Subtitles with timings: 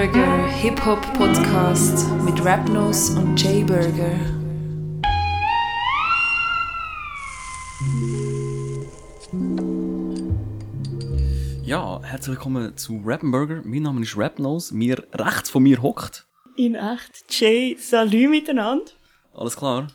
[0.00, 4.18] Burger Hip-Hop-Podcast mit Rapnose und Jay Burger.
[11.62, 13.60] Ja, herzlich willkommen zu Rappenburger.
[13.66, 14.74] Mein Name ist Rapnose.
[14.74, 16.26] Mir rechts von mir hockt.
[16.56, 17.26] In echt.
[17.28, 18.90] Jay, salut miteinander.
[19.34, 19.88] Alles klar?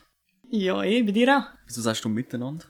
[0.51, 1.45] Ja, eh, bei dir auch.
[1.65, 2.65] Wieso sagst du miteinander?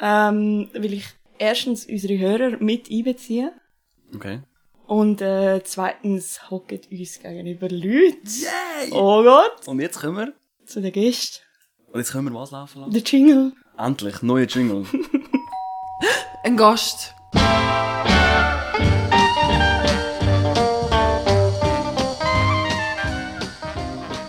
[0.00, 1.04] Ähm, will ich
[1.38, 3.50] erstens unsere Hörer mit einbeziehen.
[4.14, 4.40] Okay.
[4.88, 8.16] Und äh, zweitens hocken uns gegenüber Leute.
[8.92, 9.68] Oh Gott!
[9.68, 10.32] Und jetzt können wir.
[10.64, 11.42] Zu den Gästen.
[11.92, 12.92] Und jetzt können wir was laufen lassen?
[12.92, 13.52] Der Jingle.
[13.76, 14.86] Endlich, neue Jingle.
[16.42, 17.14] Ein Gast.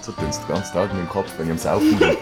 [0.01, 2.17] So tun den ganzen Tag in meinem Kopf, wenn ich am Saufen bin.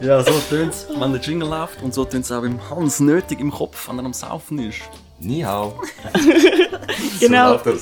[0.00, 1.82] ja, so tönt's, wenn der Jingle läuft.
[1.82, 4.82] Und so tönt's auch beim Hans nötig im Kopf, wenn er am Saufen ist.
[5.20, 5.80] Ni hao.
[7.20, 7.58] Genau.
[7.58, 7.78] So.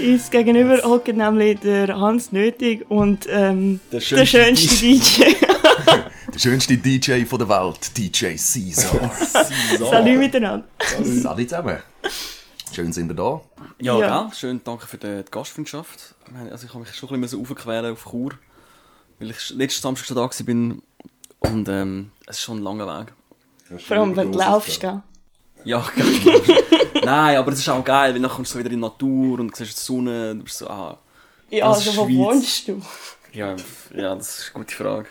[0.00, 5.22] Uns gegenüber hockt nämlich der Hans Nötig und ähm, Der der schönste, DJ.
[6.34, 9.10] Der schönste DJ von der Welt, DJ Caesar.
[9.90, 10.66] salut miteinander.
[11.22, 11.78] Salut zusammen.
[12.72, 13.40] Schön sind ihr da.
[13.80, 14.22] Ja, Ja.
[14.24, 14.34] gell?
[14.34, 16.14] Schön, danke für die, Gastfreundschaft.
[16.50, 18.32] Also ich habe mich schon ein bisschen aufquälen auf Chur.
[19.18, 20.82] Weil ich letzten Samstag schon da war bin.
[21.40, 23.12] Und ähm, es ist schon ein langer Weg.
[23.82, 25.00] Vor allem, wenn du laufst, gell?
[25.64, 26.42] Ja, geil.
[27.06, 29.38] Nein, aber es ist auch geil, weil dann kommst du so wieder in die Natur
[29.38, 30.34] und siehst die Sonne.
[30.34, 30.98] Du bist so, ah.
[31.50, 32.16] Ja, also wo Schweiz.
[32.16, 32.82] wohnst du?
[33.32, 33.54] Ja,
[33.94, 35.06] ja, das ist eine gute Frage.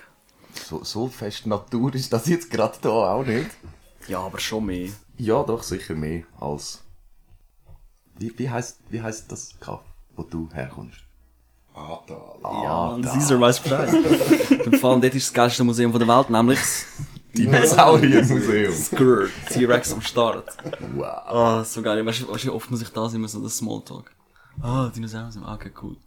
[0.67, 3.49] So, so fest Natur ist das jetzt gerade da auch nicht.
[4.09, 4.89] Ja, aber schon mehr.
[5.17, 6.83] Ja, doch, sicher mehr als...
[8.17, 9.81] Wie, wie, heisst, wie heisst das Kaff,
[10.15, 10.99] wo du herkommst?
[11.73, 12.39] Atal.
[12.43, 13.93] Ja, und Caesar weiß Bescheid.
[14.65, 16.85] Im Fall, dort ist das geilste Museum der Welt, nämlich das
[17.37, 18.73] Dinosauriermuseum.
[18.85, 20.57] Skrr, T-Rex am Start.
[20.95, 21.05] Wow.
[21.05, 22.05] Ah, so geil.
[22.05, 24.11] Weißt du, weißt du, wie oft muss ich da sein, immer so das Smalltalk.
[24.61, 25.97] Ah, Dinosaurier, ah, okay, cool.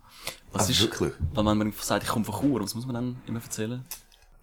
[0.53, 1.13] Was Ah, ist, wirklich?
[1.35, 3.85] Weil wenn man sagt, ich komme von Chur, was muss man dann immer erzählen?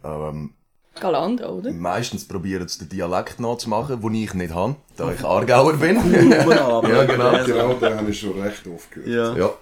[0.04, 0.54] Ähm,
[1.00, 1.74] Galandra, oder?
[1.74, 5.98] meistens probieren sie den Dialekt nachzumachen, den ich nicht habe, da ich Aargauer bin.
[5.98, 7.44] aber Ja, genau.
[7.46, 9.36] Genau, den habe ich schon recht oft gehört.
[9.38, 9.46] Ja.
[9.48, 9.54] ja.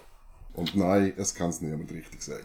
[0.54, 2.44] Und nein, es kann es niemand richtig sagen.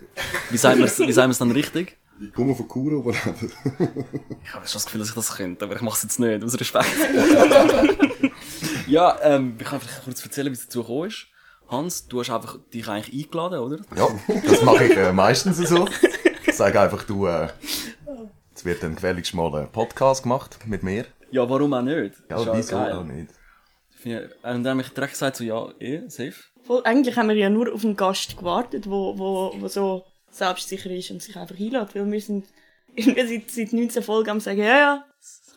[0.50, 0.86] Wie sagen wir
[1.30, 1.98] es dann richtig?
[2.22, 5.76] Ich komme von Chur aber Ich habe schon das Gefühl, dass ich das könnte, aber
[5.76, 6.86] ich mache es jetzt nicht, aus Respekt.
[8.88, 11.28] ja, ähm, ich kann vielleicht kurz erzählen, wie es dazu gekommen ist.
[11.70, 13.78] Hans, du hast einfach dich eigentlich eingeladen, oder?
[13.96, 14.08] Ja,
[14.46, 15.88] das mache ich äh, meistens so.
[16.46, 17.50] Ich sage einfach, du, äh,
[18.50, 21.06] jetzt wird dann gefälligst mal ein Podcast gemacht mit mir.
[21.32, 22.16] Ja, warum auch nicht?
[22.30, 22.94] Ja, Ist wieso geil.
[22.94, 23.32] auch nicht?
[24.04, 26.34] Und dann habe ich direkt gesagt, so, ja, eh, safe.
[26.64, 30.92] Voll, eigentlich haben wir ja nur auf einen Gast gewartet, wo, wo, wo so selbstsicher
[30.92, 32.46] ist und sich einfach einlädt, weil wir sind
[32.96, 35.06] irgendwie seit, seit 19 Folgen am sagen, ja, ja,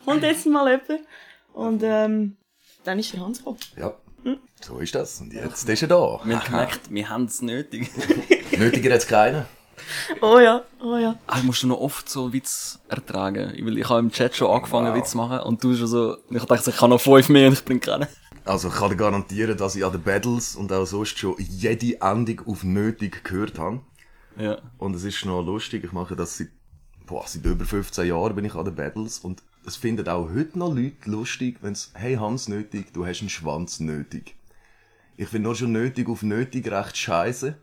[0.04, 1.06] kommt jetzt mal jemand.
[1.52, 2.36] Und ähm,
[2.84, 3.58] dann ist der Hans gekommen.
[3.76, 3.94] Ja,
[4.60, 5.20] so ist das.
[5.20, 6.20] Und jetzt ist er da.
[6.24, 7.90] Wir haben gemerkt, wir haben es nötig.
[8.58, 9.44] Nötiger jetzt keinen.
[10.20, 11.18] Oh ja, oh ja.
[11.26, 13.52] Ah, musst du noch oft so Witz ertragen?
[13.60, 16.44] Weil ich habe im Chat schon angefangen, Witz zu machen und du schon so, ich
[16.44, 18.06] dachte, ich kann noch fünf mehr und ich bringe keinen.
[18.44, 22.00] Also ich kann dir garantieren, dass ich an den Battles und auch sonst schon jede
[22.00, 23.80] Endung auf nötig gehört habe.
[24.38, 24.58] Ja.
[24.78, 26.48] Und es ist noch lustig, ich mache das seit,
[27.06, 30.58] boah, seit über 15 Jahren bin ich an den Battles und es finden auch heute
[30.58, 34.34] noch Leute lustig, wenn es, hey Hans nötig, du hast einen Schwanz nötig.
[35.16, 37.56] Ich finde nur schon nötig auf nötig recht scheiße.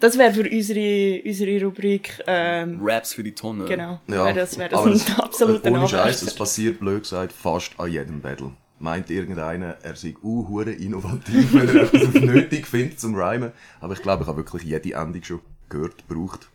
[0.00, 3.66] Das wäre für unsere, unsere Rubrik, ähm, Raps für die Tonne.
[3.66, 7.02] genau, Ja, wäre das, wär das aber ein es- absoluter Ohne Scheiß, es passiert blöd
[7.02, 8.52] gesagt fast an jedem Battle.
[8.78, 13.52] Meint irgendeiner, er sei uh, hure innovativ, wenn er etwas auf nötig findet zum Rhymen.
[13.80, 15.40] Aber ich glaube, ich habe wirklich jede Endung schon
[15.74, 16.48] gehört, gebraucht.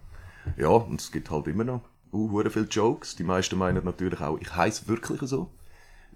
[0.58, 1.82] Ja, und es gibt halt immer noch
[2.12, 3.16] uh, viele Jokes.
[3.16, 5.50] Die meisten meinen natürlich auch, ich heiße wirklich so.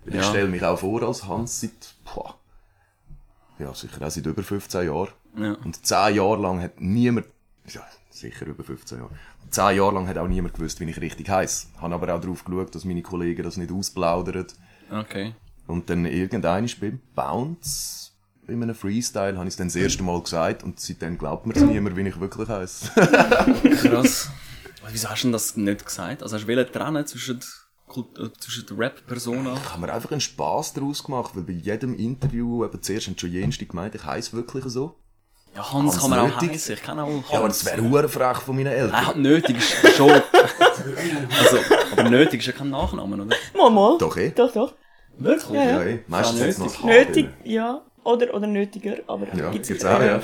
[0.05, 0.23] Ich Ja.
[0.23, 2.35] stelle mich auch vor als Hans seit, boah,
[3.59, 5.09] ja, sicher auch seit über 15 Jahren.
[5.37, 5.53] Ja.
[5.63, 7.27] Und 10 Jahre lang hat niemand,
[7.67, 9.11] ja, sicher über 15 Jahre,
[9.49, 11.67] 10 Jahre lang hat auch niemand gewusst, wie ich richtig heiße.
[11.79, 14.47] Habe aber auch darauf geschaut, dass meine Kollegen das nicht ausplaudern.
[14.91, 15.35] Okay.
[15.67, 18.02] Und dann irgendein ist beim Bounce,
[18.45, 21.55] bei einem Freestyle, habe ich es dann das erste Mal gesagt und seitdem glaubt mir
[21.55, 22.91] es niemand, wie ich wirklich heiße.
[23.81, 24.29] Krass.
[24.91, 26.23] Wieso hast du denn das nicht gesagt?
[26.23, 29.53] Also hast du trennen zwischen, äh, zwischen der Rap-Persona?
[29.55, 33.17] Ich habe mir einfach einen Spass daraus gemacht, weil bei jedem Interview, eben zuerst haben
[33.17, 34.95] schon jenste gemeint, ich heiße wirklich so.
[35.55, 36.51] Ja, Hans Hans kann man auch nötig?
[36.51, 36.73] heißen.
[36.73, 37.25] Ich kann auch Hans.
[37.31, 39.03] Ja, aber das wäre hure frech von meinen Eltern.
[39.05, 40.09] Nein, nötig ist schon.
[40.11, 41.57] also,
[41.91, 43.35] aber nötig ist ja kein Nachname, oder?
[43.55, 43.97] Mal, mal.
[43.99, 44.31] Doch, eh?
[44.31, 44.73] Doch, doch.
[45.17, 45.53] Wirklich?
[45.53, 46.03] Ja, Ja, eh.
[46.07, 47.81] Meistens Ja, hat's noch Nötig, ja.
[48.03, 50.21] Oder, oder nötiger, aber Ja, gibt's gibt's auch, ja.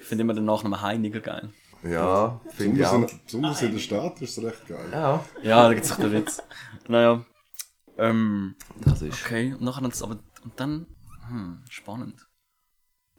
[0.00, 1.50] Ich finde immer den Nachnamen Heiniger geil.
[1.82, 3.14] Ja, finde ich besonders, auch.
[3.14, 4.88] in, besonders in der Stadt ist es recht geil.
[4.92, 6.42] Ja, Ja, da gibt's doch den Witz.
[6.88, 7.24] Naja.
[7.98, 8.54] Ähm,
[8.84, 9.22] das ist.
[9.24, 9.52] okay.
[9.54, 10.86] Und nachher aber, und dann,
[11.28, 12.28] hm, spannend.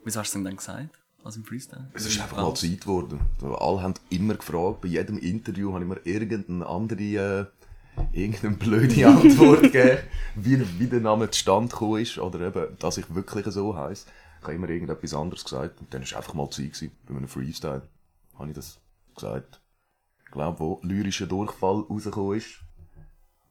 [0.03, 1.03] Wieso hast du denn dann gesagt?
[1.23, 1.89] als im Freestyle.
[1.93, 3.19] Es ist einfach mal Zeit geworden.
[3.41, 7.45] Alle haben immer gefragt, bei jedem Interview habe ich mir irgendeine andere, äh,
[8.11, 9.99] irgendeine blöde Antwort gegeben,
[10.35, 14.07] wie, wie der Name zustande gekommen ist, oder eben, dass ich wirklich so heiße.
[14.39, 17.27] Ich habe immer irgendetwas anderes gesagt, und dann war einfach mal Zeit gewesen, bei einem
[17.27, 17.87] Freestyle.
[18.37, 18.79] Habe ich das
[19.15, 19.61] gesagt.
[20.25, 22.59] Ich glaube, wo lyrischer Durchfall rausgekommen ist.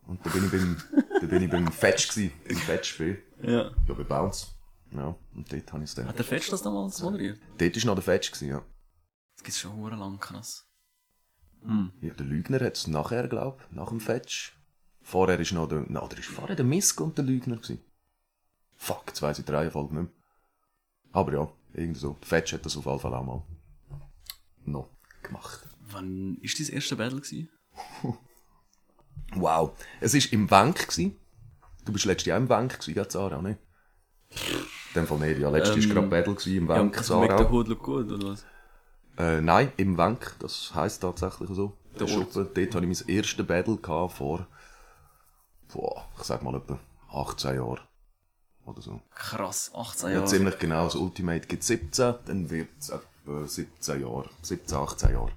[0.07, 0.77] Und da bin ich beim,
[1.21, 3.23] da bin ich beim Fetch gewesen, beim Fetch-Spiel.
[3.43, 3.71] Ja.
[3.87, 4.49] Ja, bei Bounce.
[4.91, 6.09] Ja, und dort habe ich es dann.
[6.09, 7.39] Hat der Fetch das damals moderiert?
[7.57, 8.63] Dort war noch der Fetch gewesen, ja.
[9.37, 10.19] Das gibt's schon hure lang,
[11.65, 11.91] krass.
[12.01, 14.53] Ja, der Lügner hat es nachher, glaub nach dem Fetch.
[15.03, 17.81] Vorher ist noch der, na, der ist vorher der Misk und der Lügner gewesen.
[18.77, 20.13] Fuck, jetzt weiss ich die Reihenfolge nicht mehr.
[21.13, 22.17] Aber ja, irgendwie so.
[22.21, 23.43] Der Fetch hat das auf jeden Fall auch mal
[24.65, 24.89] noch
[25.23, 25.69] gemacht.
[25.91, 27.49] Wann ist dein erste Battle gewesen?
[29.35, 29.73] Wow.
[30.01, 31.17] Es war im Wank gewesen.
[31.87, 33.57] Du bist letztes Jahr im Wank gewesen, ja, Zara, ne?
[34.31, 34.37] In
[34.95, 35.49] dem Fall nicht, ja.
[35.49, 37.51] Letztes Ähm, war gerade Battle gewesen, im Ja, Wank, Make the Zara.
[37.51, 38.45] Hood look good, oder was?
[39.19, 41.73] Äh, nein, im Wank, das heisst tatsächlich so.
[41.99, 42.09] Der.
[42.09, 44.47] Schuppen, dort hatte ich mein erstes Battle gehabt vor,
[45.73, 46.79] boah, ich sag mal etwa
[47.13, 47.81] 18 Jahren.
[48.65, 49.01] Oder so.
[49.15, 50.27] Krass, 18 Ja, Jahre.
[50.27, 50.85] ziemlich genau.
[50.85, 54.31] Das Ultimate gibt 17, dann wird es etwa 17 Jahre.
[54.43, 55.33] 17, 18 Jahre.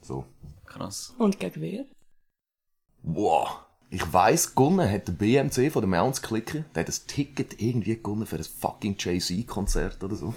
[0.00, 0.24] So.
[0.64, 1.12] Krass.
[1.18, 1.84] Und gegen wer?
[3.02, 3.58] Wow.
[3.90, 6.64] Ich weiss, gewonnen hat der BMC von den Mounts Clicker.
[6.74, 10.34] Der hat ein Ticket irgendwie gewonnen für ein fucking Jay-Z-Konzert oder so.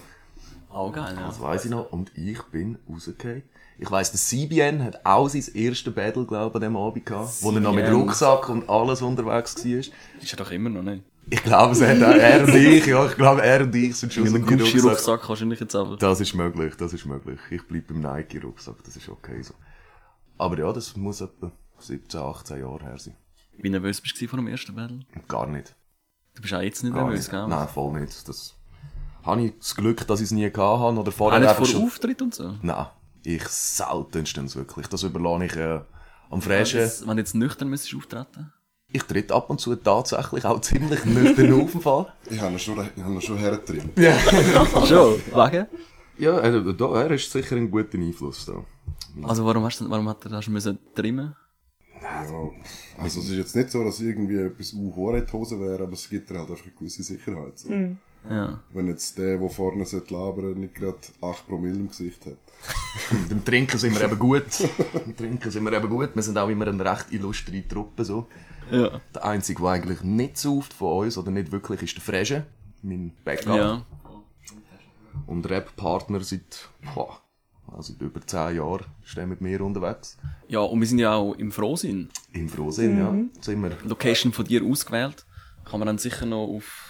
[0.69, 1.28] Auch geil, ja.
[1.28, 1.92] Das weiss ich noch.
[1.92, 3.44] Und ich bin rausgekommen.
[3.80, 7.42] Ich weiss, der CBN hat auch sein erstes Battle, glaube ich, an dem Abend gehabt.
[7.42, 8.02] Wo er noch mit CBN.
[8.02, 9.72] Rucksack und alles unterwegs war.
[9.78, 9.92] Ist
[10.34, 11.04] er doch immer noch nicht.
[11.30, 14.14] Ich glaube, es hat auch er und ich, ja, ich glaube, er und ich sind
[14.14, 15.98] schon Mit so einem die Gucci-Rucksack wahrscheinlich jetzt aber.
[15.98, 17.40] Das ist möglich, das ist möglich.
[17.52, 19.54] Ich bleib beim Nike-Rucksack, das ist okay so.
[20.38, 23.16] Aber ja, das muss etwa 17, 18 Jahre her sein.
[23.58, 25.00] Wie nervös bist du vor dem ersten Battle?
[25.28, 25.75] Gar nicht.
[26.36, 27.31] Du bist auch jetzt nicht Gar nervös, nicht.
[27.31, 27.48] gell?
[27.48, 28.30] Nein, voll nicht.
[28.30, 28.56] Das
[29.28, 31.66] habe ich das Glück, dass ich es nie gehabt habe oder Auch vorher nicht einfach
[31.66, 31.84] vor schon...
[31.84, 32.56] Auftritt und so?
[32.62, 32.86] Nein,
[33.24, 34.88] ich seltenstens wirklich.
[34.88, 35.82] Das überlasse ich äh,
[36.30, 36.90] am Fräschen.
[37.06, 38.54] Wenn du jetzt nüchtern müsstest auftreten?
[38.90, 42.14] Ich tritt ab und zu tatsächlich auch ziemlich nüchtern auf dem Fall.
[42.30, 43.38] Ich habe ihn schon, ich habe ihn schon.
[44.88, 45.16] Schon?
[45.16, 45.68] Wegen?
[46.18, 48.64] Ja, äh, da, er ist sicher ein guter Einfluss da.
[49.24, 51.36] Also warum hast du, warum hat er das müssen trimmen?
[52.02, 52.54] Ja, also
[53.04, 56.10] es ist jetzt nicht so, dass irgendwie etwas u in die Hose wäre, aber es
[56.10, 57.58] gibt dir halt einfach eine gewisse Sicherheit.
[57.58, 57.70] So.
[58.30, 58.60] Ja.
[58.74, 62.38] Wenn jetzt der, der vorne sollte labern, nicht gerade 8 Promille im Gesicht hat.
[63.30, 64.46] Beim Trinken sind wir eben gut.
[64.94, 66.10] Beim Trinken sind wir eben gut.
[66.14, 68.28] Wir sind auch immer eine recht illustre Truppe so.
[68.72, 69.00] Ja.
[69.14, 72.46] Der Einzige, der eigentlich nicht sauft von uns, oder nicht wirklich, ist der Fresche.
[72.81, 73.56] Mein Backup.
[73.56, 73.86] Ja.
[75.25, 77.22] Und Rap-Partner seit, boah,
[77.72, 80.18] also seit über 10 Jahren ist der mit mir unterwegs.
[80.48, 82.10] Ja, und wir sind ja auch im Frohsinn.
[82.34, 83.42] Im Frohsinn, ja.
[83.42, 83.72] Sind wir.
[83.84, 85.25] Location von dir ausgewählt.
[85.66, 86.87] Kann man dann sicher noch auf,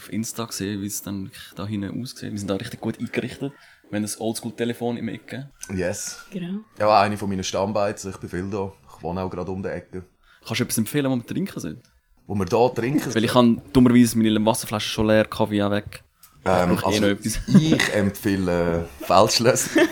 [0.00, 2.32] auf Insta sehen, wie es dann da hinten aussieht.
[2.32, 3.52] Wir sind da richtig gut eingerichtet.
[3.90, 5.50] Wir haben ein Oldschool-Telefon im Ecke.
[5.74, 6.24] Yes.
[6.30, 6.60] Genau.
[6.78, 8.10] Ja, eine von meinen Stammbeizen.
[8.10, 8.72] Ich bin viel da.
[8.96, 10.04] Ich wohne auch gerade um die Ecke.
[10.46, 11.82] Kannst du etwas empfehlen, was wir trinken sollen?
[12.26, 13.14] Wo wir da trinken.
[13.14, 16.02] Weil ich habe dummerweise meine Wasserflasche schon leer, Kaffee auch weg.
[16.44, 17.38] ähm, brauche eh noch etwas.
[17.60, 19.80] ich empfehle äh, Feldschlösser.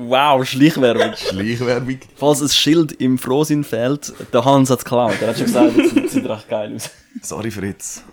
[0.00, 1.12] Wow, Schleichwerbung.
[1.16, 1.98] Schleichwerbung.
[2.14, 5.20] Falls ein Schild im Frohsinn fehlt, der Hans hat es geklaut.
[5.20, 6.90] Er hat schon gesagt, das sieht recht geil aus.
[7.20, 8.04] Sorry, Fritz.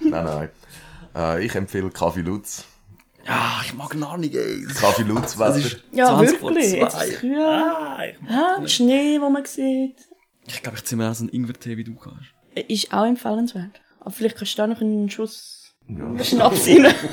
[0.00, 0.48] Nein, nein.
[1.14, 2.64] Äh, ich empfehle Kaffee Lutz.
[3.26, 4.64] Ja, ich mag noch nicht, ey.
[4.80, 5.66] Kaffee Lutz, Das Wetter.
[5.66, 6.72] ist Ja, 20 vor wirklich.
[6.72, 7.38] Jetzt ist es kühl.
[7.42, 9.96] Ah, ich Ah, Schnee, wo man sieht.
[10.46, 12.26] ich glaube, ich ziehe mir auch so einen Ingwer-Tee, wie du kannst.
[12.68, 13.80] Ist auch empfehlenswert.
[14.00, 15.74] Aber vielleicht kannst du da noch einen Schuss
[16.22, 16.86] Schnaps rein.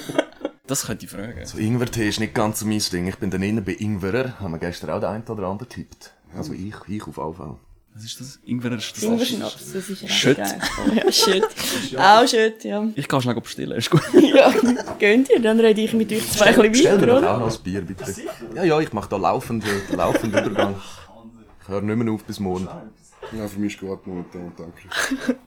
[0.68, 1.46] Das könnte ich fragen.
[1.46, 3.08] So Ingwer-Tee ist nicht ganz so mein Ding.
[3.08, 4.38] Ich bin dann innen bei Ingwerer.
[4.42, 6.14] Haben wir gestern auch den einen oder anderen getippt.
[6.36, 7.56] Also ich, ich auf jeden Fall.
[7.98, 8.40] Was ist das?
[8.46, 9.04] Ingwer ist das.
[9.04, 10.38] Ingwer-Schnaps, das ist recht Schütt.
[10.38, 10.60] geil.
[10.88, 11.44] Oh, ja, Schütt.
[11.98, 12.88] Auch Schütt, ja.
[12.94, 14.02] Ich kann schnell bestellen, ist gut.
[14.14, 14.54] Ja,
[15.00, 17.36] gönnt ihr, dann rede ich mit euch zwei ein bisschen Stell mir weiter, doch oder?
[17.36, 18.06] auch noch ein Bier, bitte.
[18.54, 20.76] Ja, ja, ich mache da laufenden, laufenden Übergang.
[21.64, 22.68] Ich höre nicht mehr auf bis morgen.
[23.36, 25.38] Ja, für mich ist gut momentan, danke.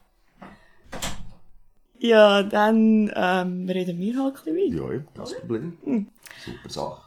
[2.01, 4.93] Ja, dann ähm, reden wir halt ein bisschen weiter.
[4.93, 5.41] Ja, ja, kein
[5.79, 6.07] Problem.
[6.45, 7.03] Super Sache.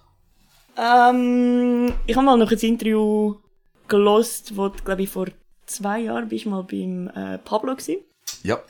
[0.77, 3.35] Ähm, ich habe mal noch ein Interview
[3.87, 5.27] gelost, wo du, glaube ich, vor
[5.65, 7.97] zwei Jahren bist mal beim äh, Pablo gewesen.
[8.43, 8.61] Ja,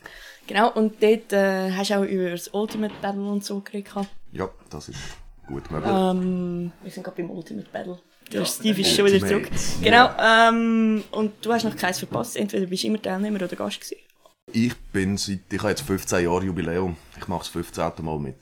[0.48, 3.86] Genau, und dort äh, hast du auch über das Ultimate Battle und so geredet.
[3.86, 4.10] gehabt.
[4.34, 5.00] ja, das ist
[5.48, 5.92] gut möglich.
[5.92, 8.00] Ähm, wir sind gerade beim Ultimate Battle.
[8.32, 9.50] Der Steve ist schon wieder zurück.
[9.82, 12.36] Genau, ähm, und du hast noch keins verpasst.
[12.36, 13.98] Entweder bist du immer Teilnehmer oder Gast gewesen.
[14.52, 16.98] Ich bin seit, ich habe jetzt 15 Jahre Jubiläum.
[17.18, 17.92] Ich mache das 15.
[18.02, 18.36] Mal mit.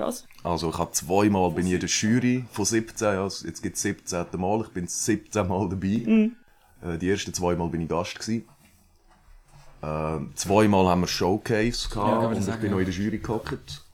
[0.00, 0.24] Krass.
[0.42, 3.82] Also ich habe zweimal bin ich in der Jury von 17, also jetzt gibt es
[3.82, 4.26] 17.
[4.38, 6.30] Mal, ich bin 17 Mal dabei.
[6.82, 8.48] Äh, die ersten zwei Mal bin ich Gast gewesen.
[9.82, 12.76] Äh, zweimal haben wir Showcase gehabt Ja, und ich sagen, bin ja.
[12.76, 13.84] noch in der Jury gehockt.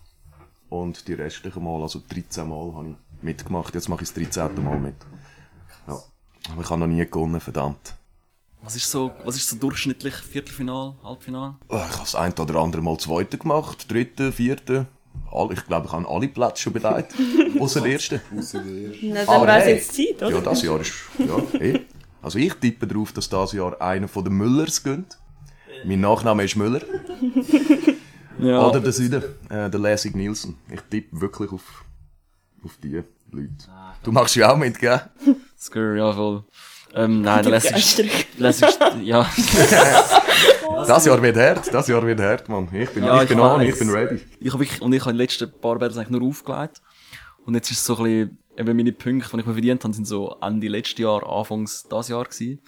[0.69, 3.75] Und die restlichen Mal, also 13 Mal, habe ich mitgemacht.
[3.75, 4.63] Jetzt mache ich das 13.
[4.65, 4.95] Mal mit.
[5.89, 5.99] Ja.
[6.53, 7.97] Aber ich habe noch nie gewonnen, verdammt.
[8.63, 11.57] Was ist so, was ist so durchschnittlich Viertelfinal, Halbfinal?
[11.69, 14.87] Ich habe das ein oder andere Mal zweite gemacht, dritte, vierte.
[15.31, 17.15] All- Ich glaube, ich habe alle Plätze schon belegt.
[17.61, 18.21] Außer der erste.
[18.39, 19.07] Ausser der erste.
[19.07, 19.75] Na, dann Aber wäre es hey.
[19.75, 20.31] jetzt Zeit, oder?
[20.37, 21.81] Ja, das Jahr ist, ja, eh.
[22.23, 25.19] Also ich tippe darauf, dass das Jahr einer von den Müllers gönnt.
[25.85, 26.81] Mein Nachname ist Müller.
[28.39, 28.67] Ja.
[28.69, 30.59] Oder der Süden, äh, der Lesig Nielsen.
[30.71, 31.87] Ich tippe wirklich auf,
[32.63, 33.49] auf die Leute.
[34.03, 35.01] Du machst ja auch mit, gell?
[35.59, 36.45] Skur, ja, voll.
[36.95, 38.11] Ähm, nein, der Begeisterung.
[38.37, 39.27] lässt ja.
[40.87, 42.69] Das Jahr wird hart, das Jahr wird hart, Mann.
[42.73, 44.21] Ich bin, Ja, ich ich bin an, ich bin ready.
[44.41, 46.81] Ich habe wirklich, und ich habe die letzten paar Battles eigentlich nur aufgelegt.
[47.45, 49.95] Und jetzt ist es so ein bisschen, eben meine Punkte, die ich mir verdient habe,
[49.95, 52.61] sind so Ende letztes Jahr, Anfangs das Jahr gewesen.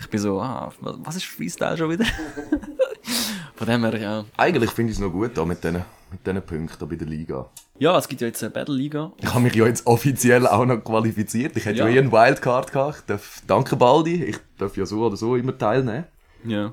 [0.00, 2.04] Ich bin so, ah, was ist Freestyle schon wieder?
[3.54, 4.24] Von dem her, ja.
[4.36, 7.50] Eigentlich finde ich es noch gut da mit diesen mit diesen Punkten bei der Liga.
[7.78, 9.12] Ja, es gibt ja jetzt eine Battle-Liga.
[9.18, 11.56] Ich habe mich ja jetzt offiziell auch noch qualifiziert.
[11.56, 11.94] Ich hätte ja, Ja.
[11.96, 12.98] eh einen Wildcard gehabt.
[13.00, 16.04] Ich darf, danke Baldi, ich darf ja so oder so immer teilnehmen.
[16.44, 16.72] Ja.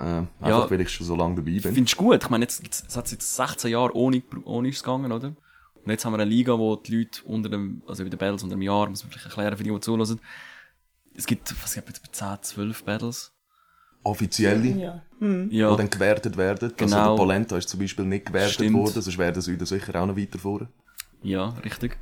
[0.00, 0.26] Ja.
[0.40, 1.60] einfach weil ich schon so lange dabei bin.
[1.74, 2.22] Findest du gut?
[2.22, 5.28] Ich meine, jetzt, jetzt, es hat jetzt 16 Jahre ohne, ohne ist gegangen, oder?
[5.28, 8.42] Und jetzt haben wir eine Liga, wo die Leute unter dem, also über den Battles
[8.42, 10.20] unter dem Jahr, muss man vielleicht erklären für die, die zuhören.
[11.14, 13.32] Es gibt, was gibt es, 10, 12 Battles?
[14.04, 15.02] Offizielle, Ja.
[15.18, 15.50] Hm.
[15.50, 15.70] Ja.
[15.72, 16.70] die dann gewertet werden.
[16.72, 17.10] Also Genau.
[17.10, 18.76] der Polenta ist zum Beispiel nicht gewertet Stimmt.
[18.76, 20.68] worden, sonst wäre der Süden sicher auch noch weiter vorne.
[21.22, 21.96] Ja, richtig.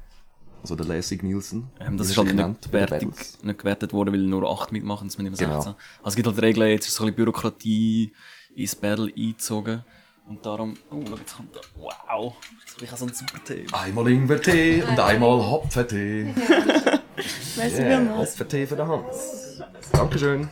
[0.66, 1.70] Also der Lesig Nielsen.
[1.78, 3.02] Ähm, das ist halt nicht gewertet,
[3.44, 5.48] nicht gewertet worden, weil nur 8 mitmachen, das sind immer 16.
[5.48, 5.64] Genau.
[5.68, 8.12] Also es gibt halt Regeln, jetzt ist so ein bisschen Bürokratie
[8.56, 9.84] ins Battle eingezogen.
[10.26, 12.34] Und darum, oh, jetzt kommt da, wow,
[12.82, 13.64] ich habe so einen super Tee.
[13.70, 16.34] Einmal Ingwertee und einmal Hopfentee.
[17.56, 18.18] Merci Yeah.
[18.18, 19.62] Hopfentee für den Hans.
[19.92, 20.48] Dankeschön.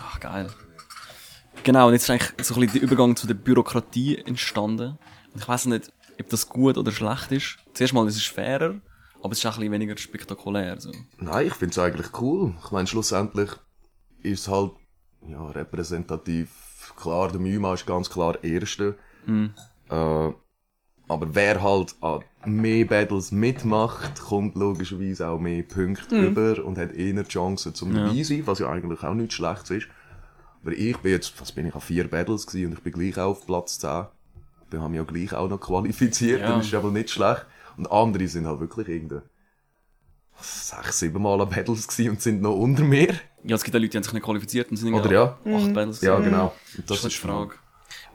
[0.00, 0.48] Ach, geil.
[1.62, 4.96] Genau, und jetzt ist eigentlich so ein bisschen der Übergang zu der Bürokratie entstanden.
[5.34, 7.58] Und ich weiß nicht, ob das gut oder schlecht ist.
[7.74, 8.76] Zuerst mal, es ist fairer,
[9.26, 10.80] aber es ist auch ein bisschen weniger spektakulär.
[10.80, 10.92] So.
[11.18, 12.54] Nein, ich finde es eigentlich cool.
[12.64, 13.50] Ich meine, schlussendlich
[14.22, 14.72] ist es halt
[15.28, 16.92] ja, repräsentativ.
[16.96, 18.94] Klar, der Müma ist ganz klar Erster.
[19.28, 20.32] Äh,
[21.08, 26.92] aber wer halt an mehr Battles mitmacht, kommt logischerweise auch mehr Punkte über und hat
[26.92, 28.06] eher Chancen zum Ja.
[28.06, 29.86] dabei sein, was ja eigentlich auch nichts Schlechtes ist.
[30.62, 33.18] Aber ich bin jetzt, was bin ich, an vier Battles gewesen und ich bin gleich
[33.18, 34.06] auch auf Platz 10.
[34.70, 36.56] Wir haben mich ja gleich auch noch qualifiziert, Ja.
[36.56, 37.46] das ist aber nicht schlecht.
[37.76, 39.20] Und andere sind halt wirklich irgendwie
[40.40, 43.14] sechs, sieben Mal an Battles gewesen und sind noch unter mir.
[43.44, 45.56] Ja, es gibt auch Leute, die haben sich nicht qualifiziert und sind Oder irgendwie ja?
[45.58, 46.00] acht Battles.
[46.00, 46.54] Ja, genau.
[46.76, 47.54] Und Das ist die Frage.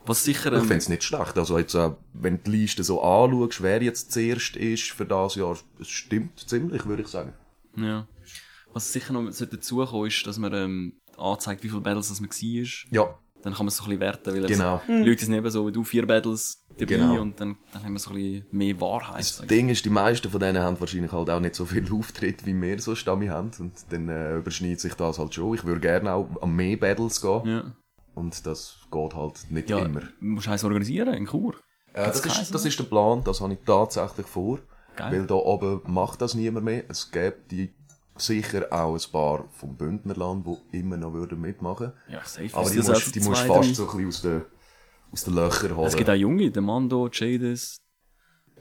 [0.05, 1.37] Was sicher, Ich finde es nicht schlecht.
[1.37, 5.35] Also jetzt, äh, wenn du die Liste so anschaust, wer jetzt zuerst ist für das
[5.35, 7.33] Jahr, es stimmt ziemlich, würde ich sagen.
[7.75, 8.07] ja.
[8.73, 12.29] Was sicher noch sollte dazukommen, ist, dass man ähm, anzeigt, wie viele Battles das man
[12.29, 12.67] war.
[12.89, 14.75] Ja, Dann kann man es so ein bisschen werten, weil Genau.
[14.77, 17.21] es, die Leute sind eben so wie du, vier Battles dabei Genau.
[17.21, 19.19] und dann, dann haben wir so ein bisschen mehr Wahrheit.
[19.19, 19.37] das.
[19.47, 22.59] Ding ist, die meisten von denen haben wahrscheinlich halt auch nicht so viel Auftritt, wie
[22.59, 23.51] wir so Stamm haben.
[23.59, 25.55] Und dann äh, überschneidet sich das halt schon.
[25.55, 27.41] Ich würde gerne auch an mehr Battles gehen.
[27.45, 27.75] Ja.
[28.13, 30.01] Und das geht halt nicht Ja, immer.
[30.19, 31.55] musst du eins organisieren in Chur.
[31.93, 34.59] Äh, das, ist, das ist der Plan, das habe ich tatsächlich vor.
[34.95, 35.11] Geil.
[35.13, 36.83] Weil da oben macht das niemand mehr.
[36.89, 37.73] Es gibt die
[38.17, 42.49] sicher auch ein paar vom Bündnerland, die immer noch würden mitmachen Ja, safe.
[42.53, 43.73] Aber die das musst, auch die musst fast drei?
[43.73, 44.41] so ein bisschen aus den,
[45.11, 45.87] aus den Löchern holen.
[45.87, 47.77] Es gibt auch Junge, der Mando, Jadis.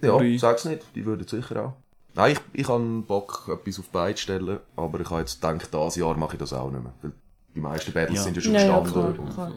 [0.02, 1.72] ja, sag's nicht, die würden sicher auch.
[2.14, 5.40] Nein, ich, ich habe Bock, etwas auf die Beine zu stellen, aber ich habe jetzt
[5.40, 6.92] gedacht, dieses Jahr mache ich das auch nicht mehr.
[7.02, 7.12] Weil
[7.54, 8.22] die meisten Battles Ja.
[8.24, 8.92] sind ja schon Ja, ja, gestanden.
[9.14, 9.52] klar, und klar.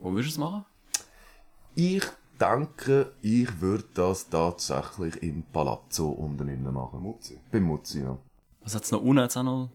[0.00, 0.64] Wo würdest du es machen?
[1.76, 2.04] ich
[2.40, 7.00] denke, ich würde das tatsächlich im Palazzo unten innen machen.
[7.00, 7.38] Mutzi.
[7.52, 8.16] Beim Mutzi, ja.
[8.64, 9.20] Was hat's noch unten?
[9.22, 9.70] Hat's auch noch?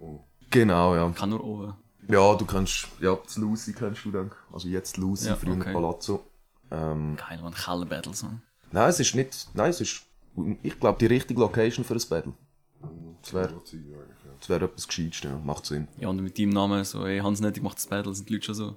[0.50, 1.10] Genau, ja.
[1.12, 1.74] Kann nur oben.
[2.08, 4.32] Ja, du kannst, ja, das Lucy kennst du dann.
[4.52, 5.74] Also jetzt Lucy, Ja, früher okay.
[5.74, 6.26] Palazzo.
[6.72, 7.54] Ähm, Geil, man.
[7.54, 8.42] Keller-Battles, man.
[8.72, 10.02] nein, es ist nicht, nein, es ist,
[10.64, 12.34] ich glaube, die richtige Location für ein Battle.
[13.22, 13.98] Das wäre, ja.
[14.40, 15.38] das wäre etwas Gescheites, ja.
[15.44, 15.88] Macht Sinn.
[15.98, 18.46] Ja, und mit deinem Namen so, ey, Hans Nötig macht das Battle, sind die Leute
[18.46, 18.76] schon so.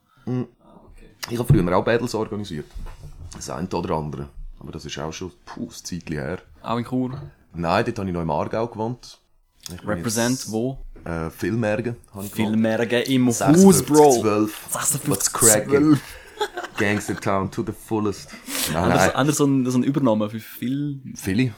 [1.31, 2.67] Ich habe früher auch Battles organisiert.
[3.35, 4.29] Das eine oder andere.
[4.59, 6.39] Aber das ist auch schon, puh, ein Zeitchen her.
[6.63, 7.21] Auch in Chur.
[7.55, 9.22] Nein, dort habe ich noch im Aargau gewohnt.
[9.87, 10.79] Represent, wo?
[11.05, 11.53] Äh, Viel
[12.47, 12.61] gewohnt.
[12.61, 14.21] mehr im Haus, 56, Bro.
[14.21, 14.67] 12.
[14.71, 15.71] 56, What's cracking?
[15.71, 16.01] 12.
[16.79, 18.31] Gangster Town to the fullest.
[18.73, 19.15] Nein, Anders, nein.
[19.15, 21.53] anders so ein, so ein Übernahme für Phil Philly.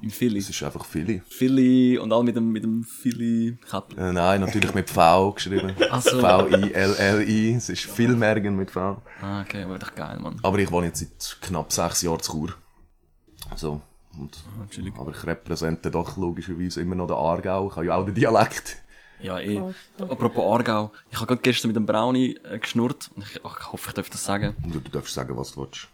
[0.00, 0.38] in Philly.
[0.38, 1.20] Es ist einfach Philly.
[1.28, 3.98] Philly und all mit dem, mit dem Philly Kappel.
[3.98, 5.74] Äh, nein, natürlich mit V geschrieben.
[5.90, 6.20] Ach so.
[6.20, 7.54] V-I-L-L-I.
[7.54, 9.02] Es ist Filmärgen mit V.
[9.20, 10.38] Ah, okay, war doch geil, Mann.
[10.42, 12.54] Aber ich wohne jetzt seit knapp sechs Jahren zu Chur.
[13.56, 13.82] So.
[14.18, 14.92] Und, Ah, chillig.
[14.98, 17.68] aber ich repräsentiere doch logischerweise immer noch den Aargau.
[17.70, 18.76] Ich habe ja auch den Dialekt.
[19.20, 19.60] Ja, eh.
[20.00, 20.90] Apropos Aargau.
[21.10, 23.10] Ich habe gerade gestern mit dem Brownie äh, geschnurrt.
[23.14, 24.54] Und ich, ach, ich hoffe, ich darf das sagen.
[24.66, 25.88] Du, du darfst sagen, was du willst.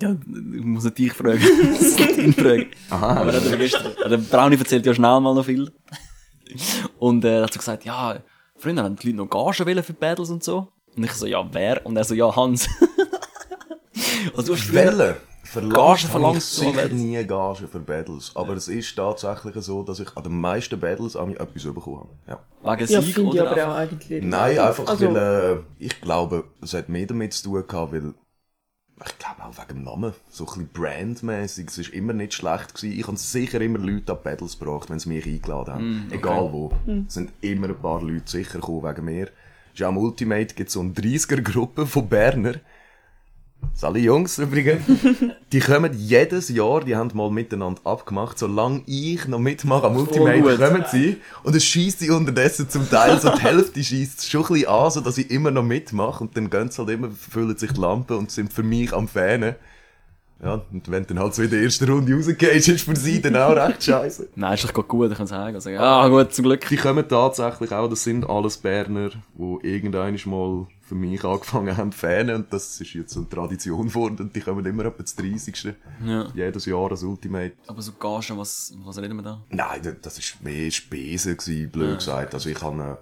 [0.00, 1.38] Ja, ich muss nicht dich fragen.
[1.78, 2.70] Das muss ihn fragen.
[2.90, 3.16] Aha.
[3.20, 5.70] Aber er hat gestern, der Brownie erzählt ja schnell mal noch viel.
[6.98, 8.18] Und äh, er hat so gesagt, ja,
[8.56, 10.68] früher haben die Leute noch Gagen wollen für Battles und so.
[10.96, 11.86] Und ich so, ja, wer?
[11.86, 12.68] Und er so, ja, Hans.
[14.36, 17.00] also du hast früher- Habe ich verlangst du an sicher Battles?
[17.00, 18.32] nie Gagen für Battles.
[18.34, 22.40] Aber es ist tatsächlich so, dass ich an den meisten Battles etwas bekommen habe.
[22.64, 22.76] Ja.
[22.76, 24.22] Wegen Ja, Sieg ich oder aber auch eigentlich.
[24.22, 28.14] Nein, einfach Also- weil, äh, ich glaube, es hat mehr damit zu tun gehabt, weil,
[29.04, 32.74] ich glaube auch wegen dem Namen, so ein bisschen brandmäßig, es ist immer nicht schlecht
[32.74, 32.98] gewesen.
[32.98, 36.06] Ich habe sicher immer Leute an Battles gebracht, wenn sie mich eingeladen haben.
[36.12, 36.70] Egal wo.
[37.08, 39.28] Es sind immer ein paar Leute sicher gekommen wegen mir.
[39.74, 42.54] Ist auch am Ultimate gibt es so eine 30er-Gruppe von Berner.
[43.82, 44.82] Alle Jungs übrigens.
[45.52, 50.40] Die kommen jedes Jahr, die haben mal miteinander abgemacht, solange ich noch mitmache am Ultimate,
[50.40, 50.58] gut.
[50.58, 51.16] kommen sie.
[51.42, 54.90] Und es schießt sie unterdessen zum Teil, so die Hälfte schießt schon ein bisschen an,
[54.90, 56.22] so dass ich immer noch mitmache.
[56.22, 59.08] Und dann gehen sie halt immer, füllen sich die Lampen und sind für mich am
[59.08, 59.56] Fähnen.
[60.42, 63.36] Ja, und wenn dann halt so in der ersten Runde rausgehst, ist für sie dann
[63.36, 64.28] auch recht scheiße.
[64.34, 65.54] Nein, ist doch gut, ich kann sagen.
[65.54, 66.68] Also, ja, gut, zum Glück.
[66.68, 71.90] Die kommen tatsächlich auch, das sind alles Berner, die irgendwann mal für mich angefangen haben
[71.92, 72.36] zu fähnen.
[72.36, 74.16] Und das ist jetzt so eine Tradition geworden.
[74.20, 75.74] Und die kommen immer etwa das 30.
[76.04, 76.28] Ja.
[76.34, 77.52] Jedes Jahr als Ultimate.
[77.66, 79.42] Aber so Gagen, was, was reden wir da?
[79.48, 82.34] Nein, da- das war mehr Spesen, gewesen, blöd gesagt.
[82.34, 82.98] Also ich habe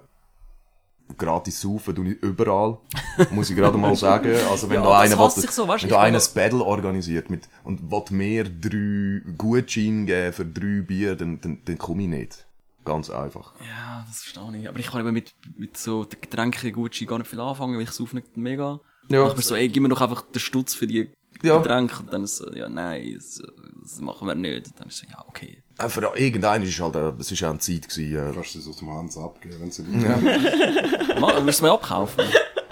[1.09, 2.77] äh, gratis saufen, tue ich überall.
[3.31, 4.33] Muss ich gerade mal sagen.
[4.49, 7.49] Also wenn Ja, da einer, sich so, weißt wenn da einer ein Battle organisiert mit,
[7.65, 12.45] und will mir drei Gutscheine geben für drei Bier, dann, dann, dann komme ich nicht.
[12.83, 13.53] Ganz einfach.
[13.59, 14.67] Ja, das verstehe ich.
[14.67, 17.83] Aber ich kann eben mit, mit so den Getränken Gucci gar nicht viel anfangen, weil
[17.83, 18.79] ich sauf nicht mega.
[19.09, 19.27] Ja.
[19.27, 21.09] Ich bin so, ey, gib mir doch einfach den Stutz für die
[21.43, 21.57] Ja.
[21.59, 21.99] Getränke.
[21.99, 23.41] Und dann ist so, ja, nein, das,
[23.81, 24.67] das machen wir nicht.
[24.67, 25.61] Und dann ist so, ja, okay.
[25.77, 28.59] Äh, Für irgendeinen ist halt, äh, es ist auch eine Zeit gewesen, äh, Kannst du
[28.59, 29.83] das aus dem Hans abgeben, wenn sie
[31.19, 32.23] Mal, willst du mir abkaufen?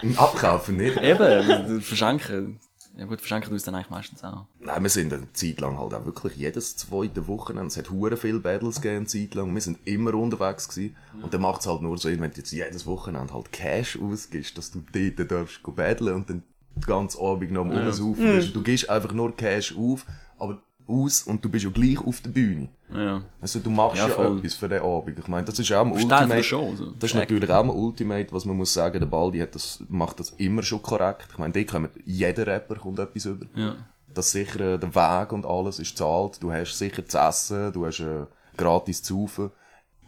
[0.01, 0.97] äh, abkaufen, nicht?
[0.97, 2.59] eben, verschenken.
[2.99, 4.45] Ja gut, verschenken du es dann eigentlich meistens auch.
[4.59, 7.67] Nein, wir sind eine Zeit lang halt auch wirklich jedes zweite Wochenende.
[7.67, 9.53] Es hat hure viele Battles gegeben, eine Zeit lang.
[9.53, 10.97] Wir sind immer unterwegs gewesen.
[11.21, 14.57] Und dann macht es halt nur so, wenn du jetzt jedes Wochenende halt Cash ausgibst,
[14.57, 16.43] dass du dort darfst go battlen und dann
[16.85, 18.53] ganzen Abend noch am Rumsaufen bist.
[18.53, 20.05] Du gibst einfach nur Cash auf,
[20.37, 22.69] aber aus und du bist ja gleich auf der Bühne.
[22.93, 23.21] Ja.
[23.39, 24.39] Also du machst Ja, ja, voll.
[24.39, 25.19] etwas für den Abend.
[25.19, 26.43] Ich meine, das ist auch ein Ultimate.
[26.43, 26.91] Show, so.
[26.91, 30.19] Das ist natürlich auch ein Ultimate, was man muss sagen, der Baldi hat das, macht
[30.19, 31.27] das immer schon korrekt.
[31.31, 33.45] Ich meine, die kommen, jeder Rapper kommt etwas über.
[33.55, 33.75] Ja.
[34.13, 36.41] Das sicher, äh, der Weg und alles ist zahlt.
[36.41, 38.25] Du hast sicher zu essen, du hast äh,
[38.57, 39.51] gratis zu saufen.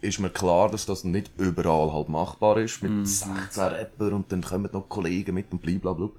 [0.01, 4.41] Ist mir klar, dass das nicht überall halt machbar ist, mit 16 Rapper und dann
[4.41, 6.09] kommen noch Kollegen mit und blablabla.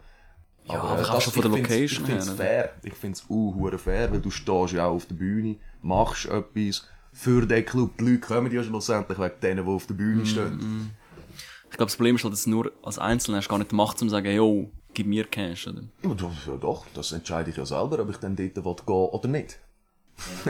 [0.66, 2.72] Ja, aber auch schon von der ich find's- Location Ich finde es her, fair.
[2.84, 6.86] Ich finde es uh, fair, weil du stehst ja auch auf der Bühne, machst etwas
[7.12, 7.98] für den Club.
[7.98, 9.98] Die Leute kommen ja schlussendlich wegen denen, die auf der Mhm.
[9.98, 10.90] Bühne stehen.
[11.70, 13.74] Ich glaube, das Problem ist halt, dass du nur als Einzelner hast gar nicht die
[13.74, 15.82] Macht, um zu sagen, yo, gib mir Cash, oder?
[16.02, 18.94] Ja, doch, ja, doch, das entscheide ich ja selber, ob ich dann dort will gehen
[18.94, 19.58] oder nicht.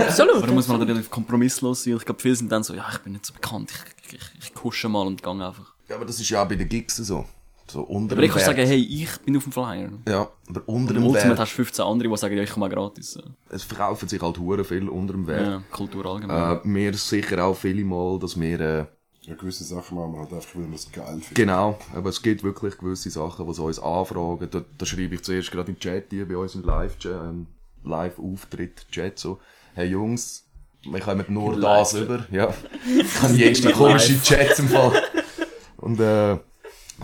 [0.00, 0.36] Absolut.
[0.36, 1.96] Aber da muss man halt relativ kompromisslos sein.
[1.96, 3.72] Ich glaube, viele sind dann so, ja, ich bin nicht so bekannt,
[4.06, 5.74] ich, ich, ich kusche mal und gang einfach.
[5.88, 7.24] Ja, aber das ist ja auch bei den Gigs so.
[7.72, 8.46] So unter Aber ich kann Wert.
[8.46, 9.88] sagen, hey, ich bin auf dem Flyer.
[10.06, 11.38] Ja, aber unter Im dem Ultimate Wert.
[11.38, 13.18] hast du 15 andere, die sagen, ja, ich komme gratis.
[13.48, 15.46] Es verkaufen sich halt hure viel unter dem Wert.
[15.46, 16.58] ja Kultur allgemein.
[16.58, 18.84] Äh, mir sicher auch viele Mal, dass wir, äh,
[19.22, 21.34] Ja, gewisse Sachen machen wir halt einfach, weil wir es geil finden.
[21.34, 24.48] genau, aber es gibt wirklich gewisse Sachen, die sie uns anfragen.
[24.50, 27.46] Da, da schreibe ich zuerst gerade im Chat hier bei uns im Live, ähm,
[27.84, 29.38] Live-Auftritt, Chat so,
[29.74, 30.44] hey Jungs,
[30.84, 32.52] wir kommen nur das über, ja.
[32.84, 34.92] Ich habe jetzt die komische Chats im Fall.
[35.78, 36.36] Und, äh,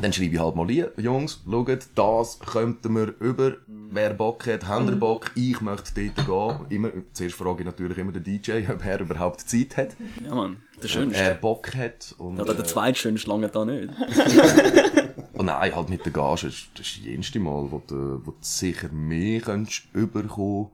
[0.01, 3.57] dann schreibe ich halt mal hier, Jungs, schaut, das könnten wir über.
[3.67, 5.31] Wer Bock hat, habt ihr Bock?
[5.35, 6.67] Ich möchte dort gehen.
[6.69, 9.97] Immer, zuerst frage ich natürlich immer den DJ, ob er überhaupt Zeit hat.
[10.25, 11.21] ja, Mann, der schönste.
[11.21, 12.15] er Bock hat.
[12.19, 13.89] Und, Ja, der äh, zweitschönste lange da nicht.
[15.33, 18.33] oh nein, halt mit der Gage, das ist das das jenste Mal, wo du, wo
[18.33, 20.69] du sicher mehr kannst überkommen.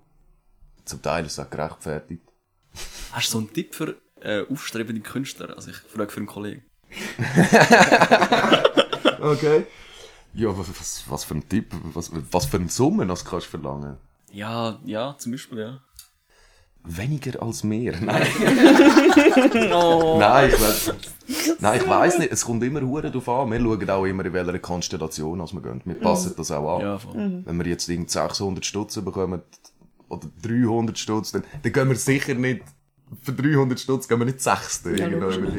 [0.85, 2.23] Zum Teil ist es auch gerechtfertigt.
[3.13, 5.55] Hast du so einen Tipp für äh, aufstrebende Künstler?
[5.57, 6.65] Also ich frage für einen Kollegen.
[9.25, 9.67] Okay.
[10.35, 13.51] Ja, was, was, was für ein Tipp, was, was für eine Summe das kannst du
[13.51, 13.97] verlangen?
[14.33, 15.81] Ja, ja, zum Beispiel, ja.
[16.87, 17.99] Weniger als mehr.
[18.01, 18.27] Nein.
[20.19, 20.93] Nein, ich weiss,
[21.61, 22.31] Nein, ich weiss nicht.
[22.31, 23.51] Es kommt immer hure drauf an.
[23.53, 25.81] Wir schauen auch immer, in welcher Konstellation als wir gehen.
[25.85, 26.83] Wir passen das auch an.
[26.83, 27.43] Ja, voll.
[27.45, 29.41] Wenn wir jetzt irgend 600 Stutz bekommen,
[30.09, 32.63] oder 300 Stutz, dann, dann gehen wir sicher nicht,
[33.23, 35.53] für 300 Stutz gehen wir nicht Sechste irgendwo über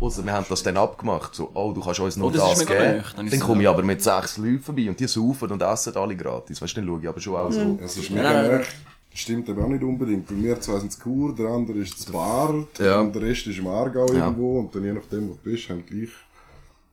[0.00, 2.66] Ausser wir haben das dann abgemacht, so, oh, du kannst uns nur Oh, das das,
[2.66, 3.02] geben.
[3.16, 6.16] Dann Dann, komme ich aber mit sechs Leuten vorbei und die saufen und essen alle
[6.16, 6.60] gratis.
[6.60, 7.78] Weißt du, dann schaue ich aber schon auch so.
[7.82, 8.74] Es ist mega echt.
[9.14, 10.26] Stimmt aber auch nicht unbedingt.
[10.28, 13.00] Bei mir zwei sind Kur, der andere ist zu Bart Ja.
[13.00, 14.26] und der Rest ist im Aargau Ja.
[14.26, 14.58] irgendwo.
[14.58, 16.10] Und dann je nachdem, wo du bist, haben gleich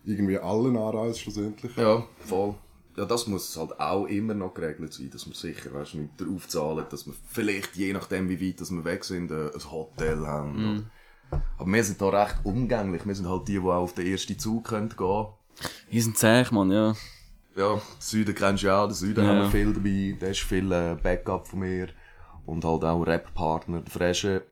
[0.06, 1.76] irgendwie alle Anreise schlussendlich.
[1.76, 2.56] Ja, voll.
[2.96, 6.48] ja, das muss halt auch immer noch geregelt sein, dass wir sicher, weißt, nicht darauf
[6.48, 10.26] zahlen, dass wir vielleicht, je nachdem wie weit dass wir weg sind, äh, ein Hotel
[10.26, 10.56] haben.
[10.56, 10.86] Mhm.
[11.58, 13.06] Aber wir sind da recht umgänglich.
[13.06, 15.26] Wir sind halt die, die auch auf den ersten Zug können gehen
[15.90, 16.94] Hier sind zäh, Mann, ja.
[17.56, 18.88] Ja, den Süden kennst du ja auch.
[18.88, 19.30] Den Süden Ja.
[19.32, 20.18] haben wir viel dabei.
[20.20, 21.88] Da ist viel äh, Backup von mir.
[22.46, 24.44] Und halt auch Rap-Partner, der Fresche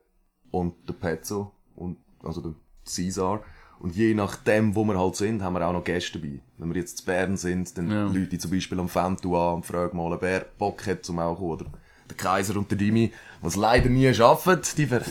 [0.50, 1.52] und der Pezzo.
[1.74, 2.54] Und, also der
[2.86, 3.40] Caesar.
[3.80, 6.38] Und je nachdem, wo wir halt sind, haben wir auch noch Gäste dabei.
[6.58, 8.06] Wenn wir jetzt zu Bern sind, dann Ja.
[8.06, 11.40] Leute zum Beispiel am Fentu an und fragen mal, ob er Bock hat zum auch.
[11.40, 11.66] Oder
[12.08, 15.02] der Kaiser und der Dimi, was leider nie schaffen, die ver...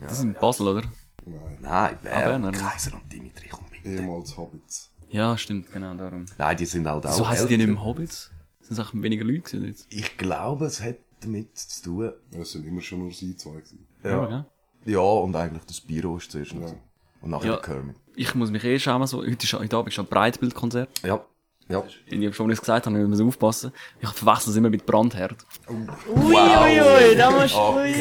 [0.00, 0.82] Das ist in Basel, oder?
[1.30, 2.24] Nein, Nein, wer?
[2.24, 2.52] Berner.
[2.52, 3.88] Kaiser und Dimitri, komm bitte.
[3.88, 4.90] ehemals Hobbits.
[5.10, 6.26] Ja, stimmt, genau, darum.
[6.36, 8.30] Nein, die sind halt auch So heißen die nicht im Hobbits?
[8.60, 9.86] Sind es auch weniger Leute jetzt?
[9.90, 13.52] Ich glaube, es hat damit zu tun, Ja, Es sind immer schon nur sie zwei
[13.56, 13.86] gewesen.
[14.04, 14.44] Ja, gell?
[14.84, 16.52] Ja, und eigentlich das Büro ist zuerst.
[16.52, 16.60] Ja.
[16.60, 16.74] Ja.
[17.20, 17.56] Und nachher Ja.
[17.56, 17.96] Kermit.
[18.14, 20.88] Ich muss mich eh schauen, so, heute, ist, heute Abend ist schon ein Breitbildkonzert.
[21.02, 21.24] Ja.
[21.68, 21.82] Ja.
[22.06, 23.72] Ich habe schon gesagt, habe, ich muss aufpassen.
[24.00, 25.36] Ich verwechsel es immer mit Brandherd.
[25.68, 27.58] Ui, ui, ui, da musst du...
[27.58, 27.94] Ui.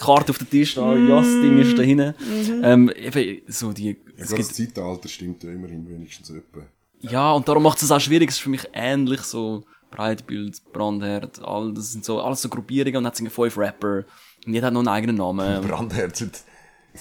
[0.00, 2.14] Karte auf den Tisch, da, ja, das Ding ist da hinten.
[2.62, 6.60] Ähm, eben, so die, Ja, es das gibt, Zeitalter stimmt ja immerhin wenigstens etwa.
[7.00, 11.42] ja, und darum macht es auch schwierig, es ist für mich ähnlich, so, Breitbild, Brandherd,
[11.44, 14.04] all, das sind so, alles so Gruppierungen und dann sind fünf Rapper.
[14.46, 15.62] Und jeder hat noch einen eigenen Namen.
[15.66, 16.44] Brandherz ist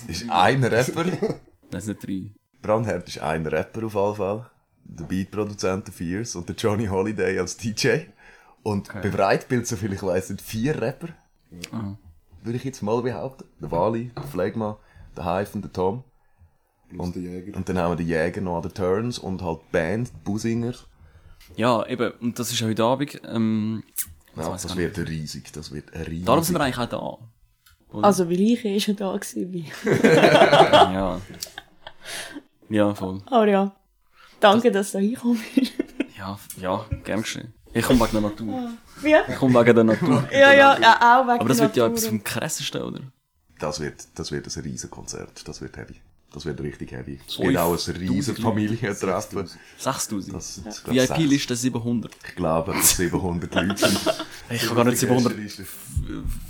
[0.07, 1.05] ist ein Rapper.
[1.71, 2.31] Das sind nicht drei.
[2.61, 4.49] Brandherz ist ein Rapper auf jeden Fall.
[4.83, 8.05] Der Beatproduzent der Fears und der Johnny Holiday als DJ.
[8.63, 11.09] Und bei Breitbild, soviel ich weiss, sind vier Rapper.
[12.43, 13.45] Würde ich jetzt mal behaupten.
[13.61, 14.77] Der Wally, der Phlegma,
[15.17, 16.03] der Hive und der Tom.
[16.97, 17.55] Und der Jäger.
[17.57, 20.17] Und dann haben wir den Jäger noch an den Turns und halt die Band, die
[20.23, 20.73] Businger.
[21.55, 23.83] Ja, eben, und das ist ja heute Abend, ähm,
[24.35, 26.25] Ja, das wird riesig, das wird riesig.
[26.25, 27.19] darum sind wir eigentlich auch
[27.91, 28.01] da.
[28.01, 29.19] Also, weil ich eh schon da war.
[30.93, 31.21] Ja.
[32.69, 33.21] Ja, voll.
[33.25, 33.75] Aber ja,
[34.39, 35.73] danke, dass du hingekommen bist.
[36.17, 37.53] Ja, ja, gern geschehen.
[37.73, 38.69] Ich komme wegen der Natur.
[39.01, 39.15] Wie?
[39.31, 40.27] Ich komme wegen der Natur.
[40.31, 41.97] Ja, ja, ja, auch wegen Aber das der wird ja Natur.
[41.97, 42.99] etwas vom krassesten, oder?
[43.59, 45.47] Das wird, das wird ein riesen Konzert.
[45.47, 45.95] Das wird heavy.
[46.31, 47.19] Das wird richtig heavy.
[47.27, 48.35] Es wird auch ein riesen.
[48.35, 49.49] Familientreffen.
[49.77, 50.35] 6000.
[50.35, 52.11] Das glaube, sechs- VIP-Liste 700.
[52.27, 53.99] Ich glaube, dass 700 Leute sind.
[54.51, 55.35] Ich habe gar nicht 700.
[55.35, 55.65] Gästeliste.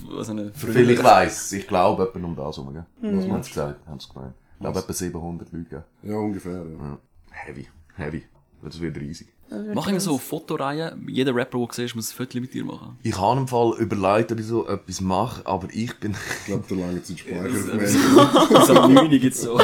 [0.09, 1.51] Was eine Viel ich weiss.
[1.51, 2.85] Ich glaube, etwa um das herum, gell?
[3.01, 3.87] Was haben sie gesagt?
[3.87, 4.33] Haben sie gemeint.
[4.55, 5.83] Ich glaube, etwa 700 Leute, gell?
[6.03, 6.61] Ja, ungefähr, ja.
[6.61, 6.97] Ja.
[7.31, 7.67] Heavy.
[7.95, 8.23] Heavy.
[8.61, 9.27] Das wird riesig.
[9.73, 11.07] Mach ich so Fotoreihen.
[11.09, 12.97] Jeder Rapper, den du siehst, muss ein Foto mit dir machen.
[13.01, 16.65] Ich habe im Fall überlegt, ob ich so etwas mache, aber ich bin, Ich glaube,
[16.69, 18.65] da lange sind Speicher.
[18.65, 19.59] So 9 gibt's so.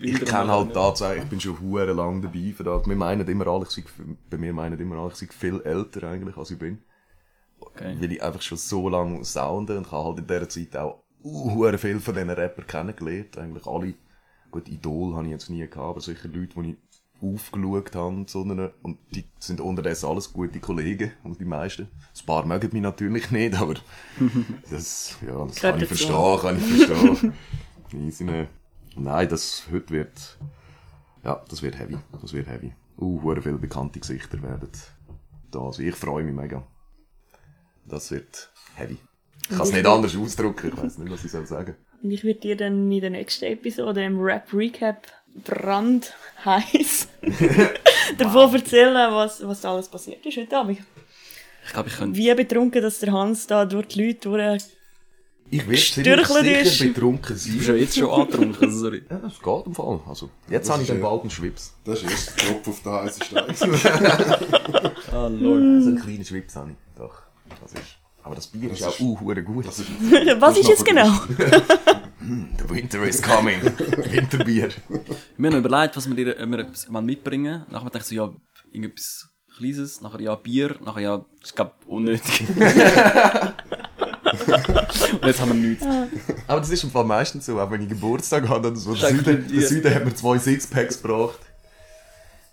[0.00, 2.86] ich kenne halt tatsächlich, ich bin schon hure lang dabei für das.
[2.86, 3.84] Wir meinen immer alle, ich sei,
[4.30, 6.78] bei mir meinen immer alle, ich sei viel älter eigentlich, als ich bin.
[7.60, 7.96] Okay.
[7.98, 11.02] Weil ich einfach schon so lange sounden und ich habe halt in dieser Zeit auch
[11.24, 13.38] uh, viel von diesen Rappern kennengelernt.
[13.38, 13.94] Eigentlich alle,
[14.50, 16.76] gut, Idol habe ich jetzt nie gehabt, aber sicher Leute, die ich
[17.22, 21.82] aufgeschaut habe, sondern, und die sind unterdessen alles gute Kollegen, und die meisten.
[21.84, 23.74] Ein paar mögen mich natürlich nicht, aber
[24.70, 27.32] das, ja, das kann ich verstehen, kann ich verstehen.
[27.94, 28.48] Easy, ne.
[28.96, 30.38] Nein, das, heute wird,
[31.24, 32.72] ja, das wird heavy, das wird heavy.
[32.98, 34.68] Uh, viele bekannte Gesichter werden
[35.50, 35.88] da sein.
[35.88, 36.66] Ich freue mich mega.
[37.86, 38.98] Das wird heavy.
[39.42, 41.74] Ich kann es nicht anders ausdrücken, ich weiß nicht, was ich soll sagen.
[42.02, 46.12] Und ich würde dir dann in der nächsten Episode im Rap Recap Brand
[46.44, 47.08] heiß
[48.18, 50.78] davon erzählen, was, was da alles passiert ist heute Abend.
[51.64, 52.18] Ich glaube, ich könnte.
[52.18, 54.62] Wie betrunken, dass der Hans da durch die Leute durch...
[55.50, 56.94] Ich werde ziemlich sicher ist.
[56.94, 57.76] betrunken Du bist ja sein.
[57.76, 59.02] jetzt schon angetrunken, also sorry.
[59.10, 60.00] Ja, das geht im Fall.
[60.08, 61.74] Also, jetzt habe ich ist den bald einen Schwips.
[61.84, 64.92] Das ist erst der Tropf auf den heißen Stein.
[65.12, 65.60] Ah, Lord.
[65.82, 66.76] So einen kleinen Schwips habe ich.
[66.96, 67.22] Doch,
[67.60, 67.98] das ist...
[68.22, 69.66] Aber das Bier ist auch uh, gut.
[69.66, 69.88] Das ist,
[70.40, 71.10] was ist jetzt genau?
[72.22, 73.60] The winter is coming.
[73.62, 74.70] Winterbier.
[75.36, 77.66] Wir haben überlegt, was wir dir wir etwas mitbringen.
[77.70, 78.32] Nachher dachte ich so, ja,
[78.70, 82.44] irgendetwas Kleines, nachher ja Bier, nachher ja, ich glaube, unnötig.
[84.32, 85.84] Und jetzt haben wir nichts.
[86.46, 88.94] Aber das ist im Fall meistens so, auch wenn ich Geburtstag habe oder so.
[88.94, 91.38] Der Süden, der Süden hat mir zwei Sixpacks gebracht.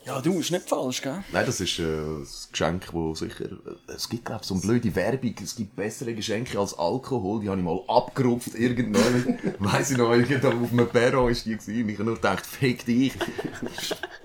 [0.10, 1.24] Ja, du, ist nicht falsch, gell?
[1.32, 3.46] Nein, das ist äh, ein Geschenk, wo sicher...
[3.46, 5.36] äh, Es gibt, glaube ich, so eine blöde Werbung.
[5.44, 7.42] Es gibt bessere Geschenke als Alkohol.
[7.42, 9.38] Die habe ich mal abgerupft irgendwann.
[9.60, 11.88] Weiss ich noch, irgendwo auf einem Perro war die gewesen.
[11.90, 13.14] Ich habe nur gedacht, fick dich.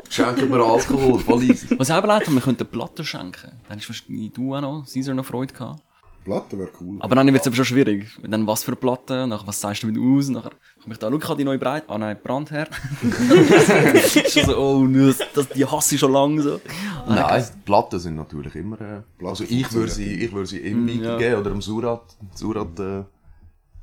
[0.08, 1.78] Schenke mir Alkohol, voll easy.
[1.78, 3.52] Was auch überlegt wir könnten Platten schenken.
[3.68, 5.82] Dann ist wahrscheinlich du auch noch, Caesar noch Freude gehabt.
[6.24, 6.96] Platte wäre cool.
[7.00, 8.06] Aber dann wird es aber schon schwierig.
[8.22, 11.10] Dann was für eine Platte, nachher was sagst du mit aus, nachher komme ich da,
[11.10, 12.70] schau, habe die neue Breit, ah nein, Brandherd.
[14.30, 14.86] schon so, oh,
[15.34, 16.60] das, die hasse ich schon lange so.
[17.06, 18.80] Nein, die Platten sind natürlich immer...
[18.80, 21.18] Äh, also ich würde sie, ich würde sie im Miki ja.
[21.18, 22.16] geben oder im Surat.
[22.34, 23.04] Surat äh,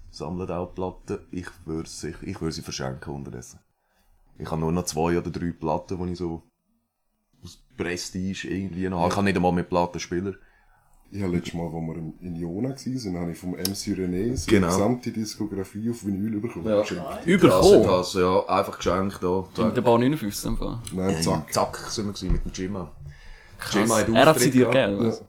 [0.10, 1.20] sammelt auch Platten.
[1.32, 3.60] Ich würde sie, ich würde sie verschenken unterdessen.
[4.38, 6.42] Ich habe nur noch zwei oder drei Platten, die ich so
[7.44, 9.08] aus Prestige irgendwie noch.
[9.08, 10.34] Ich kann nicht einmal mit Plattenspieler.
[11.14, 14.36] Ich habe letztes Mal, als wir in- in Jona waren, habe ich vom MC René
[14.38, 14.68] seine Genau.
[14.68, 16.66] gesamte Diskografie auf Vinyl bekommen.
[16.68, 16.82] Ja.
[16.82, 17.04] Geschenkt.
[17.26, 17.84] Überkommen.
[17.84, 19.44] Das, ja, einfach geschenkt da.
[19.66, 20.80] Mit der Bar 59 einfach.
[20.94, 21.52] Nein, zack.
[21.54, 22.92] Zack, sind wir gewesen mit dem Jimma.
[23.74, 25.06] Jimma hat Er hat sie dir gegeben.
[25.06, 25.22] also.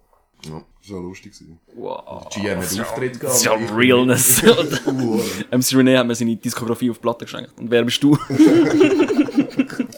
[0.44, 0.62] Ja.
[0.80, 1.32] Das war lustig.
[1.32, 1.58] gewesen.
[1.76, 2.28] Wow.
[2.30, 3.22] GM hat Auftritt gehabt.
[3.24, 4.42] Das ist ja Realness.
[5.50, 7.52] MC René hat mir seine Diskografie auf Platte geschenkt.
[7.58, 8.16] Und wer bist du?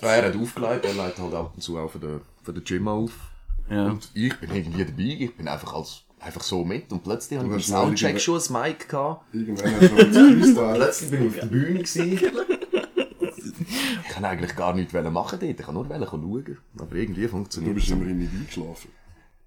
[0.00, 2.92] Er hat aufgelegt, er legt halt ab und zu auch für den, für den Jimma
[2.92, 3.12] auf.
[3.70, 3.87] Ja.
[3.87, 6.92] Und ich bin irgendwie dabei, ich bin einfach als, einfach so mit.
[6.92, 9.35] Und plötzlich habe ich beim schnell Soundcheck schon ein Mic gehabt.
[9.35, 10.55] Irgendwann hast du.
[10.74, 12.20] Plötzlich bin ich auf der Bühne gewesen.
[14.07, 16.59] Ich kann eigentlich gar nichts machen dort, ich kann nur schauen.
[16.79, 17.92] Aber irgendwie Du funktioniert bist es.
[17.92, 18.90] immerhin nicht eingeschlafen.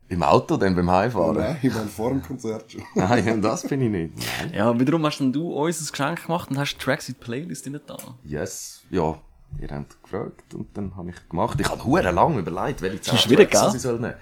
[0.09, 1.35] Im Auto, dann beim Heimfahren?
[1.37, 2.81] Nein, ich meine vor dem Konzert schon.
[2.95, 4.13] Nein, das bin ich nicht.
[4.17, 4.53] Nein.
[4.53, 7.67] Ja, wiederum hast denn du uns ein Geschenk gemacht und hast Tracks in die Playlist
[7.67, 7.97] nicht da.
[8.23, 9.19] Yes, ja.
[9.59, 11.59] Ihr habt gefragt und dann habe ich gemacht.
[11.59, 13.75] Ich habe hure lange überlegt, welche wieder, Tracks gell?
[13.75, 14.13] ich soll nehmen.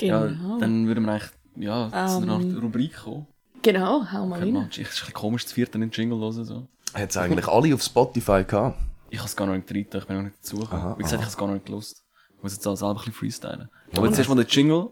[0.00, 0.58] Ja, Genau.
[0.58, 2.54] dann würden wir eigentlich, ja, zu einer Ähm.
[2.54, 3.26] Art Rubrik kommen.
[3.62, 4.56] Genau, hau mal rein.
[4.70, 6.66] Es ist ein bisschen komisch, das vierte nicht Jingle hören, so.
[6.94, 8.78] Hat es eigentlich alle auf Spotify gehabt?
[9.10, 10.82] Ich habe es gar noch nicht drin, ich bin noch nicht dazu gekommen.
[10.82, 12.02] Aha, Wie gesagt, ich habe es gar noch nicht gelust.
[12.36, 13.68] Ich muss jetzt auch selber ein bisschen freestylen.
[13.96, 14.90] Aber jetzt erstmal der Jingle.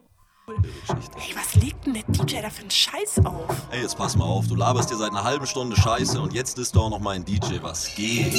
[1.16, 3.66] Hey, was legt denn der DJ da für einen Scheiß auf?
[3.70, 6.58] Ey, jetzt pass mal auf, du laberst dir seit einer halben Stunde Scheiße und jetzt
[6.58, 8.34] ist doch noch mal ein DJ, was geht?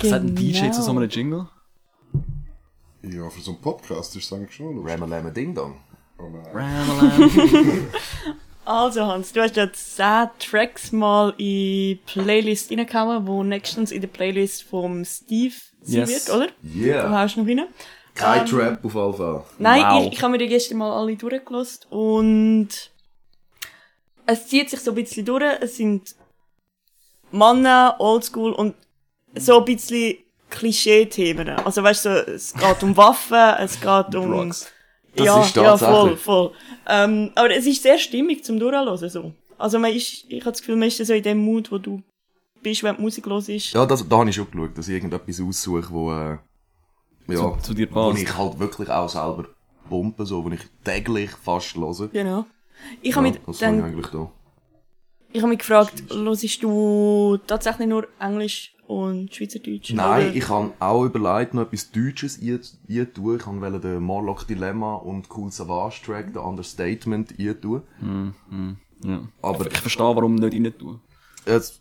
[0.00, 0.72] Was hat ein DJ Genau.
[0.72, 1.48] zu so einem Jingle?
[3.02, 4.92] Ja, für so einen Podcast ist es eigentlich schon lustig.
[4.92, 5.80] Ramalama Ding Dong.
[6.18, 6.46] Oh nein.
[6.52, 7.88] Ramalam.
[8.64, 14.02] Also Hans, du hast ja 10 Tracks mal in die Playlist reingehauen, wo nächstens in
[14.02, 16.28] der Playlist vom Steve sein Yes.
[16.28, 16.48] wird, oder?
[16.62, 17.10] Du Yeah.
[17.10, 17.66] haust noch rein.
[18.14, 19.44] Kein Trap auf jeden Fall.
[19.58, 20.06] Nein, Wow.
[20.08, 22.68] ich, ich habe mir die gestern mal alle durchgelost und
[24.26, 25.44] es zieht sich so ein bisschen durch.
[25.62, 26.14] Es sind
[27.30, 28.74] Männer, Oldschool und
[29.40, 30.16] so ein bisschen
[30.50, 31.48] Klischee-Themen.
[31.50, 34.30] Also weißt du, so, es geht um Waffen, es geht um...
[34.30, 34.72] Drugs.
[35.16, 36.52] Das ja, ist ja, voll, voll.
[36.86, 39.32] Ähm, aber es ist sehr stimmig zum Durchhören, so.
[39.56, 42.02] Also man ist, ich habe das Gefühl, man ist so in dem Mut, wo du
[42.62, 43.72] bist, wenn die Musik los ist.
[43.72, 46.38] Ja, das, da habe ich schon geschaut, dass ich irgendetwas aussuche, wo, äh,
[47.26, 48.22] ja, Zu- zu dir wo passt.
[48.22, 49.46] ich halt wirklich auch selber
[49.88, 52.08] pumpe, so, wo ich täglich fast höre.
[52.08, 52.44] Genau.
[53.02, 54.30] Ich Ja, habe mich, das habe ich dann, eigentlich da.
[55.32, 59.92] ich habe mich gefragt, hörst du tatsächlich nur Englisch und Schweizerdeutsch?
[59.92, 63.36] Nein, Oder- ich habe auch überlegt, noch etwas Deutsches einzutun.
[63.36, 67.82] Ich wollte den Morlock Dilemma und Cool Savage Track, den Understatement eintun.
[69.04, 69.20] Ja.
[69.42, 71.00] Aber Ich verstehe, warum nicht rein tun.
[71.46, 71.80] jetzt,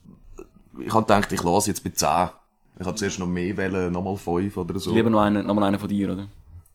[0.80, 2.30] ich habe gedacht, ich lasse jetzt bei 10.
[2.80, 4.93] Ich habe zuerst noch mehr wählen, nochmal 5 oder so.
[4.93, 6.24] Lieber noch einen, noch mal einen von dir, oder?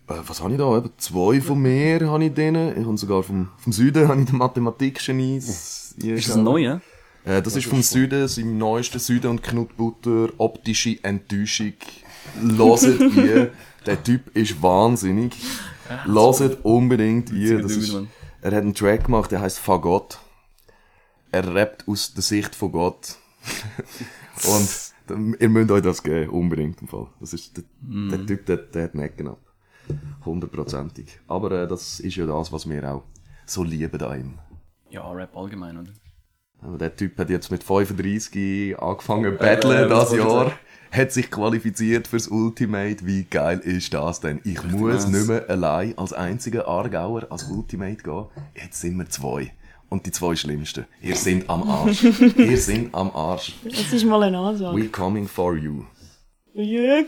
[0.09, 0.77] Äh, was habe ich da?
[0.79, 2.77] Eben zwei von mir habe ich denen.
[2.77, 5.95] Ich habe sogar vom, vom Süden habe ich den Mathematikgenies.
[5.99, 6.81] Ist das ein neuer?
[7.25, 11.75] Äh, das ist vom Süden, seinem neuesten Süden und Knutbutter, optische Enttäuschung.
[12.41, 13.53] Loset ihr.
[13.87, 15.35] Der Typ ist wahnsinnig.
[16.07, 17.61] Loset unbedingt ihr.
[17.61, 17.95] Das ist,
[18.41, 20.19] er hat einen Track gemacht, der heißt Fagott.
[21.31, 23.17] Er rappt aus der Sicht von Gott.
[24.49, 24.69] und
[25.07, 27.09] dann- ihr müsst euch das geben, unbedingt im Fall.
[27.21, 29.41] Das ist der, der Typ, der, der hat Necken ab.
[30.25, 31.19] Hundertprozentig.
[31.27, 33.03] Aber äh, das ist ja das, was wir auch
[33.47, 34.39] so lieben da ihm.
[34.91, 35.91] Ja, Rap allgemein, oder?
[36.64, 40.53] Aber der Typ hat jetzt mit 35 angefangen zu battlen das Jahr.
[40.92, 43.07] Hat sich qualifiziert fürs Ultimate.
[43.07, 44.40] Wie geil ist das denn?
[44.44, 45.09] Ich muss nice.
[45.09, 48.27] nicht mehr allein als einziger Aargauer als Ultimate gehen.
[48.55, 49.53] Jetzt sind wir zwei.
[49.88, 50.87] Und die zwei Schlimmsten.
[51.01, 52.05] Ihr sind am Arsch.
[52.37, 53.55] Ihr sind am Arsch.
[53.64, 54.77] Das ist mal eine Ansage.
[54.77, 55.85] We coming for you.
[56.55, 57.03] Ja.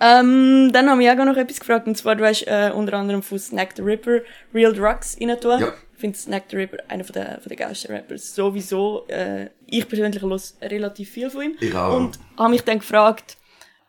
[0.00, 3.22] Ähm, dann haben wir auch noch etwas gefragt, und zwar, du hast äh, unter anderem
[3.22, 4.20] von Snack the Ripper
[4.54, 5.60] Real Drugs rein tun.
[5.60, 5.72] Ja.
[6.02, 9.06] Ich finde Snack the Ripper einer von der, von der geilsten Rappers sowieso.
[9.06, 11.56] Äh, ich persönlich los relativ viel von ihm.
[11.60, 11.96] Ich auch.
[11.96, 13.36] Und habe mich dann gefragt,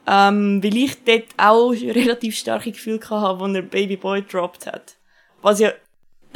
[0.06, 4.96] ähm, weil ich dort auch relativ starke Gefühle hatte, als er Baby Boy gedroppt hat.
[5.42, 5.72] Was ja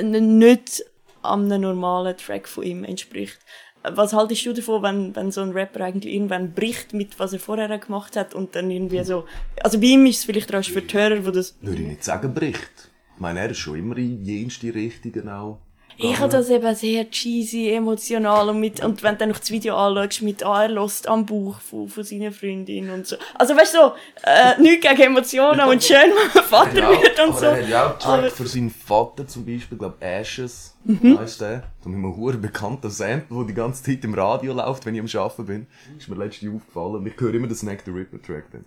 [0.02, 0.84] nicht
[1.22, 3.38] einem normalen Track von ihm entspricht.
[3.84, 7.40] Was haltest du davon, wenn, wenn so ein Rapper eigentlich irgendwann bricht mit was er
[7.40, 9.26] vorher gemacht hat und dann irgendwie so,
[9.62, 12.04] also bei ihm ist es vielleicht rasch für die Hörer, wo das, Würde ich nicht
[12.04, 12.90] sagen, bricht.
[13.14, 15.60] Ich meine, er ist schon immer in jenste Richtungen auch.
[15.98, 19.50] Ich habe das eben sehr cheesy, emotional und mit, und wenn du dann noch das
[19.52, 23.16] Video anschaust mit, ah, er lässt am Bauch von, von seiner Freundin und so.
[23.36, 27.30] Also weißt du, so, äh, nichts gegen Emotionen und schön, wenn man Vater wird und
[27.30, 27.46] aber so.
[27.46, 31.20] er hat ja auch einen Track Aber- für seinen Vater zum Beispiel, glaub Ashes, Mhm.
[31.20, 31.64] heisst der.
[31.84, 35.02] Da mit einem hohen bekannten Sample, der die ganze Zeit im Radio läuft, wenn ich
[35.02, 35.68] am Arbeiten bin.
[35.98, 36.96] Ist mir letztens aufgefallen.
[36.96, 38.64] Und ich höre immer den Snack the Ripper Track dann.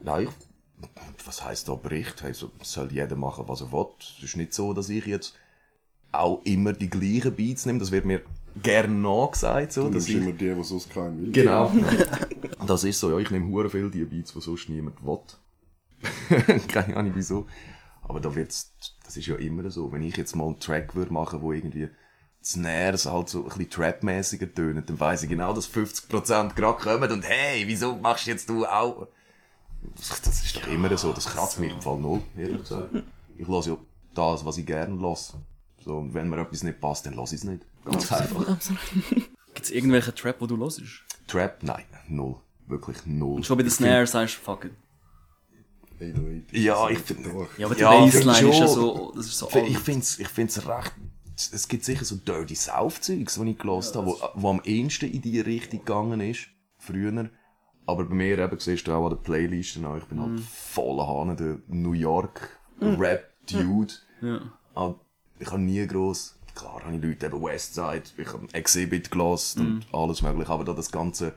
[0.00, 2.22] Nein, ich, was heisst da Bericht?
[2.22, 3.86] Hey, so, soll jeder machen, was er will.
[3.98, 5.34] Es ist nicht so, dass ich jetzt
[6.12, 7.78] auch immer die gleichen Beats nehme.
[7.78, 8.22] Das wird mir
[8.62, 11.32] gerne nachgesagt, so, Du dass ich immer die, die sonst keinen will.
[11.32, 11.72] Genau.
[12.66, 15.20] Das ist so, ja, ich nehme hure viel die Beats, die sonst niemand will.
[16.68, 17.46] Keine Ahnung wieso.
[18.02, 19.92] Aber da wird's, das ist ja immer so.
[19.92, 21.88] Wenn ich jetzt mal einen Track würde machen, wo irgendwie
[22.40, 26.82] das Snares halt so ein bisschen Trap-mäßiger tönen, dann weiss ich genau, dass 50% gerade
[26.82, 29.06] kommen und hey, wieso machst jetzt du auch?
[29.96, 32.90] Das, das ist doch immer so, das kratzt mich im Fall null, ehrlich gesagt.
[33.36, 33.76] Ich lasse ja
[34.14, 35.38] das, was ich gerne lasse.
[35.84, 37.64] So, und wenn mir etwas nicht passt, dann lasse ich es nicht.
[37.84, 38.58] Ganz einfach.
[39.54, 40.82] Gibt's irgendwelche Trap, wo du hörst?
[41.26, 41.62] Trap?
[41.62, 42.36] Nein, null.
[42.66, 43.36] Wirklich null.
[43.36, 44.72] Und schon bei der Snare sagst du, fuck it.
[46.00, 46.52] 808.
[46.52, 47.48] Ja, ich finde.
[47.56, 48.50] Ja, aber die Ja, Bassline schon.
[48.50, 49.78] ist ja so, das ist so Ich alt.
[49.78, 50.92] find's, ich find's recht,
[51.34, 55.22] es gibt sicher so Dirty South-Zeugs, die ich gelost habe, wo, wo am ehesten in
[55.22, 57.30] die Richtung gegangen ist, früher.
[57.86, 60.22] Aber bei mir eben, siehst du auch an der Playlist, ich bin Mhm.
[60.32, 63.94] halt voller Hahn, der New York Rap-Dude.
[64.20, 64.40] Ja.
[65.38, 69.86] Ich habe nie gross, klar habe ich Leute eben Westside, ich habe Exhibit gelost und
[69.92, 71.34] alles mögliche, aber da das ganze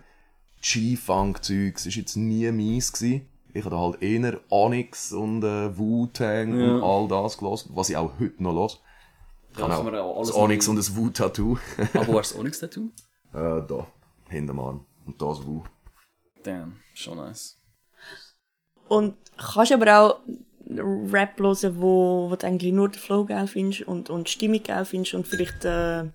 [0.61, 3.27] G-Funk-Zeugs ist jetzt nie meins gewesen.
[3.53, 7.97] Ich habe da halt eher Onyx und äh, Wu-Tang und all das gelost, was ich
[7.97, 8.81] auch heute noch los.
[9.51, 11.57] Ich Ja, habe auch auch alles das Onyx und das Wu-Tattoo.
[11.93, 12.89] Aber wo hast du das Onyx-Tattoo?
[13.33, 13.87] äh, da,
[14.29, 14.85] hinterm Arm.
[15.05, 15.63] Und das Wu.
[16.43, 17.57] Damn, schon nice.
[18.87, 20.19] Und kannst aber auch
[20.79, 24.63] Rap hören, wo, wo du eigentlich nur den Flow geil findest und, und die Stimmung
[24.63, 26.05] geil findest und vielleicht, äh,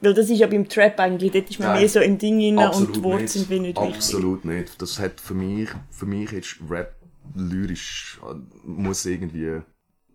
[0.00, 1.80] weil das ist ja beim Trap eigentlich, dort ist man Nein.
[1.80, 3.32] mehr so im Ding rein und die Worte nicht.
[3.32, 3.96] sind wie nicht wichtig.
[3.96, 4.80] Absolut nicht.
[4.80, 6.94] Das hat für mich, für mich ist Rap
[7.34, 9.60] lyrisch, äh, muss irgendwie,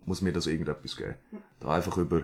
[0.05, 1.15] muss mir das irgendetwas geben.
[1.59, 2.23] Da einfach über,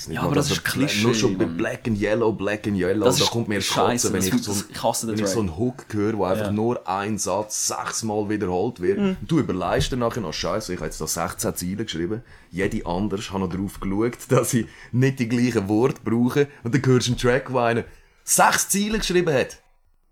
[0.00, 1.44] weiss nicht Ja, mal, aber das dass ist Klischee, Nur schon bei.
[1.44, 4.52] Black and Yellow, Black and Yellow, Das da kommt mir Kotzen, wenn das- ich so,
[4.52, 6.52] das- ein- ich hasse wenn ich so einen Hook höre, wo einfach Ja.
[6.52, 8.98] nur ein Satz sechsmal wiederholt wird.
[8.98, 9.16] Mhm.
[9.22, 12.22] Du überleist dann nachher noch, scheiße, ich habe jetzt da 16 Zeilen geschrieben.
[12.50, 16.48] Jede anders hat noch darauf geschaut, dass ich nicht die gleichen Worte brauche.
[16.64, 17.84] Und dann hörst du einen Track, wo einer
[18.24, 19.58] sechs Zeilen geschrieben hat.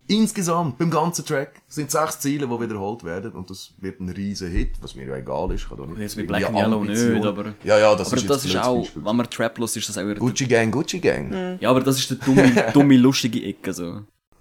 [0.09, 3.33] Insgesamt, beim ganzen Track, sind sechs Ziele, die wiederholt werden.
[3.33, 5.64] Und das wird ein riesen Hit, was mir ja egal ist.
[5.64, 7.55] Ich kann nicht Jetzt mit Black and Yellow nicht, aber...
[7.62, 9.05] Ja, ja, das aber ist das ist auch, Beispiel.
[9.05, 10.14] wenn man Trap los ist das auch eher...
[10.14, 11.59] Gucci Gang, Gucci Gang.
[11.61, 14.01] Ja, aber das ist der dumme, dumme, lustige Ecke, so.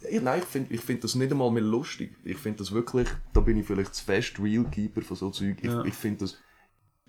[0.10, 2.16] Ja, nein, ich finde ich find das nicht einmal mehr lustig.
[2.24, 5.58] Ich finde das wirklich, da bin ich vielleicht zu fest Realkeeper von so Zeug.
[5.62, 6.38] Ich, ich finde das,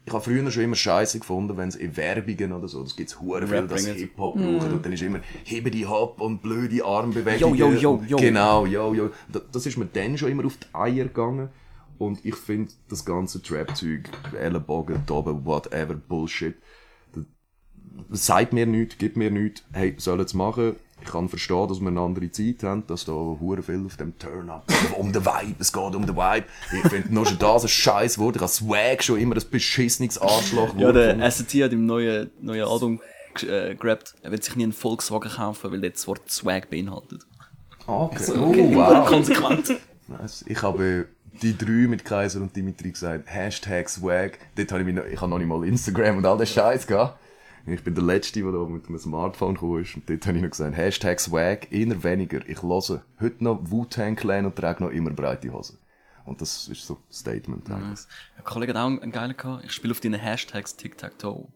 [0.08, 3.20] ich habe früher schon immer scheiße gefunden, wenn es in Werbungen oder so, das gibt's
[3.20, 3.86] hure viel, dass.
[3.86, 7.56] Hip-Hop brauchen und dann ist immer, hebe die Hop und blöde Armbewegungen.
[7.56, 8.16] Yo, yo, yo, yo.
[8.16, 9.10] Genau, yo, yo.
[9.52, 11.50] Das, ist mir dann schon immer auf die Eier gegangen.
[11.98, 16.54] Und ich finde das ganze Trap-Zeug, Ellenbogen, Doben, whatever, Bullshit,
[18.08, 20.76] das sagt mir nichts, gibt mir nichts, hey, sollen es machen.
[21.00, 24.18] Ich kann verstehen, dass wir eine andere Zeit haben, dass da hure viel auf dem
[24.18, 24.64] Turn-up
[24.98, 26.46] um den Vibe, es geht um den Vibe.
[26.72, 28.36] Ich finde nur schon das ein scheiß Wort.
[28.36, 32.64] Ich habe Swag schon immer ein beschissenes Arschloch Ja, der SAT hat im neuen, neuen
[32.64, 33.00] Album
[33.42, 37.22] äh, gerappt, er wird sich nie einen Volkswagen kaufen, weil der das Wort Swag beinhaltet.
[37.86, 38.32] Okay.
[38.36, 39.06] Oh, wow.
[39.08, 39.76] Konsequent.
[40.08, 40.44] Nice.
[40.46, 41.08] Ich habe
[41.42, 44.38] die drei mit Kaiser und Dimitri gesagt, Hashtag Swag.
[44.56, 47.18] Dort habe ich, noch, ich habe noch nicht mal Instagram und all den Scheiß gehabt.
[47.70, 49.94] Ich bin der Letzte, der da mit einem Smartphone gekommen ist.
[49.96, 52.40] Und dort habe ich noch gesagt, Hashtag Swag, eher weniger.
[52.48, 55.78] Ich höre heute noch Wu-Tang Clan und trage noch immer breite Hosen.
[56.24, 58.00] Und das ist so ein Statement eigentlich.
[58.36, 59.64] Ein Kollege hat auch einen geilen gehabt.
[59.64, 61.46] Ich spiele auf deinen Hashtags Tic-Tac-Toe.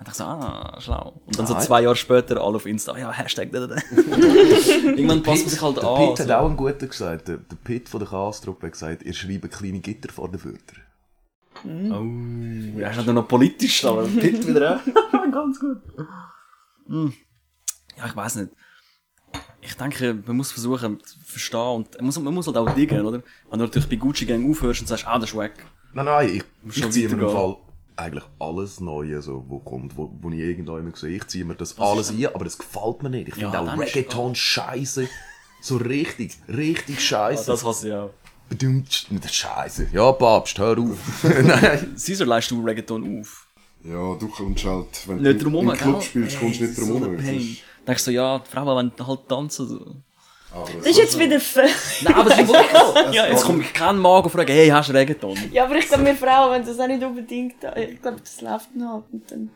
[0.00, 1.20] Und ich so, ah, schlau.
[1.26, 3.76] Und dann so Ah, zwei Jahre später alle auf Insta, ja, Hashtag, da, da, da.
[4.84, 6.08] Irgendwann passt man sich halt der an.
[6.08, 6.34] Pitt hat so.
[6.34, 7.28] auch einen guten gesagt.
[7.28, 10.82] Der, der Pitt von der Chaos-Truppe hat gesagt, ihr schreibt kleine Gitter vor den Wörtern.
[11.64, 15.32] Oh, ja, ist noch politisch, aber Pitt wieder auch.
[15.32, 15.78] Ganz gut.
[16.86, 17.12] Hm.
[17.96, 18.52] Ja, ich weiß nicht.
[19.60, 23.04] Ich denke, man muss versuchen zu verstehen und man muss, man muss halt auch diggen,
[23.04, 23.22] oder?
[23.50, 25.52] Wenn du natürlich bei Gucci Gang aufhörst und sagst, ah, das ist wack.
[25.92, 27.30] Nein, nein, ich, ich ziehe mir im.
[27.30, 27.56] Fall
[27.96, 31.16] eigentlich alles Neue, so, wo kommt, wo, wo ich irgendwo immer sehe.
[31.16, 33.28] Ich ziehe mir das alles ein, aber das gefällt mir nicht.
[33.28, 35.08] Ich Ja, finde auch Reggaeton scheiße.
[35.60, 37.46] So richtig, richtig scheiße.
[37.50, 38.10] Das hasse ich auch.
[38.48, 39.88] Bedummt, das ist scheiße.
[39.92, 40.98] Ja, Papst, hör auf.
[41.22, 41.94] Nein.
[41.94, 43.46] Caesar leist du Reggaeton auf.
[43.84, 47.00] Ja, du kommst halt, wenn Nicht du im Club spielst, kommst du nicht drum So
[47.00, 47.56] herum.
[47.86, 49.68] Denkst du, ja, die Frauen wollen halt tanzen.
[49.68, 49.96] So.
[50.52, 51.58] aber Das ist jetzt wieder f
[52.02, 53.12] Nein, aber es ist wirklich so.
[53.12, 55.38] ja, jetzt kommt kein Mann und fragt, hey, hast du Reggaeton?
[55.52, 58.74] Ja, aber ich glaube, wir Frauen, wenn das auch nicht unbedingt, ich glaube, das läuft
[58.74, 59.04] noch halt.
[59.12, 59.50] Und dann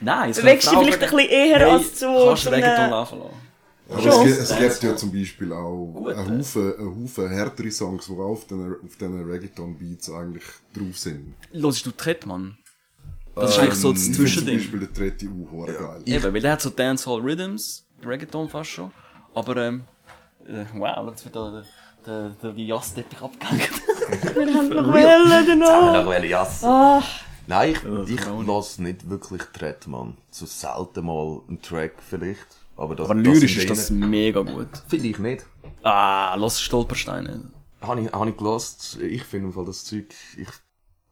[0.00, 2.90] Nein, es bewegst du eine vielleicht ein bisschen eher fragen, als zu, Kannst du Reggaeton
[2.90, 3.49] laufen lassen?
[3.90, 4.26] Aber Schon.
[4.28, 8.12] es, gibt- es gibt ja zum Beispiel auch einen Haufen, einen Haufen härtere Songs, die
[8.12, 11.34] auf diesen, auf diesen Reggaeton-Beats eigentlich drauf sind.
[11.52, 12.56] Hörst du Tritt, Mann?
[13.34, 14.56] Das ist eigentlich so das Ich finde zum Zwischending.
[14.58, 16.02] Beispiel der dritte auch geil.
[16.04, 18.90] Eben, weil der hat so Dancehall Rhythms, Reggaeton fast schon.
[19.34, 19.82] Aber, ähm,
[20.46, 21.62] äh, wow, jetzt wird da
[22.06, 23.70] der, der, der Jassteppich abgehängt.
[24.34, 25.94] Wir haben noch Wellen danach.
[26.02, 26.64] Ach, well, yes.
[26.64, 27.02] Ah,
[27.46, 30.16] Nein, ich, das ich lasse nicht wirklich Tritt, Mann.
[30.30, 32.46] So selten mal einen Track vielleicht.
[32.80, 34.68] Aber, das, Aber das lyrisch sind ist das mega gut.
[34.88, 35.44] Finde ich nicht.
[35.82, 37.50] Ah, los Stolpersteine.
[37.82, 38.98] Habe ich, hab ich gelost.
[39.02, 40.06] Ich finde im Fall das Zeug,
[40.38, 40.48] ich,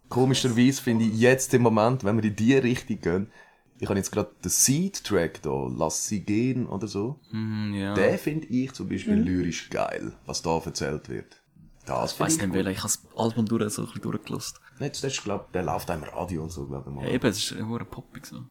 [0.08, 3.30] komischerweise finde ich jetzt im Moment, wenn wir in die Richtung gehen,
[3.78, 7.20] ich habe jetzt gerade den Seed-Track da, Lass sie gehen oder so.
[7.30, 7.92] Hm, ja.
[7.92, 11.42] Den finde ich zum Beispiel lyrisch geil, was da erzählt wird.
[11.84, 12.70] Das Ich weiss finde nicht, welcher.
[12.70, 14.58] Ich habe das Album durch, so ein bisschen durchgelost.
[14.78, 17.04] Nicht, das ist, glaub, der läuft auch im Radio und so, glaube ich mal.
[17.06, 18.44] Ja, eben, es ist hure poppig so.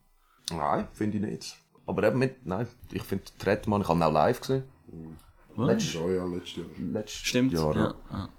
[0.51, 1.57] Nein, finde ich nicht.
[1.87, 4.63] Aber eben mit, nein, ich finde Tretmann, ich habe ihn auch live gesehen.
[5.57, 6.65] Letztes, Ja, ja, letztes Jahr.
[6.93, 7.95] letztes Stimmt, Jahr, ja.
[8.11, 8.29] ja.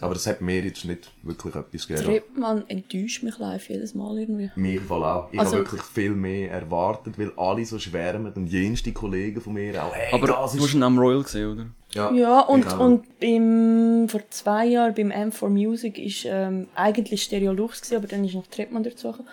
[0.00, 2.04] Aber das hat mir jetzt nicht wirklich etwas gegeben.
[2.06, 4.50] Trippmann enttäuscht mich live jedes Mal irgendwie.
[4.56, 5.28] Mir Fall auch.
[5.32, 9.52] Ich Also- habe wirklich viel mehr erwartet, weil alle so schwärmen und jenste Kollegen von
[9.52, 9.94] mir auch.
[9.94, 11.66] Hey, Aber das du hast ihn am Royal gesehen, oder?
[11.92, 17.52] ja, Ja, und, und beim, vor zwei Jahren beim M4 Music ist ähm, eigentlich Stereo
[17.52, 19.30] Lux gewesen, aber dann ist noch Trippmann dazugekommen.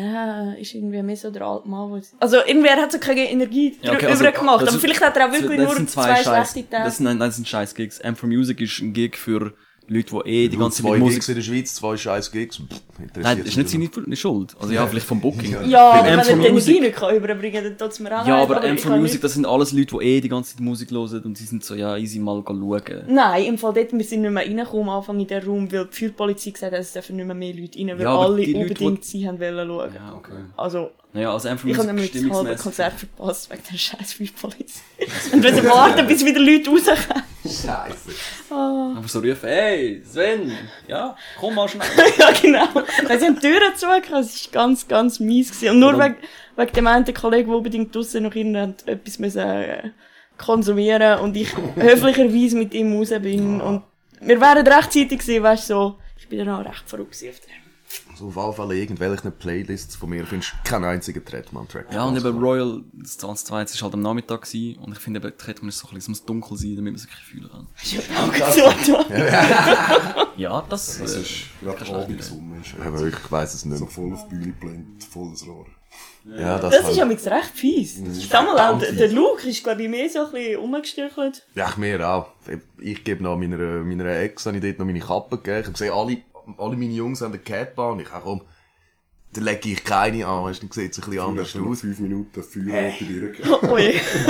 [0.00, 3.30] Der ist irgendwie mehr so der alte Mann, wo Also irgendwie, er hat so keine
[3.30, 4.68] Energie Ja, okay, drüber also- gemacht.
[4.68, 6.84] aber vielleicht hat er auch wirklich das nur sind zwei, Scheiß- schlechte Tage.
[6.84, 8.00] Das sind, nein, das sind scheiß Gigs.
[8.00, 9.52] M4 Music ist ein Gig für
[9.88, 11.28] Leute, die eh die ganze Zeit mit Gigs Musik...
[11.28, 12.56] in der Schweiz, zwei scheiß Gigs.
[12.56, 12.80] Pff,
[13.16, 14.54] Nein, das ist nicht seine nicht Schuld.
[14.58, 15.52] Also ja, vielleicht vom Booking.
[15.52, 15.62] Ja.
[15.62, 18.00] ja, aber wenn er M4 die Energie Music- nicht kann überbringen kann, dann tut es
[18.00, 20.52] mir auch Ja, aber M4 kann Music, das sind alles Leute, die eh die ganze
[20.52, 22.82] Zeit Musik hören und sie sind so, ja, easy mal schauen.
[23.08, 25.86] Nein, im Fall dort, wir sind nicht mehr reingekommen am Anfang in den Raum, weil
[25.86, 28.42] die Feuerpolizei gesagt hat, es dürfen nicht mehr, mehr Leute rein, weil Ja, aber alle
[28.44, 29.90] die Leute, unbedingt die- sie haben wollen schauen.
[29.94, 30.32] Ja, okay.
[30.56, 32.56] Also, Naja, also M4 ich habe nämlich das halbe.
[32.56, 34.82] Konzert verpasst wegen der scheiß Feuerpolizei.
[35.32, 37.22] Und müssen warten, bis wieder Leute rauskommen.
[37.42, 38.10] Scheiße.
[38.50, 40.52] Aber so rufen, hey, Sven,
[40.86, 41.86] ja, komm mal schnell.
[42.18, 42.68] ja, genau.
[43.06, 45.52] Weil sie haben die Türen zugehört, es war ganz, ganz mies.
[45.52, 45.70] Gewesen.
[45.70, 46.16] Und nur Aber- wegen,
[46.54, 49.90] wegen dem einen Kollegen, der unbedingt draussen noch irgendetwas etwas müssen, äh,
[50.36, 53.62] konsumieren und ich höflicherweise mit ihm raus bin.
[53.62, 53.84] Und
[54.20, 55.98] wir wären rechtzeitig gewesen, weißt du, so.
[56.18, 57.65] Ich bin dann auch recht verrückt auf dem.
[58.18, 61.86] So auf alle Fälle irgendwelchen Playlists von mir findest du keinen einzigen Tretman-Track.
[61.92, 65.36] Ja, und eben Royal, das 2022 war halt am Nachmittag gewesen, und ich finde eben,
[65.36, 68.32] Tretman ist so ein bisschen, es muss dunkel sein, damit man sich ein bisschen fühlen
[68.32, 68.52] kann.
[68.86, 70.26] So, da.
[70.36, 71.30] Ja, das, Das äh, ist
[71.62, 72.60] gerade kannst du Abendsonne.
[72.60, 75.66] ist Aber ich weiss es nicht So voll auf Bühne blendet, voll das Rohr.
[76.26, 78.00] Ja, das, Das ist halt- ja mit recht fies.
[78.28, 81.46] Sag mal, auch, der, der Luke ist, glaube ich, mehr so ein bisschen rumgestürchelt.
[81.54, 82.28] Ja, ich mir auch.
[82.78, 85.58] Ich gebe noch meiner, meiner Ex, habe ich dort noch meine Kappe gegeben.
[85.60, 86.18] Ich habe gesehen, alle,
[86.58, 87.92] alle meine Jungs haben eine Cap an.
[87.92, 88.42] Und ich, komm,
[89.32, 90.44] dann lege ich keine an.
[90.44, 91.80] Weißt du, dann sieht es ein bisschen Du anders aus.
[91.80, 93.32] fünf Minuten Feuer hey.
[93.32, 93.62] gehabt.
[93.62, 93.76] Oh.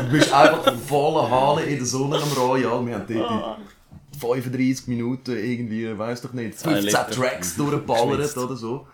[0.03, 2.87] Du bist einfach voller Halle in der Sonne am Royal.
[2.87, 3.59] Wir haben dort
[4.13, 7.11] in 35 Minuten irgendwie, weiss doch nicht, 15 Liter.
[7.11, 8.39] Tracks durchgeballert Geschwitzt.
[8.39, 8.87] oder so.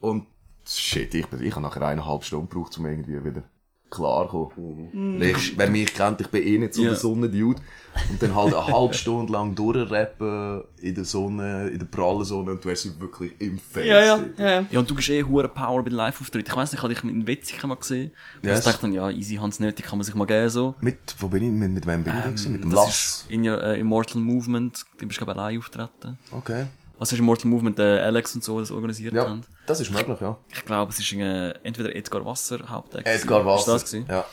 [0.00, 0.26] Und
[0.68, 3.44] shit, ich, ich habe nachher eineinhalb Stunden gebraucht, um irgendwie wieder
[3.96, 5.20] klar zu kommen.
[5.22, 6.90] Ich, wer mich kennt, ich bin eh nicht so Ja.
[6.90, 7.60] der Sonnendude.
[8.10, 12.50] Und dann halt eine halbe Stunde lang durchrappen in der Sonne, in der prallen Sonne
[12.52, 13.86] und du hast sie wirklich im Face.
[13.86, 14.66] Ja, ja, ja.
[14.70, 16.50] ja, und du bist eh hure Power bei den Live-Auftritten.
[16.50, 18.10] Ich weiss nicht, ich habe dich mit Wetzig mal gesehen.
[18.42, 18.58] Und Yes.
[18.58, 20.74] ich dachte dann, ja, easy, Hans nötig, kann man sich mal geben, so.
[20.82, 22.52] Mit, wo bin ich, mit, mit wem bin ich gewesen?
[22.52, 22.94] Mit dem Ähm, Das Lass.
[23.22, 26.18] ist in your, äh, Immortal Movement, du bist glaube ich allein auftreten.
[26.32, 26.66] Okay.
[26.98, 29.42] Also ist Immortal Movement, äh, Alex und so, das organisiert Ja, haben.
[29.66, 30.38] das ist möglich, ja.
[30.52, 33.06] Ich glaube, es ist entweder Edgar Wasser, Haupteck.
[33.06, 33.72] Edgar Ist Wasser.
[33.74, 34.06] das gewesen?
[34.08, 34.24] Ja.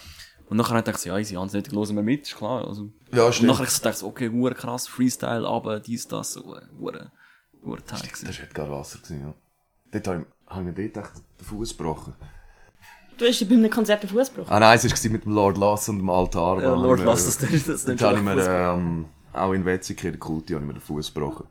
[0.49, 2.65] Und nachher habe ich gedacht, ja, easy, Hans nötig, hören wir mit, ist klar.
[2.67, 3.47] Also, Ja, und stimmt.
[3.49, 7.11] nachher habe ich so gedacht, okay, hure krass, Freestyle, aber dies, das, so, äh, hure,
[7.65, 8.01] hure Teil.
[8.09, 9.33] Das war Edgar Wasser, gewesen, ja.
[9.91, 12.13] Dort habe ich, mir dort echt den Fuß gebrochen.
[13.17, 14.51] Du hast bei einem Konzert den Fuß gebrochen.
[14.51, 16.61] Ah nein, es war mit dem Lord Lass und dem Altar.
[16.61, 20.11] Ja, Lord Lass, das- das- das- Dort habe ich mir, ähm, auch in Wetzig, in
[20.11, 21.45] der Kulti, habe ich mir den Fuß gebrochen.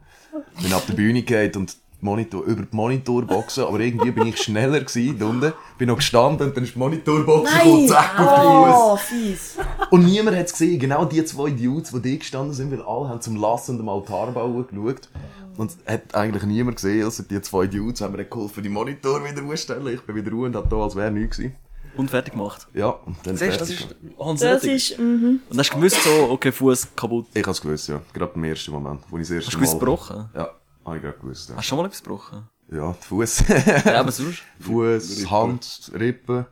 [0.62, 4.42] Bin ab der Bühne gegangen und die Monitor, über die Monitorboxen, aber irgendwie bin ich
[4.42, 5.52] schneller gewesen, unten.
[5.78, 8.74] Bin noch gestanden und dann ist die Monitorbox gekommen, zack, auf Fuß.
[8.74, 9.56] Oh, fies.
[9.90, 13.08] Und niemand hat es gesehen, genau die zwei Dudes, die da gestanden sind, weil alle
[13.08, 15.08] haben zum Lass und dem Altarbau geschaut.
[15.56, 19.44] Und hat eigentlich niemand gesehen, also die zwei Dudes haben mir geholfen, die Monitor wieder
[19.44, 19.94] ausstellen.
[19.94, 21.54] Ich bin wieder ruhig und hab da, als wäre nichts gewesen.
[21.96, 22.66] Und fertig gemacht.
[22.72, 23.90] Ja, und dann Siehst das fertig.
[24.02, 25.40] ist Hans Das ist, mhm.
[25.48, 27.26] Und hast du gewusst, so, okay, Fuß kaputt.
[27.34, 28.00] Ich hab's gewusst, ja.
[28.12, 29.78] Gerade im ersten Moment, wo ich das erste Hast du gewusst, Mal...
[29.80, 30.30] gebrochen?
[30.34, 30.50] Ja,
[30.84, 31.56] hab ich gerade gewusst, ja.
[31.56, 32.48] Hast du schon mal etwas gebrochen?
[32.70, 33.44] Ja, die Fuß.
[33.84, 34.42] Ja, aber sonst?
[34.60, 36.46] Fuß, Hand, Rippen,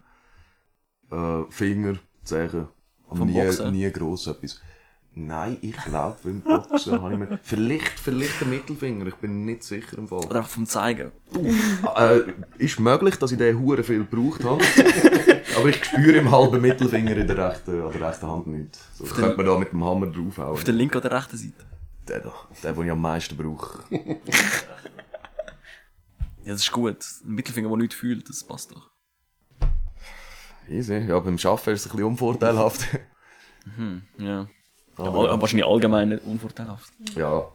[1.10, 2.68] äh, Finger, Zehen.
[3.08, 3.72] Aber Vom nie, Boxen?
[3.72, 4.60] nie gross etwas.
[5.26, 7.38] Nein, ich glaube, beim Boxen habe ich mir...
[7.42, 10.20] Vielleicht, vielleicht der Mittelfinger, ich bin nicht sicher im Fall.
[10.20, 11.12] Oder einfach vom Zeigen.
[11.96, 12.20] Äh,
[12.58, 14.64] ist möglich, dass ich den Hure viel gebraucht habe.
[15.56, 18.78] Aber ich spüre im halben Mittelfinger in der rechten, an der rechten Hand nicht.
[18.94, 20.52] So könnte man da mit dem Hammer draufhauen.
[20.52, 21.66] Auf der linken oder rechten Seite.
[22.08, 22.32] Der da.
[22.62, 23.84] Der, den ich am meisten brauche.
[26.42, 26.96] Ja, das ist gut.
[27.22, 28.90] Ein Mittelfinger, der nichts fühlt, das passt doch.
[30.68, 30.96] Easy.
[30.96, 32.86] Ja, beim Arbeiten ist es ein bisschen unvorteilhaft.
[34.18, 34.48] Ja.
[34.98, 36.92] Ja all, wahrscheinlich allgemein nicht unvorteilhaft.
[37.16, 37.46] ja.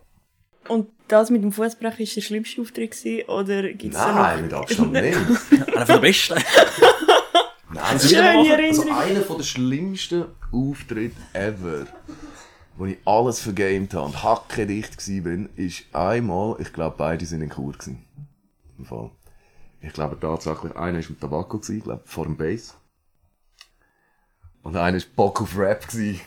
[0.67, 4.41] Und das mit dem Fußbrechen ist der schlimmste Auftritt gewesen, oder gibt's da Nein, noch?
[4.45, 5.15] mit Abstand nicht.
[5.75, 6.33] Einer von der Besten.
[7.69, 8.97] Nein, Schöne Also Erinnerung.
[8.97, 11.85] einer von der schlimmsten Auftritte ever
[12.77, 17.41] wo ich alles vergamed habe und hackedicht gsi bin, ist einmal, ich glaube, beide sind
[17.41, 18.03] in gewesen.
[18.77, 19.11] Im Fall.
[19.81, 22.75] Ich glaube tatsächlich, einer ist mit Tabakko gewesen, ich glaube, vor dem Bass.
[24.63, 26.19] Und einer ist Bock auf Rap gewesen.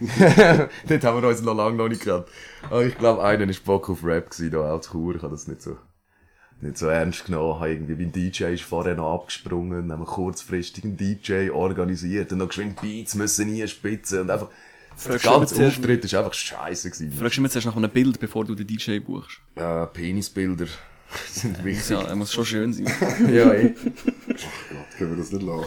[0.88, 2.30] Dort haben wir uns noch lange noch nicht gehabt.
[2.64, 5.16] Aber ich glaube, einer ist Bock auf Rap gewesen, da auch zu Chur.
[5.16, 5.76] Ich habe das nicht so,
[6.60, 7.60] nicht so ernst genommen.
[7.60, 12.48] Habe irgendwie beim DJ ist vorher noch abgesprungen, haben kurzfristig einen DJ organisiert und noch
[12.48, 14.48] geschwind Beats müssen einspitzen und einfach,
[15.04, 17.12] der Fragst ganze Auftritt ist einfach scheiße gewesen.
[17.12, 19.40] Fragst du mir zuerst nach einem Bild, bevor du den DJ buchst?
[19.54, 20.66] Äh, Penisbilder
[21.32, 21.90] sind wichtig.
[21.90, 22.86] Ja, er muss schon schön sein.
[23.32, 23.74] Ja, eh.
[24.96, 25.64] Können wir das nicht lassen?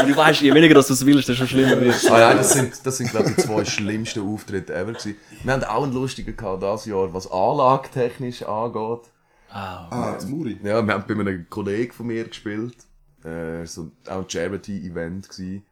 [0.00, 2.10] Und du weißt, je weniger dass du es willst, desto schlimmer wird es.
[2.10, 5.16] Ah, ja, das sind, das sind, glaube ich, die zwei schlimmsten Auftritte ever gewesen.
[5.42, 9.10] Wir haben auch einen lustigen gehabt dieses Jahr, was anlagetechnisch angeht.
[9.50, 10.58] Ah, das Muri.
[10.62, 12.76] Ja, wir haben bei einem Kollegen von mir gespielt.
[13.24, 15.62] Äh, so, auch ein Charity-Event gsi.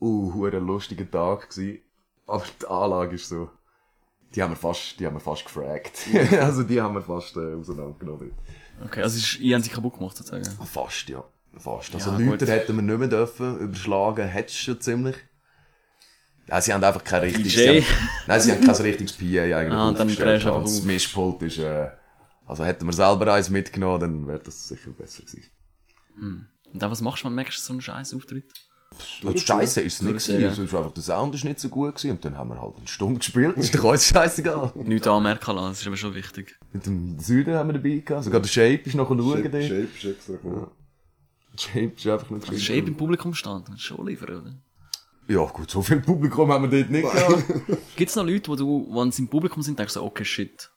[0.00, 1.82] Uh, hure lustiger Tag gsi.
[2.26, 3.50] Aber die Anlage ist so,
[4.34, 6.06] die haben wir fast, die haben wir fast gefragt.
[6.40, 8.32] also, die haben wir fast, äh, auseinandergenommen.
[8.84, 10.44] Okay, also ist, ihr habt sich kaputt gemacht, sozusagen.
[10.66, 11.22] Fast, ja.
[11.56, 11.94] Fast.
[11.94, 12.54] Also Ja, Leute gut.
[12.54, 13.58] hätten wir nicht mehr dürfen.
[13.58, 15.16] Überschlagen hättest du schon ziemlich.
[16.46, 17.52] Ja, sie haben einfach kein richtiges...
[17.54, 17.86] Sie haben,
[18.26, 20.82] nein, sie haben kein richtiges PA eigentlich Ah, und dann drehst du einfach Das.
[20.82, 21.58] Mischpult ist...
[21.58, 21.90] Äh,
[22.46, 25.44] also hätten wir selber eins mitgenommen, dann wäre das sicher besser gewesen.
[26.20, 26.48] Und
[26.82, 28.52] dann, was machst du, wenn du merkst, so ein scheiß Auftritt?
[29.22, 30.44] Und Scheiße ist es nicht gewesen.
[30.44, 32.12] Es ist einfach, der Sound ist nicht so gut gewesen.
[32.12, 33.56] Und dann haben wir halt eine Stunde gespielt.
[33.58, 34.72] Ist doch uns scheißegal.
[34.74, 36.58] Nichts anmerken lassen, das ist aber schon wichtig.
[36.72, 38.24] Mit dem Süden haben wir dabei gehabt.
[38.24, 39.42] Sogar der Shape ist noch schauen.
[39.42, 39.62] Shape.
[39.62, 40.66] Shape ist extra gekommen.
[41.56, 44.54] Shape ist einfach noch Also Shape im Publikum stand, das ist schon liefern, oder?
[45.28, 47.44] Ja gut, so viel Publikum haben wir dort nicht gehabt.
[47.96, 50.70] Gibt's noch Leute, wo du, wenn sie im Publikum sind, denkst du so, okay, shit.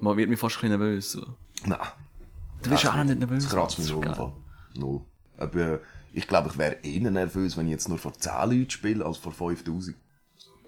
[0.00, 1.26] Man wird mir fast ein bisschen nervös, so.
[1.64, 1.78] Nein.
[2.62, 3.44] Du bist auch nicht nervös.
[3.44, 5.02] Das kratzt mich ist null.
[5.38, 5.80] Aber
[6.16, 9.18] ich glaube, ich wäre eher nervös, wenn ich jetzt nur vor 10 Leuten spiele, als
[9.18, 9.94] vor 5000.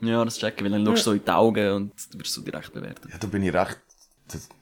[0.01, 2.43] Ja, das checken, weil dann schaust du so in die Augen und du wirst so
[2.43, 3.11] direkt bewertet.
[3.11, 3.79] Ja, da bin ich recht,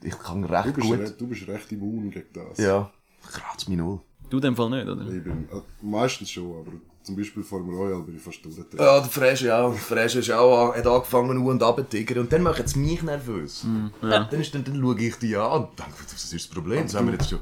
[0.01, 0.99] ich kann recht Du bist, gut.
[0.99, 2.57] re du bist recht immun gegen das.
[2.57, 2.89] Ja.
[3.31, 3.99] Kratzt mich null.
[4.29, 5.03] Du in dem Fall nicht, oder?
[5.03, 6.71] Ich bin, äh, meistens schon, aber
[7.03, 8.79] zum Beispiel vor dem Royal bin ich fast durchgetreten.
[8.79, 9.71] Ja, der Fresh auch.
[9.71, 12.19] Der Fresh ist auch, an- hat angefangen, U und abzutigern.
[12.19, 13.65] Und dann macht es mich nervös.
[14.01, 14.23] ja.
[14.29, 16.83] Dann, ist, dann, dann schaue ich die an und denke, was ist das Problem?
[16.83, 17.39] Das haben wir jetzt schon.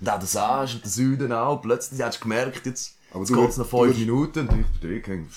[0.00, 1.60] Und auch der Saas und der Süden auch.
[1.62, 4.48] Plötzlich hast du gemerkt, jetzt, Aber jetzt geht's noch du 5 hast- Minuten.
[4.48, 5.28] Und ich bin drin,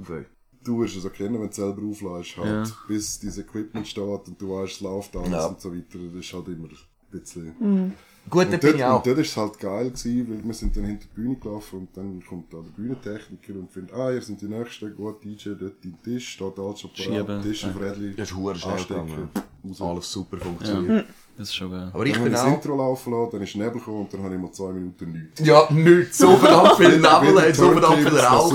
[0.00, 0.24] auf, ey.
[0.64, 2.74] Du wirst es erkennen, wenn du selber auflässt, halt, Ja.
[2.88, 5.46] bis dieses Equipment steht und du weißt, es läuft alles Ja.
[5.46, 5.98] und so weiter.
[6.12, 6.76] Das ist halt immer ein
[7.10, 7.94] bisschen...
[8.28, 8.96] Gut, dann Und bin dort, ich auch.
[8.96, 11.78] und dort ist es halt geil gewesen, weil wir sind dann hinter die Bühne gelaufen
[11.80, 15.50] und dann kommt da der Bühnentechniker und findet, ah, ihr seid die Nächsten, gut, DJ,
[15.58, 19.30] dort dein Tisch, steht alles schon parat, Tisch auf Rädchen, Das ist verdammt schnell gegangen.
[19.80, 21.06] Alles super funktioniert.
[21.38, 21.90] Das ist schon geil.
[21.92, 22.44] Aber ich Dann bin ich auch...
[22.44, 25.12] das Intro laufen lassen, dann ist Nebel gekommen und dann habe ich mal zwei Minuten
[25.12, 25.40] nichts.
[25.46, 26.18] Ja, nichts.
[26.18, 28.52] So verdammt viel Nebel, ey, so verdammt viel Rauch.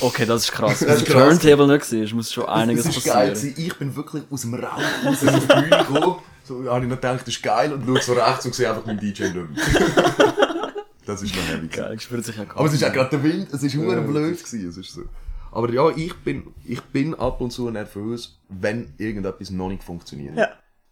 [0.00, 0.80] Okay, das ist krass.
[0.82, 1.38] Wenn du krass.
[1.38, 3.54] Turntable nicht siehst, muss schon einiges Das ist geil passieren.
[3.54, 3.66] gewesen.
[3.68, 6.16] Ich bin wirklich aus dem Rauch raus auf die Bühne gekommen.
[6.44, 7.72] So habe ich noch gedacht, das ist geil.
[7.72, 9.46] Und schaue so rechts und sehe einfach meinen DJ nicht mehr.
[11.04, 11.66] Das ist noch heavy.
[11.66, 14.38] Geil, spürt sich ja Aber es ist auch gerade der Wind, es ist nur blöd
[14.38, 15.02] gewesen, es ist so.
[15.50, 20.36] Aber ja, ich bin, ich bin ab und zu nervös, wenn irgendetwas noch nicht funktioniert.
[20.36, 20.48] Ja.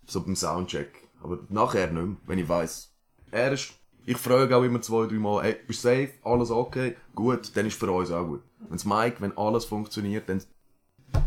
[0.07, 0.91] So beim Soundcheck.
[1.23, 2.93] Aber nachher nicht mehr, wenn ich weiss,
[3.31, 3.73] er ist,
[4.05, 6.97] ich frage auch immer zwei, drei Mal, ey, bist du safe, alles okay?
[7.15, 8.43] Gut, dann ist für uns auch gut.
[8.69, 10.43] Wenn's Mike, wenn alles funktioniert, dann,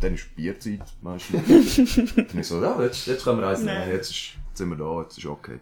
[0.01, 1.75] dann ist Bierzeit, meistens.
[2.15, 4.77] dann ist so, ja, jetzt, jetzt können wir eins nehmen, jetzt, ist, jetzt sind wir
[4.77, 5.59] da, jetzt ist okay.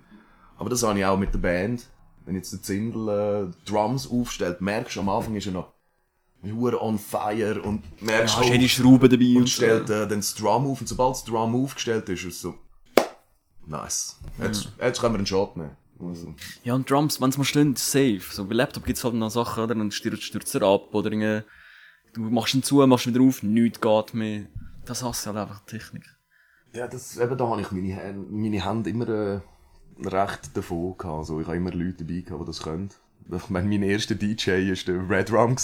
[0.58, 1.86] Aber das habe ich auch mit der Band.
[2.26, 5.74] Wenn jetzt der Zindel äh, Drums aufstellt, merkst du, am Anfang ist er noch
[6.44, 10.68] hure on fire und merkst Hast jede Schraube dabei und stellt äh, dann das Drum
[10.68, 12.56] auf und sobald das Drum aufgestellt ist, ist es so
[13.66, 14.18] nice.
[14.40, 15.78] Jetzt, jetzt können wir einen Shot nehmen.
[16.00, 18.22] Also, Ja, und Drums, wenn's mal stehen, safe.
[18.32, 19.76] So, bei Laptop gibt's halt noch Sachen, oder?
[19.76, 21.44] Dann stürzt, stürzt er ab, oder irgendwie,
[22.14, 24.44] du machst ihn zu, machst ihn wieder auf, nichts geht mehr.
[24.86, 26.04] Das hasse ich halt einfach Technik.
[26.74, 29.40] ja, das, eben da habe ich meine, Hände- meine Hände immer äh,
[30.04, 31.18] recht davon gehabt.
[31.20, 32.90] Also, ich habe immer Leute dabei gehabt, die das können.
[33.32, 35.56] Ich meine, mein erster DJ war der Red Rum.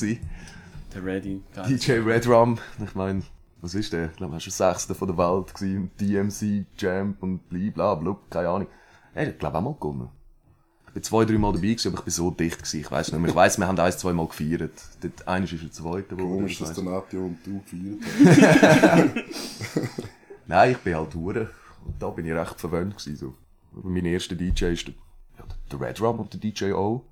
[0.93, 1.05] Der
[1.53, 1.65] geil.
[1.67, 3.23] DJ Red Rum, ich meine,
[3.61, 4.11] was ist der?
[4.11, 7.95] Ich glaube, er war der Sechste von der Welt gewesen, und DMC, Champ und blibla,
[7.95, 8.67] blub, keine Ahnung.
[9.13, 10.09] Er hat, glaube ich, auch mal gewonnen.
[10.97, 13.11] Ich bin zwei, drei Mal dabei gewesen, aber ich bin so dicht gewesen, ich weiss
[13.11, 13.29] nicht mehr.
[13.29, 14.71] Ich weiss, wir haben eins, zwei Mal gefeiert.
[14.99, 19.23] Dort, einer ist der zweite, wo Komisch, ich dass der Natio und du gefeiert haben.
[20.47, 21.51] Nein, ich bin halt Hure.
[21.85, 23.35] Und da bin ich recht verwöhnt gewesen, so.
[23.75, 24.95] Aber mein erster DJ ist der,
[25.37, 27.05] ja, der Red Rum und der DJ O.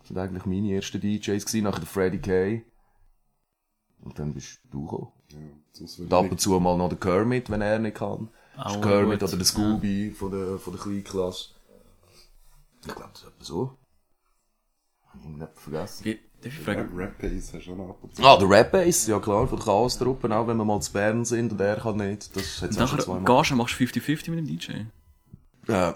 [0.00, 2.64] Das sind eigentlich meine ersten DJs gewesen, nachher der Freddie K.
[4.02, 5.12] Und dann bist du gekommen.
[5.28, 8.28] Ja, Und ab ich und zu mal noch der Kermit, wenn er nicht kann.
[8.56, 9.28] Auch Kermit gut.
[9.28, 11.50] oder der Scooby von der, von der Kleinklasse.
[12.88, 13.78] Ich glaube, das ist etwa so.
[15.26, 16.04] Nicht vergessen.
[16.04, 16.96] Wie, darf ich fragen?
[16.96, 18.22] Rap Pace hast du auch noch ab und zu.
[18.24, 21.24] Ah, der Rap Bass, ja klar, von der Chaos-Truppe, auch wenn wir mal zu Bern
[21.24, 22.34] sind und er kann nicht.
[22.36, 24.72] Das hat es auch schon machst du 50-50 mit dem DJ.
[25.72, 25.92] Äh,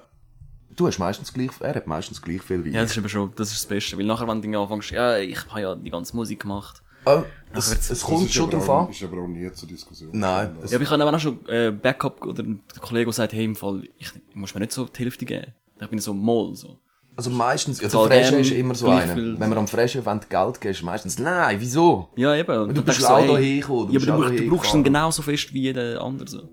[0.75, 2.89] du hast meistens gleich, er hat meistens gleich viel wie Ja, ich.
[2.89, 3.97] das ist aber schon, das ist das Beste.
[3.97, 6.83] Weil nachher, wenn du anfängst, ja, ich habe ja die ganze Musik gemacht.
[7.05, 7.23] Oh,
[7.53, 8.89] es, wird's- es Das kommt schon drauf an.
[8.91, 10.11] Ist aber auch nie zur Diskussion.
[10.13, 13.13] Nein, Das- Ja, aber ich habe aber auch schon äh, Backup oder ein Kollege, der
[13.13, 15.53] sagt, hey, im Fall, ich, ich muss mir nicht so die Hälfte geben.
[15.83, 16.79] Ich bin so Moll, so.
[17.15, 19.15] Also meistens, also gern ist immer so einer.
[19.17, 22.09] Wenn man am Fresche Event Geld gibt, ist meistens, nein, wieso?
[22.17, 22.57] Ja, eben.
[22.69, 24.85] Und du bist auch hey, dahin gekommen, du Ja, aber du, brauchst- du brauchst ihn
[24.85, 26.49] genauso fest wie jeder andere, so.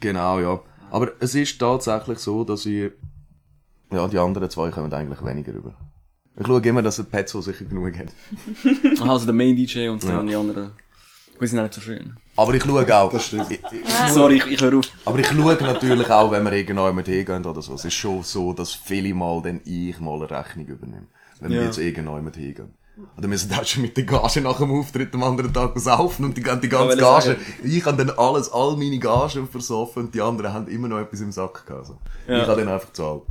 [0.00, 0.60] Genau, ja.
[0.90, 2.90] Aber es ist tatsächlich so, dass ich,
[3.92, 5.74] ja, die anderen zwei kommen eigentlich weniger rüber.
[6.40, 8.08] Ich schaue immer, dass der Petzo sicher genug hat.
[9.06, 10.22] Also der Main DJ und dann Ja.
[10.22, 10.70] die anderen.
[11.40, 12.16] Die sind auch nicht so schön.
[12.36, 13.50] Aber ich schaue auch, Das stimmt.
[13.50, 14.86] ich, ich, Sorry, ich, ich höre auf.
[15.04, 17.74] aber ich schaue natürlich auch, wenn wir irgendjemand hingehen oder so.
[17.74, 21.06] Es ist schon so, dass viele Mal dann ich mal eine Rechnung übernehme.
[21.40, 21.64] Wenn wir Ja.
[21.66, 22.74] jetzt irgendjemand hingehen.
[23.16, 26.24] Oder wir sind auch schon mit der Gage nach dem Auftritt am anderen Tag saufen
[26.24, 27.22] und die, die ganze Ja, ich Gage.
[27.26, 27.40] sagen.
[27.62, 31.20] Ich habe dann alles, all meine Gagen versoffen und die anderen haben immer noch etwas
[31.20, 31.86] im Sack gehabt.
[31.86, 31.98] So.
[32.26, 32.42] Ja.
[32.42, 33.22] Ich habe dann einfach gezahlt.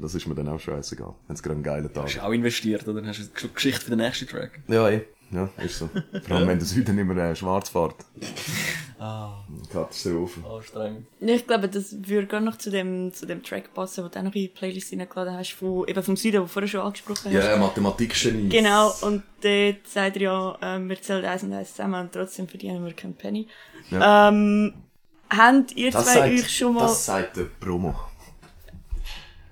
[0.00, 1.12] Das ist mir dann auch scheißegal.
[1.26, 2.18] Wenn es gerade einen geilen Tag Hast ist.
[2.22, 3.04] du auch investiert, oder?
[3.04, 4.60] Hast du schon Geschichte für den nächsten Track?
[4.68, 5.04] Ja, eh.
[5.30, 5.88] Ja, ist so.
[6.26, 7.96] Vor allem, wenn der Süden immer äh, schwarz fährt.
[8.98, 9.44] Ah.
[9.72, 10.40] Katastrophe.
[10.48, 11.06] Oh, streng.
[11.20, 14.18] Ja, Ich glaube, das würde gar noch zu dem, zu dem Track passen, den du
[14.18, 16.80] auch noch in die Playlist reingeladen hast, von, eben vom Süden, den du vorher schon
[16.80, 17.32] angesprochen hast.
[17.32, 18.48] Ja, Mathematikgenie.
[18.48, 22.48] Genau, und dort sagt er ja, ähm, wir zählen eins und eins zusammen und trotzdem
[22.48, 23.46] verdienen wir keinen Penny.
[23.92, 24.74] Ähm,
[25.30, 26.80] habt ihr Das zwei sagt, euch schon mal...
[26.80, 27.94] das sagt der Promo.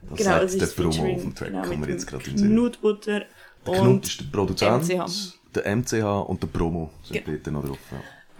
[0.08, 2.24] Das genau, sagt der ist Promo featuring, auf dem Track, genau, kommen wir jetzt gerade
[2.24, 2.50] den Sinn.
[2.50, 3.20] Knutbutter
[3.66, 5.35] Der Knut und ist der Produzent, MCH.
[5.56, 7.38] Der MCH und der Promo sind Genau.
[7.42, 7.78] dort noch drauf.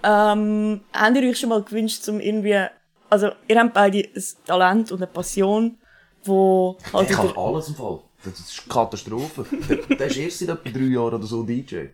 [0.03, 0.33] Ja.
[0.33, 2.65] Ähm, habt ihr euch schon mal gewünscht, zum irgendwie,
[3.11, 5.79] also ihr habt beide ein Talent und eine Passion,
[6.25, 8.01] wo halt Der kann alles im Fall.
[8.25, 9.47] Das ist eine Katastrophe.
[9.69, 11.87] der, der ist erst seit etwa drei Jahren oder so DJ.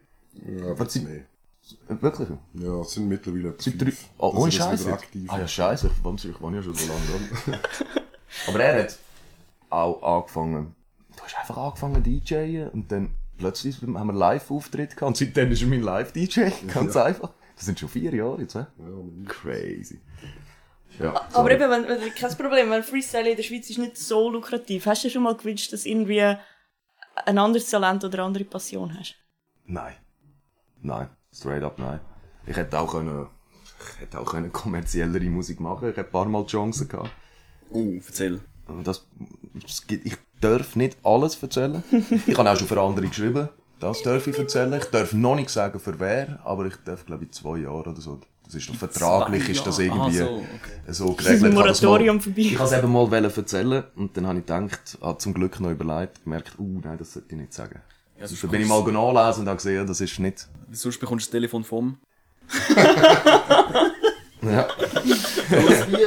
[0.46, 1.22] Ja, aber sie- mehr.
[1.88, 2.28] Wirklich?
[2.54, 3.92] Ja, es sind mittlerweile etwa Seit drei...
[4.18, 4.98] Oh, ich das Scheiße.
[5.28, 5.90] Ah ja, Scheiße.
[5.96, 7.60] Ich weiß ich war ja schon so lange dran.
[8.48, 8.98] Aber er hat
[9.70, 10.74] auch angefangen...
[11.16, 13.10] Du hast einfach angefangen DJen und dann
[13.43, 16.51] plötzlich haben wir Live-Auftritt gehabt und seitdem ist er mein Live-DJ.
[16.72, 17.30] Ganz einfach.
[17.57, 18.66] Das sind schon vier Jahre jetzt, ne?
[19.26, 20.01] Crazy.
[20.99, 21.55] Ja, Aber sorry.
[21.55, 24.86] eben, wenn, wenn, kein Problem, weil Freestyle in der Schweiz ist nicht so lukrativ.
[24.86, 28.45] Hast du dir schon mal gewünscht, dass du irgendwie ein anderes Talent oder eine andere
[28.45, 29.16] Passion hast?
[29.64, 29.95] Nein.
[30.80, 31.09] Nein.
[31.32, 32.01] Straight up nein.
[32.47, 33.26] Ich hätte auch können...
[33.97, 35.88] Ich hätte auch können kommerziellere Musik machen.
[35.88, 37.11] Ich hätte ein paar Mal Chancen gehabt.
[37.70, 38.40] Oh, erzähl.
[38.84, 39.06] Das,
[39.66, 41.82] es gibt, ich darf nicht alles erzählen.
[42.26, 43.48] Ich habe auch schon für andere geschrieben.
[43.80, 44.72] Das darf ich erzählen.
[44.74, 48.00] Ich darf noch nicht sagen, für wer, aber ich darf, glaube ich, zwei Jahre oder
[48.00, 48.20] so.
[48.44, 49.96] Das ist doch vertraglich, ist das Jahre.
[49.98, 50.92] irgendwie Ah, so, okay.
[50.92, 51.44] so ist ein geregelt.
[51.44, 52.40] Das Moratorium vorbei.
[52.42, 55.70] Ich habe es eben mal erzählen und dann habe ich gedacht, ah, zum Glück noch
[55.70, 57.80] überlegt, gemerkt, uh, nein, das sollte ich nicht sagen.
[58.20, 60.48] Ja, sonst bin ich mal nachlesen und habe gesehen, das ist nicht.
[60.70, 61.98] Sonst bekommst du das Telefon vom.
[64.42, 64.66] Ja.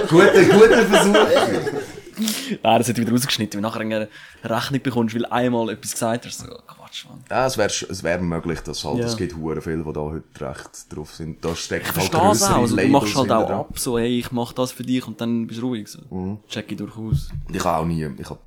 [0.10, 1.16] guter, guter Versuch.
[2.18, 4.08] Nein, das hat wieder rausgeschnitten, weil nachher eine
[4.44, 6.40] Rechnung bekommst, weil einmal etwas gesagt hast.
[6.40, 7.24] So, Quatsch, Mann.
[7.30, 9.06] Ja, es wäre es wär möglich, dass halt, Ja.
[9.06, 11.44] es gibt hure viele, die da heute recht drauf sind.
[11.44, 12.62] Da steckt Ich halt grössere auch.
[12.62, 15.48] Also, du machst halt auch ab, so, hey, ich mach das für dich und dann
[15.48, 15.88] bist du ruhig.
[15.88, 16.00] So.
[16.10, 16.40] Mhm.
[16.48, 17.30] Check ich durchaus.
[17.52, 18.40] Ich habe auch nie, ich habe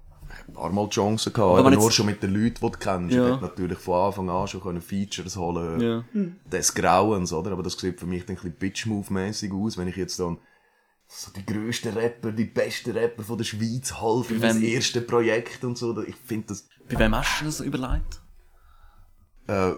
[0.47, 2.71] ein paar Mal Chancen gehabt, Aber wenn nur jetzt- schon mit den Leuten, die du
[2.79, 3.15] kennst.
[3.15, 3.27] Ja.
[3.27, 6.05] Ich hätte natürlich von Anfang an schon können Features holen Ja.
[6.51, 7.53] des Grauens, oder?
[7.53, 10.39] Aber das sieht für mich dann ein bisschen Bitch-Move-mässig aus, wenn ich jetzt dann
[11.11, 15.77] so die grössten Rapper, die besten Rapper von der Schweiz mein wem- erstes Projekt und
[15.79, 16.01] so.
[16.03, 18.21] Ich finde das, Bei wem hast du das überlegt?
[19.47, 19.73] äh,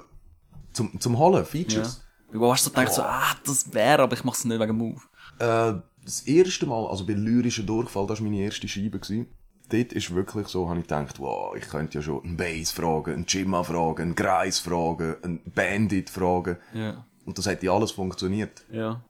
[0.72, 2.02] zum, zum Holen, Features.
[2.32, 2.40] Ja.
[2.40, 5.00] Wo hast du gedacht, so, ah, das wäre, aber ich mach's nicht wegen Move.
[5.38, 5.74] Äh,
[6.04, 8.98] das erste Mal, also bei Lyrischen Durchfall, das war meine erste Scheibe.
[8.98, 9.28] Gewesen.
[9.68, 13.14] Dort ist wirklich so, habe ich gedacht, wow, ich könnte ja schon einen Bass fragen,
[13.14, 16.56] einen Jimma fragen, einen Kreis fragen, einen Bandit fragen.
[16.74, 17.04] Ja.
[17.24, 18.64] Und das hat ja alles funktioniert.
[18.72, 19.04] Ja.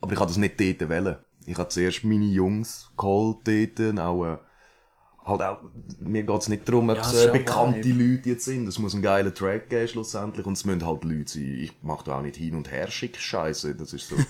[0.00, 1.16] Aber ich habe das nicht dort wollen.
[1.46, 4.38] Ich habe zuerst meine Jungs geholt dort, auch, äh,
[5.24, 5.58] halt auch,
[6.00, 7.88] mir geht's nicht darum, ob Ja, es ist äh, ja bekannte.
[7.88, 8.66] Leute jetzt sind.
[8.66, 10.46] Es muss ein geiler Track geben, schlussendlich.
[10.46, 11.58] Und es müssen halt Leute sein.
[11.60, 13.74] Ich mache da auch nicht hin und her schick Scheiße.
[13.74, 14.16] Das ist so.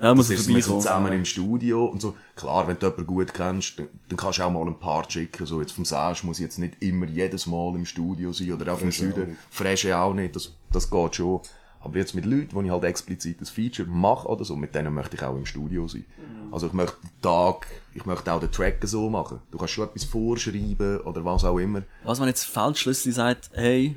[0.00, 2.14] Ja, Das ist, wir sind zusammen im Studio und so.
[2.34, 5.46] Klar, wenn du jemanden gut kennst, dann, dann kannst du auch mal ein paar schicken.
[5.46, 8.76] So jetzt vom Sash muss ich jetzt nicht immer jedes Mal im Studio sein oder
[8.76, 9.38] Fresche auch Süden.
[9.50, 11.40] Fresche auch nicht, das, das geht schon.
[11.86, 14.92] Aber jetzt mit Leuten, wo ich halt explizit das Feature mache oder so, mit denen
[14.92, 16.04] möchte ich auch im Studio sein.
[16.50, 19.38] Also ich möchte den Tag, ich möchte auch den Track so machen.
[19.52, 21.82] Du kannst schon etwas vorschreiben oder was auch immer.
[22.02, 23.96] Was, wenn jetzt Feldschlüssel sagt, hey,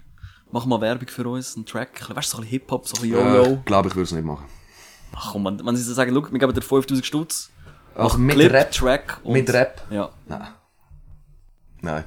[0.52, 3.10] mach mal Werbung für uns, einen Track, weißt du, so ein bisschen Hip-Hop, so ein
[3.10, 3.54] bisschen Yo-Yo.
[3.54, 4.46] Äh, glaube ich würde es nicht machen.
[5.16, 7.50] Ach komm, wenn, wenn sie so sagen, look, wir geben dir 5000 Stutz,
[7.98, 8.72] mach mit Clip, Rap?
[8.72, 9.34] Track und...
[9.34, 9.82] Mit Rap?
[9.90, 10.12] Ja.
[10.28, 10.48] Nein.
[11.82, 12.04] Nein.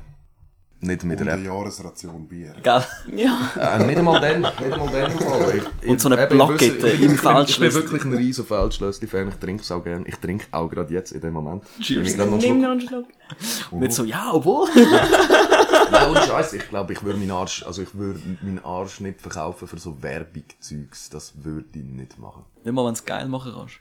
[0.84, 1.36] Nicht mit Und Rap.
[1.36, 2.54] eine Jahresration Bier.
[2.60, 2.82] Gell?
[3.14, 3.38] Ja.
[3.56, 5.62] Äh, nicht einmal dann, nicht einmal dann Fall.
[5.80, 7.80] Ich, Und so eine Plakette im ich, ich, bin Feldschlössli.
[7.82, 9.28] wirklich ein riesen Feldschlössli-Fan.
[9.28, 10.04] Ich trinke es auch gerne.
[10.08, 11.62] Ich trinke auch gerade jetzt in dem Moment.
[11.80, 12.08] Cheers.
[12.08, 13.06] Ich gerade noch einen Nimm Schluck- noch einen
[13.70, 13.80] Schluck.
[13.80, 14.68] Nicht so, ja, obwohl.
[14.74, 16.52] Nein, ohne Scheiß.
[16.54, 20.02] Ich glaube, ich würde meinen Arsch, also ich würde meinen Arsch nicht verkaufen für so
[20.02, 21.10] Werbung-Zeugs.
[21.10, 22.44] Das würde ich nicht machen.
[22.64, 23.74] Nicht mal, wenn du es geil machen kannst.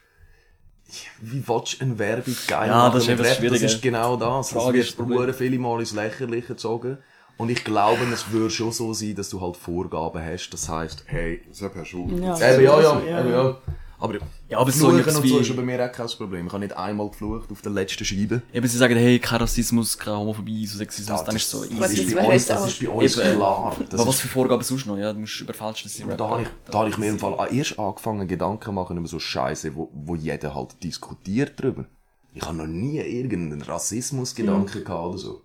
[1.20, 3.50] Wie willst du eine Werbung geil Ja, machen das ist das Rap?
[3.50, 4.50] Das ist genau das.
[4.50, 6.98] Das Frage ist wird das sehr viele Mal ins Lächerliche gezogen.
[7.38, 10.50] Und ich glaube, es würde schon so sein, dass du halt Vorgaben hast.
[10.50, 12.22] Das heisst, hey, Das hast du schon.
[12.22, 12.36] Ja.
[12.36, 13.26] Eben, ja, ja, Ja.
[13.26, 13.56] ja.
[14.02, 16.46] Aber Ja, aber so Fluchen etwas und so ist bei mir auch kein Problem.
[16.46, 18.42] Ich habe nicht einmal geflucht auf der letzten Scheibe.
[18.52, 21.64] Eben, sie sagen, hey, kein Rassismus, kein Homophobie, so Sexismus, Ja, dann ist es so
[21.64, 22.02] easy.
[22.02, 23.36] ist ist bei uns, das ist bei uns Eben.
[23.36, 23.76] klar.
[23.88, 24.98] Das Aber was ist, für Vorgaben sonst noch?
[24.98, 27.50] Ja, du musst über Falschness da habe ich, da habe ich mir im Fall auch
[27.50, 31.86] erst angefangen, Gedanken zu machen über so Scheiße, wo, wo jeder halt diskutiert drüber.
[32.34, 35.42] Ich habe noch nie irgendeinen Rassismusgedanken gehabt oder so.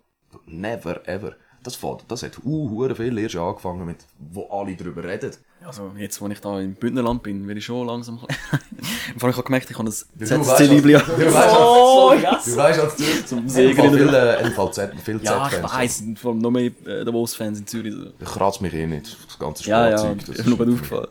[0.48, 1.36] Never, ever.
[1.62, 5.32] Das, fährt, das hat uh, viel erst angefangen mit, wo alle drüber reden.
[5.66, 8.20] Also, jetzt, wo ich da im Bündnerland bin, werde ich schon langsam...
[9.18, 10.94] Vor allem, ich habe gemerkt, ich habe das weißt, ZSC-Libli...
[10.94, 11.00] Du
[11.34, 13.76] weißt, Oh, du weißt, als du Zum Segeln.
[13.92, 13.98] Segeln.
[13.98, 17.94] Viel, äh, MVZ, viel Ja, ich weiss, vor allem noch mehr äh, Davos-Fans in Zürich.
[18.20, 20.30] Das kratzt mich eh nicht, das ganze Ja, ja, Sportzeug.
[20.30, 21.08] ist das nur aufgefallen.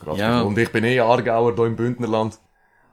[0.00, 0.38] kratzt Ja.
[0.38, 0.46] mich.
[0.46, 2.38] Und ich bin eh Aargauer hier im Bündnerland.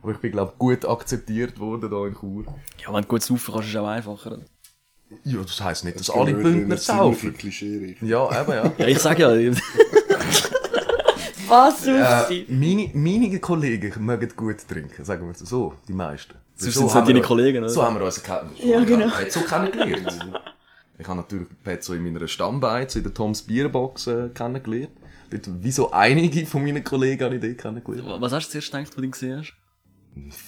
[0.02, 2.46] Aber ich bin, glaube gut akzeptiert worden hier in Chur.
[2.86, 4.38] Ja, wenn du gut saufen kannst, ist es auch einfacher.
[5.24, 7.18] Ja, das heisst nicht, dass Das alle Bündner saufen.
[7.20, 7.98] ziemliche Klischee.
[8.02, 8.72] Ja, eben, ja.
[8.78, 9.32] Ja, ich sag ja,
[11.48, 12.46] Was Äh, auf sie?
[12.50, 16.34] meine, meine Kollegen mögen gut trinken, sagen wir es so, die meisten.
[16.56, 17.70] Sonst So sind es haben nicht deine wir- Kollegen, oder?
[17.70, 18.90] So haben wir uns kennengelernt.
[18.90, 19.16] Ja, genau.
[19.16, 20.42] Petzo kennengelernt.
[21.00, 24.90] Ich habe natürlich Petzo in meiner Stammbeiz, in der Toms Bierbox äh, kennengelernt.
[25.30, 28.22] Dort, wie so einige von meinen Kollegen habe ich dort kennengelernt.
[28.22, 29.54] Was hast du zuerst gedacht, als du ihn gesehen hast?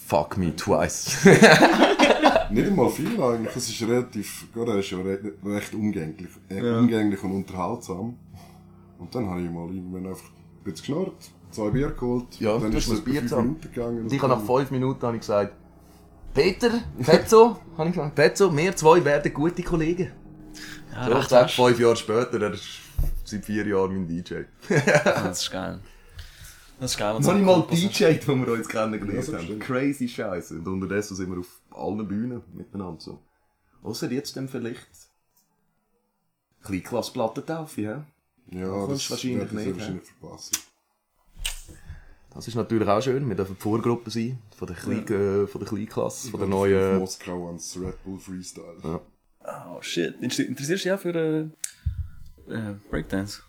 [0.08, 1.18] Fuck me twice.
[2.50, 3.56] Nicht einmal viel eigentlich.
[3.56, 8.18] Es ist relativ, gerade er ist ja re recht umgänglich, äh, umgänglich und unterhaltsam.
[8.98, 10.32] Und dann habe ich mal irgendwann einfach
[10.70, 13.32] ein bisschen geschnarrt, zwei Bier geholt, Ja, dann ist es das Bier fünf.
[13.36, 14.04] Minuten gegangen.
[14.04, 15.54] Und ich habe nach fünf Minuten habe ich gesagt,
[16.34, 16.72] Peter,
[17.04, 20.12] Petzo, habe ich gesagt, Petzo, wir zwei werden gute Kollegen.
[20.94, 21.56] Ja, So, ich recht sag, hast.
[21.56, 22.68] fünf Jahre später, er ist
[23.26, 24.34] seit vier Jahren mein DJ.
[24.70, 25.80] Ja, Das ist geil.
[26.80, 27.22] Das ist geil.
[27.22, 27.68] so habe ich mal.
[27.70, 29.44] DJt, wo wir uns kennengelernt Ja, haben.
[29.44, 29.64] stimmt.
[29.64, 30.56] Crazy Scheiße.
[30.56, 33.20] Und unterdessen sind wir auf allen Bühnen miteinander so.
[33.84, 34.88] Außer jetzt dann vielleicht
[36.64, 37.96] Kleinklasse-Plattentaufe, hä?
[38.52, 40.58] Ja, das wahrscheinlich sie nicht, wahrscheinlich verpassen.
[42.34, 43.28] Das ist natürlich auch schön.
[43.28, 44.40] Wir dürfen die Vorgruppe sein.
[44.56, 46.94] Von der, Klein äh, von der Kleinklasse, von der neuen...
[46.96, 48.78] Auf Moskau ans Red Bull Freestyle.
[48.84, 49.02] Ja.
[49.76, 50.16] Oh shit.
[50.22, 53.42] Inter- Interessierst du dich auch für äh, äh, Breakdance?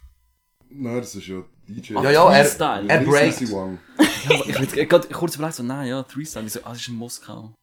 [0.71, 1.95] Nein, das ist ja DJ.
[1.95, 2.89] Ja, ja, er, Freestyle.
[2.89, 3.41] er breakt.
[4.29, 6.45] Ja, ich jetzt gerade kurz überlegt, so, nein, ja, Three-Style.
[6.47, 7.55] Ich so, ah, das ist in Moskau.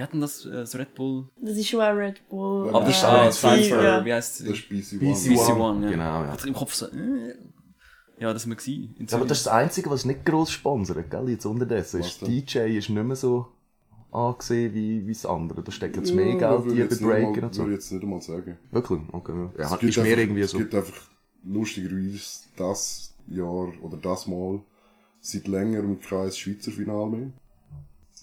[0.00, 1.28] Wir hatten das, äh, das Red Bull.
[1.42, 2.70] Das ist schon ein Red Bull.
[2.70, 4.02] Aber das ist das ist- für, ja.
[4.02, 4.58] wie heißt Das es?
[4.60, 5.34] ist BC One.
[5.36, 5.90] BC One, ja.
[5.90, 6.24] Genau, ja.
[6.24, 7.34] Ich hatte im Kopf so, äh,
[8.18, 11.28] ja, das war Ja, aber das ist das Einzige, was nicht gross sponsert, gell?
[11.28, 12.00] Jetzt unterdessen.
[12.00, 12.28] Ist, denn?
[12.30, 13.48] DJ ist nicht mehr so
[14.10, 15.62] angesehen wie, wie das andere.
[15.62, 17.60] Da steckt jetzt Ja, mehr Geld hier bei Breaker und so.
[17.64, 18.56] Würde ich jetzt nicht einmal sagen.
[18.70, 19.00] Wirklich?
[19.12, 19.64] Okay, ja.
[19.64, 20.58] Es ja gibt ist einfach- irgendwie Es so.
[20.58, 21.02] gibt einfach
[21.44, 24.60] lustigerweise das Jahr oder das Mal
[25.20, 27.30] seit längerem kein Schweizer Final mehr.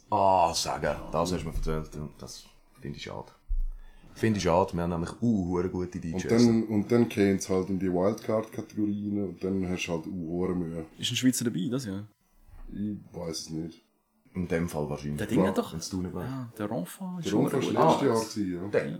[0.09, 0.95] Ah, sagen.
[1.11, 1.89] Das hast du mir erzählt.
[1.95, 2.07] ja.
[2.19, 2.45] Das
[2.81, 3.31] finde ich schade.
[4.13, 4.73] Finde ich schade.
[4.73, 6.23] Wir haben nämlich uh, gute DJs.
[6.23, 9.91] Und dann, und dann gehen sie halt in die Wildcard-Kategorie rein und dann hast du
[9.91, 10.85] halt uh, Mühe.
[10.97, 12.03] Ist ein Schweizer dabei, das ja.
[12.73, 13.83] Ich weiß es nicht.
[14.33, 15.17] In dem Fall wahrscheinlich.
[15.17, 15.73] Der Ding hat doch.
[15.73, 16.29] Wenn's du nicht weißt.
[16.29, 17.53] Ja, der Renfant ist Der gut.
[17.53, 18.67] war letztes Ah, Jahr, ja.
[18.69, 18.99] Der,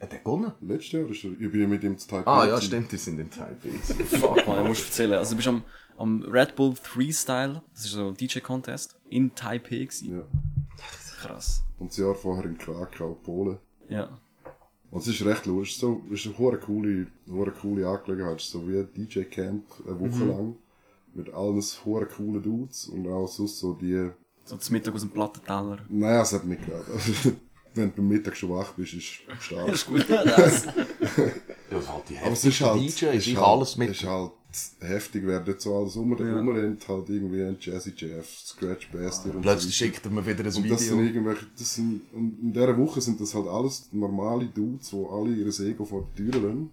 [0.00, 0.52] hat der gewonnen?
[0.60, 2.30] Letztes Jahr ist er, ich bin mit ihm zu Taipei.
[2.30, 2.92] Ah, ja, stimmt.
[2.92, 3.70] Die sind in Taipei.
[3.80, 5.14] Fuck, man, du musst erzählen.
[5.14, 5.62] Also, du bist am,
[5.98, 10.16] am Red Bull Freestyle, das ist so ein DJ-Contest, in Taipei gewesen.
[10.18, 10.22] Ja.
[11.20, 11.62] Krass.
[11.78, 13.58] Und das Jahr vorher in Krakau, Polen.
[13.88, 14.08] Ja.
[14.90, 15.68] Und es ist recht lustig.
[15.68, 18.36] Es ist, so, es ist eine hure coole, hure coole Angelegenheit.
[18.38, 20.28] Es ist so wie ein DJ-Camp, eine Woche Mhm.
[20.28, 20.56] lang.
[21.14, 24.10] Mit allen hure coolen Dudes und auch sonst so die,
[24.44, 25.78] So zum Mittag aus dem Plattenteller.
[25.88, 26.84] naja, es hat nicht gerade.
[27.74, 29.68] Wenn du beim Mittag schon wach bist, ist es stark.
[29.68, 30.08] ist gut.
[30.08, 30.64] Das.
[30.64, 30.72] Ja,
[31.70, 33.90] das halt die Aber es ist halt, Ich ist alles halt, mit.
[33.90, 34.32] es ist halt
[34.80, 39.42] heftig, wer dort so alles um, rumrennt, halt irgendwie ein Jazzy Jeff, Scratch Bastard und
[39.42, 41.06] Plötzlich so schickt er mir wieder ein Und das sind Video.
[41.06, 45.30] irgendwelche, das sind, und in dieser Woche sind das halt alles normale Dudes, die alle
[45.34, 46.72] ihr Ego vor die Tür lassen.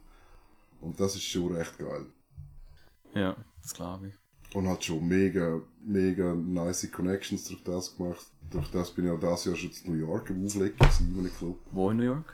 [0.82, 2.06] Und das ist schon recht geil.
[3.14, 4.56] Ja, das glaube ich.
[4.56, 8.26] Und hat schon mega, mega nice Connections durch das gemacht.
[8.52, 11.20] Durch das bin ich auch dieses Jahr schon in New York am Auflegen gewesen, in
[11.20, 11.60] einem Club.
[11.72, 12.34] Wo in New York?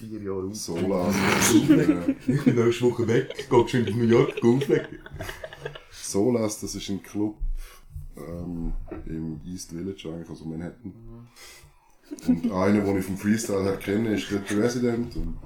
[0.00, 0.64] Vier Jahre aus.
[0.66, 1.08] Sola.
[1.10, 3.46] äh, Ich bin nächste Woche weg.
[3.48, 4.98] Geh schön in New York auflegen.
[5.90, 7.36] Solas, das ist ein Club
[8.16, 8.72] ähm,
[9.06, 10.92] im East Village eigentlich, also Manhattan.
[12.28, 15.16] Und einer, den ich vom Freestyle her kenne, ist der Resident.
[15.16, 15.38] Und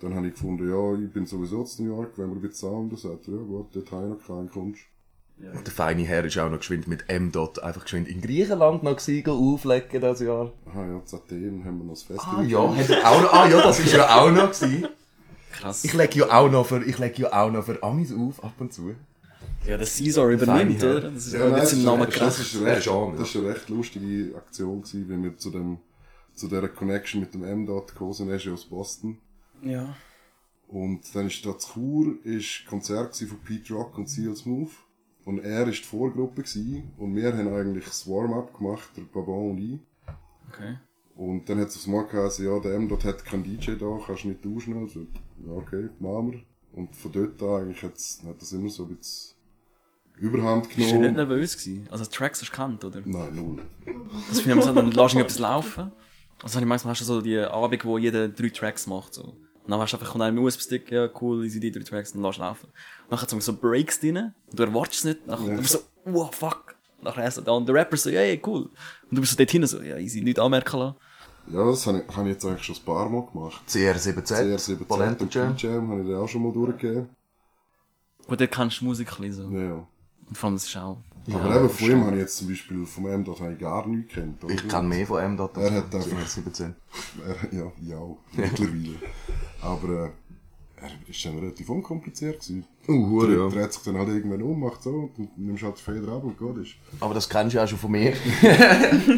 [0.00, 2.70] Dann habe ich gefunden, ja, ich bin sowieso zu New York, wenn wir ein bisschen
[2.70, 4.80] Sound und sagt, er, ja gut, dort habe ich noch keinen Kunst.
[5.38, 7.30] Und der feine Herr ist auch noch geschwind mit M.
[7.30, 10.50] Dot einfach geschwind in Griechenland noch gehen auflegen das Jahr.
[10.66, 12.36] Aha, ja, zu Athen haben wir noch das Festival.
[12.38, 14.88] Ah ja, hat er auch noch, ah ja, das ist ja auch noch gewesen.
[15.52, 15.84] Krass.
[15.84, 18.54] Ich lege ja auch noch für, ich lege ja auch noch für Amis auf, ab
[18.58, 18.94] und zu.
[19.66, 20.90] ja, der Caesar übernimmt, ja.
[20.90, 21.10] oder?
[21.10, 22.36] Das ist Ja, ja, nein, seinem ist Namen krass.
[22.38, 23.18] Das ist, Ja, recht, schon, ja.
[23.18, 25.78] das ist eine recht lustige Aktion gewesen, wenn wir zu dem,
[26.34, 28.30] zu dieser Connection mit dem M-Dot gekommen sind.
[28.30, 29.18] Er ist ja aus Boston.
[29.62, 29.94] Ja.
[30.68, 34.70] Und dann ist da zu Chur, ist Konzert gewesen von Pete Rock und Seal Smooth.
[35.26, 36.92] Und er ist die Vorgruppe gewesen.
[36.96, 39.80] Und wir haben eigentlich das Warm-up gemacht, der Babon und ich.
[40.48, 40.78] Okay.
[41.16, 43.98] Und dann hat es aufs Mal geheißen, ja, der M dort hat keinen DJ da,
[44.06, 44.78] kannst du nicht tauschen.
[44.80, 46.40] Also, ja, okay, machen wir.
[46.72, 49.34] Und von dort an eigentlich hat's, hat das immer so ein bisschen
[50.18, 51.14] Überhand Bist du nicht genommen.
[51.14, 51.88] nervös gewesen?
[51.90, 53.02] Also Tracks hast du gekannt, oder?
[53.04, 53.62] Nein, null.
[54.28, 55.92] Das finde ich immer so, dann lässt du etwas laufen.
[56.42, 59.34] Also manchmal hast du so die Abend, wo jeder drei Tracks macht, so.
[59.66, 62.22] Und dann hast du einfach, kommt einem USB-Stick, ja, cool, easy, die drei Tracks, dann
[62.22, 62.66] lässt du laufen.
[62.66, 65.54] Und dann hat es so Breaks drin, und du erwartest es nicht, dann ja.
[65.56, 66.76] du bist so, wow, fuck.
[67.02, 68.62] Nachher erst so, da, und der Rapper so, ja, ja, cool.
[68.62, 68.70] Und
[69.10, 70.96] du bist so dort hinten so, ja, easy, nicht anmerken lassen.
[71.48, 73.62] Ja, das habe ich, habe ich jetzt eigentlich schon ein paar Mal gemacht.
[73.68, 75.54] CR7Z, CR7 Polenta und Jam.
[75.56, 77.08] Jam habe ich dann auch schon mal durchgegeben.
[78.26, 79.56] Gut, dort kennst du Musik ein bisschen so.
[79.56, 79.86] Ja, ja.
[80.28, 80.98] Und vor allem, das ist auch,
[81.32, 83.86] Aber eben von ihm habe ich jetzt zum Beispiel, vom M dort habe ich gar
[83.86, 84.42] nichts gekannt.
[84.42, 84.54] oder?
[84.54, 85.36] Ich kenne mehr von M.
[85.36, 86.72] Dot Er hat einfach- CR7Z.
[87.24, 88.00] Er, ja, ja,
[88.32, 88.94] mittlerweile.
[89.66, 90.10] Aber äh,
[90.76, 92.64] er ist dann relativ unkompliziert gewesen.
[92.88, 93.48] Uh, hure, Er ja.
[93.48, 96.38] dreht sich dann halt irgendwann um, macht so, und nimmst halt den Feder ab und
[96.38, 96.74] gut ist.
[97.00, 98.12] Aber das kennst du ja auch schon von mir.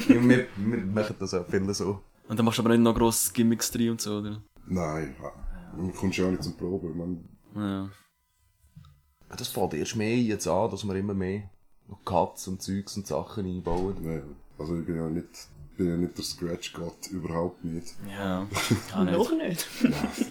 [0.09, 2.01] wir, wir machen das auch viele so.
[2.29, 4.41] und dann machst du aber nicht noch grosses Gimmicks drin und so, oder?
[4.67, 5.15] Nein,
[5.77, 6.97] man kommt ja auch nicht zum Proben.
[6.97, 7.25] Man,
[7.55, 7.91] Ja.
[9.37, 11.51] Das fällt erst mehr jetzt an, dass wir immer mehr
[11.89, 13.97] noch Cuts und Zeugs und Sachen einbauen.
[14.01, 14.21] nee,
[14.59, 15.49] also ich bin ja nicht,
[15.79, 17.95] bin ja nicht der Scratch-Gott, überhaupt nicht.
[18.07, 18.47] Ja.
[18.91, 19.17] Gar nicht.
[19.17, 19.67] Noch nicht.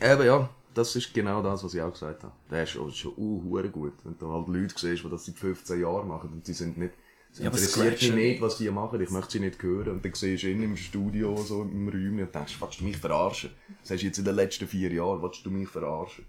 [0.01, 2.33] Eben ja, das ist genau das, was ich auch gesagt habe.
[2.51, 3.93] Der ist schon, schon uh, hure gut.
[4.03, 6.93] Wenn du halt Leute siehst, die das seit 15 Jahren machen und die sind nicht,
[7.31, 9.93] sie Ja, interessiert mich nicht, was die machen, ich möchte sie nicht hören.
[9.93, 12.97] Und dann siehst du ihn im Studio, so im Räumchen und denkst, willst du mich
[12.97, 13.51] verarschen?
[13.81, 16.25] Das hast du jetzt in den letzten vier Jahren, willst du mich verarschen?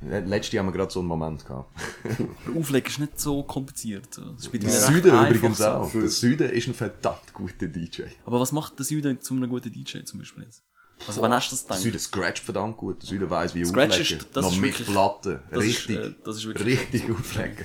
[0.00, 1.70] Letztes Jahr haben wir gerade so einen Moment gehabt.
[2.46, 4.06] Der Auflegen ist nicht so kompliziert.
[4.16, 5.64] Das ist Der Süden übrigens so.
[5.66, 5.90] auch.
[5.90, 8.02] Der Süden ist ein verdammt guter DJ.
[8.24, 10.62] Aber was macht der Süden zu einem guten DJ zum Beispiel jetzt?
[11.06, 11.82] Also wann hast du das Der gedacht?
[11.82, 13.02] Süden scratcht verdammt gut.
[13.02, 14.18] Der Süden weiss, wie Scratch auflegen.
[14.18, 15.40] ist- das Noch ist mit wirklich- Platten.
[15.50, 15.96] das ist, Richtig.
[15.98, 17.64] äh, das ist wirklich- Richtig auflegen.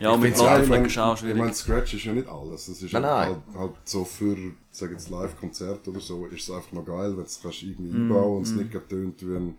[0.00, 1.36] Ja, mit Platten ich auflegen meine, ist auch ich schwierig.
[1.38, 2.68] mein, Scratch ist ja nicht alles.
[2.68, 3.42] Es ist Nein, halt, nein.
[3.48, 4.36] halt, halt so für,
[4.70, 8.02] sag jetzt Live-Konzert oder so, ist es einfach noch geil, wenn du es irgendwie Mm,
[8.12, 9.58] einbauen und es nicht gerade tönt wie ein,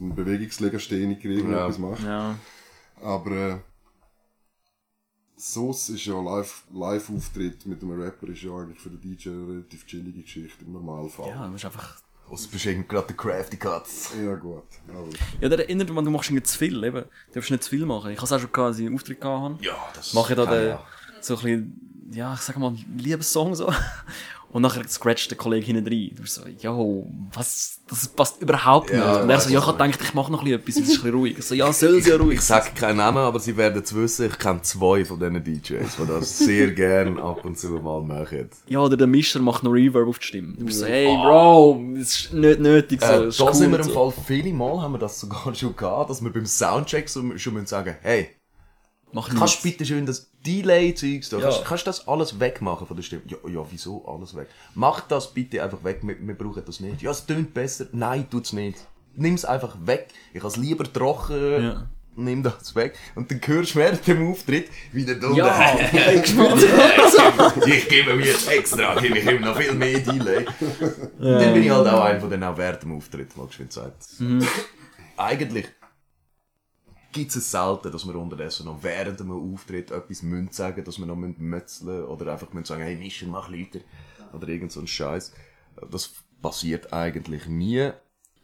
[0.00, 1.64] ein Bewegungslegastheniker irgendwie Ja.
[1.64, 2.02] etwas macht.
[2.02, 2.36] ja.
[3.02, 3.56] Aber äh,
[5.36, 9.48] so ist ja Live- Live-Auftritt mit einem Rapper ist ja eigentlich für den DJ eine
[9.48, 11.28] relativ chillige Geschichte im Normalfall.
[11.28, 11.96] ja, du musst einfach...
[12.28, 14.10] Also bist irgendwie gerade der Crafty Cuts.
[14.20, 14.64] Ja, gut.
[14.88, 15.06] Aber
[15.40, 17.02] Ja, der erinnert mich, du machst irgendwie zu viel, eben.
[17.28, 18.10] Du darfst nicht zu viel machen.
[18.10, 19.64] Ich habe es auch schon gehabt, als ich einen Auftritt gehabt habe.
[19.64, 20.84] Ja, das Mache ich da den, ja.
[21.20, 23.72] so ein bisschen, ja, ich sag mal, Liebessong so.
[24.56, 26.12] Und nachher scratcht der Kollege hinten rein.
[26.16, 28.98] Du so, yo, was, das passt überhaupt nicht.
[28.98, 30.76] Ja, und er so, ja, ich ich hab gedacht, ich mache noch ein bisschen etwas,
[30.76, 31.38] es ist ein bisschen ruhig.
[31.38, 33.94] Ich so, ja, soll sie ja ruhig Ich sag keinen Namen, aber sie werden es
[33.94, 38.00] wissen, ich kenne zwei von diesen DJs, die das sehr gern ab und zu mal
[38.00, 38.48] machen.
[38.66, 40.54] Ja, oder der Mischer macht noch Reverb auf die Stimme.
[40.56, 43.06] Du bist so, hey, Bro, das ist nicht nötig so.
[43.08, 43.92] Äh, das ist da cool sind wir im so.
[44.10, 47.52] Fall viele Mal haben wir das sogar schon gehabt, dass wir beim Soundcheck so, schon
[47.52, 48.30] müssen sagen, hey,
[49.12, 49.62] Mach kannst du nichts.
[49.62, 51.44] bitte schön das Delay-Zeugs da, Ja.
[51.44, 53.22] kannst, kannst du das alles wegmachen von der Stimme?
[53.28, 54.48] Ja, ja, wieso alles weg?
[54.74, 57.02] Mach das bitte einfach weg, wir, wir brauchen das nicht.
[57.02, 57.86] Ja, es tönt besser.
[57.92, 58.78] Nein, tut's nicht.
[59.14, 60.08] Nimm's einfach weg.
[60.34, 61.62] Ich has lieber trocken.
[61.62, 61.86] Ja.
[62.18, 62.94] Nimm das weg.
[63.14, 65.30] Und dann hörst du während dem Auftritt wieder da.
[65.32, 65.78] Ja,
[67.66, 70.46] ich gebe mir extra, gebe ich ihm noch viel mehr Delay.
[70.46, 73.72] Und dann bin ich halt auch einer, der dann auch während dem Auftritt mal geschwind
[73.72, 74.06] sagt.
[75.18, 75.66] Eigentlich
[77.16, 81.06] gibt es selten, dass wir unterdessen noch während einem Auftritt etwas müssen sagen, dass wir
[81.06, 83.80] noch müssen mützeln oder einfach müssen sagen, hey Mischer, mach Leute
[84.34, 85.32] oder irgend so ein Scheiß.
[85.90, 86.12] Das
[86.42, 87.90] passiert eigentlich nie.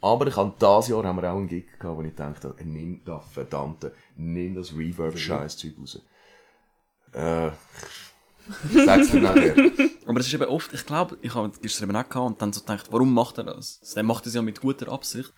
[0.01, 3.05] Aber ich habe dieses Jahr haben wir auch einen Gig gehabt, wo ich dachte, nimm
[3.05, 6.01] das verdammte, nimm das Reverb-Scheiß-Zeug raus.
[7.13, 7.51] Äh,
[8.73, 9.55] sag's dir nachher.
[10.07, 12.53] Aber es ist eben oft, ich glaube, ich habe gestern eben auch gehabt und dann
[12.55, 13.81] so gedacht, warum macht er das?
[13.95, 15.33] Der macht das ja mit guter Absicht.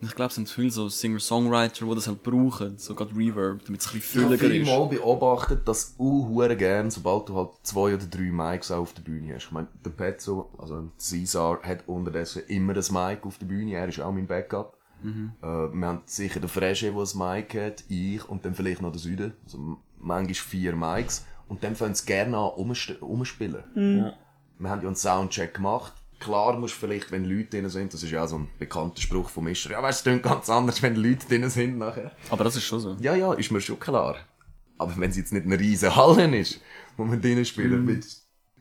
[0.00, 3.80] Ich glaube, es sind viele so Singer-Songwriter, die das halt brauchen, so gerade Reverb, damit
[3.80, 4.66] es ein bisschen Ich habe fülliger ist.
[4.66, 9.02] mal beobachtet, dass du hure gern, sobald du halt zwei oder drei Mics auf der
[9.02, 9.46] Bühne hast.
[9.46, 13.74] Ich meine, der Petzo, also Caesar, hat unterdessen immer ein Mic auf der Bühne.
[13.74, 14.76] Er ist auch mein Backup.
[15.42, 18.92] Äh, wir haben sicher den Fresche, der ein Mic hat, ich und dann vielleicht noch
[18.92, 19.32] der Süden.
[19.44, 21.26] Also manchmal vier Mics.
[21.48, 22.50] Und dann fangen sie gerne an
[23.00, 23.64] umspielen.
[23.74, 25.92] Wir haben ja einen Soundcheck gemacht.
[26.18, 29.00] Klar musst du vielleicht, wenn Leute drin sind, das ist ja auch so ein bekannter
[29.00, 32.12] Spruch vom Mischer, ja weißt du, es klingt ganz anders, wenn Leute drin sind nachher.
[32.30, 32.96] Aber das ist schon so.
[33.00, 34.16] Ja, ja, ist mir schon klar.
[34.78, 36.60] Aber wenn es jetzt nicht eine riesen Halle ist,
[36.96, 38.06] wo man drinnen spielt, mit,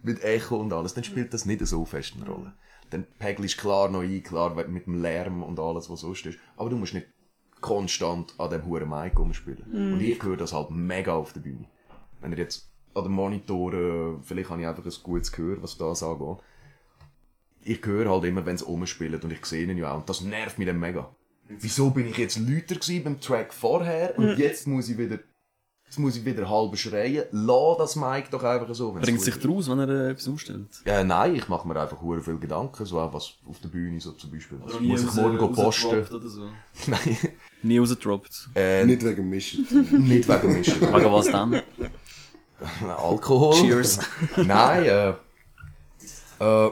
[0.03, 2.53] mit Echo und alles, dann spielt das nicht so fest eine Rolle.
[2.89, 6.39] Dann pegelst du klar noch ein, klar mit dem Lärm und alles, was sonst ist.
[6.55, 7.08] Aber du musst nicht
[7.60, 9.93] konstant an dem huren Mic rumspielen.
[9.93, 11.66] Und ich höre das halt mega auf der Bühne.
[12.22, 16.03] Wenn ihr jetzt an den Monitoren, vielleicht habe ich einfach ein gutes Gehör, was das
[16.03, 16.38] angeht.
[17.70, 19.97] Ich höre halt immer, wenn es rumspielt und ich sehe ihn ja auch.
[19.97, 21.09] Und das nervt mich dann mega.
[21.49, 25.20] Wieso bin ich jetzt lauter gewesen beim Track vorher und jetzt muss ich wieder,
[25.86, 27.24] jetzt muss ich wieder halb schreien?
[27.32, 28.91] Lass das Mic doch einfach so.
[28.93, 30.68] Bringt sich draus, wenn er äh, etwas umstellt.
[30.86, 33.99] Ja, nein, ich mache mir einfach hure viel Gedanken, so auch was auf der Bühne
[33.99, 34.59] so zum Beispiel.
[34.63, 36.05] Was nie muss ich morgen go posten?
[36.13, 36.49] Oder so.
[36.88, 37.18] Nein,
[37.63, 38.49] Nie rausgedroppt.
[38.55, 39.65] äh, Nicht wegen dem Mischen.
[40.07, 40.82] nicht wegen Mischen.
[40.93, 41.61] Wegen was dann?
[42.97, 43.53] Alkohol.
[43.55, 43.99] Cheers.
[44.38, 45.09] Nein, äh,
[46.39, 46.72] äh,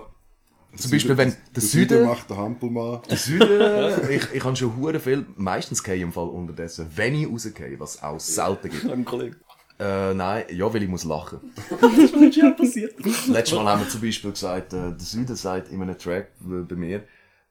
[0.77, 3.01] zum Beispiel, wenn der Der Süden, macht der Hampelmann.
[3.09, 7.15] der Süden, ich, ich habe schon hure viel, meistens gehe ich im Fall unterdessen, wenn
[7.15, 8.89] ich rausgehe, was auch selten gibt.
[8.89, 9.37] Ein Kollege.
[9.77, 11.39] Äh, nein, ja, weil ich muss lachen.
[11.81, 12.93] Das ist ja passiert.
[13.27, 16.61] Letztes Mal haben wir zum Beispiel gesagt, äh, der Süden sagt in einem Track äh,
[16.63, 17.03] bei mir,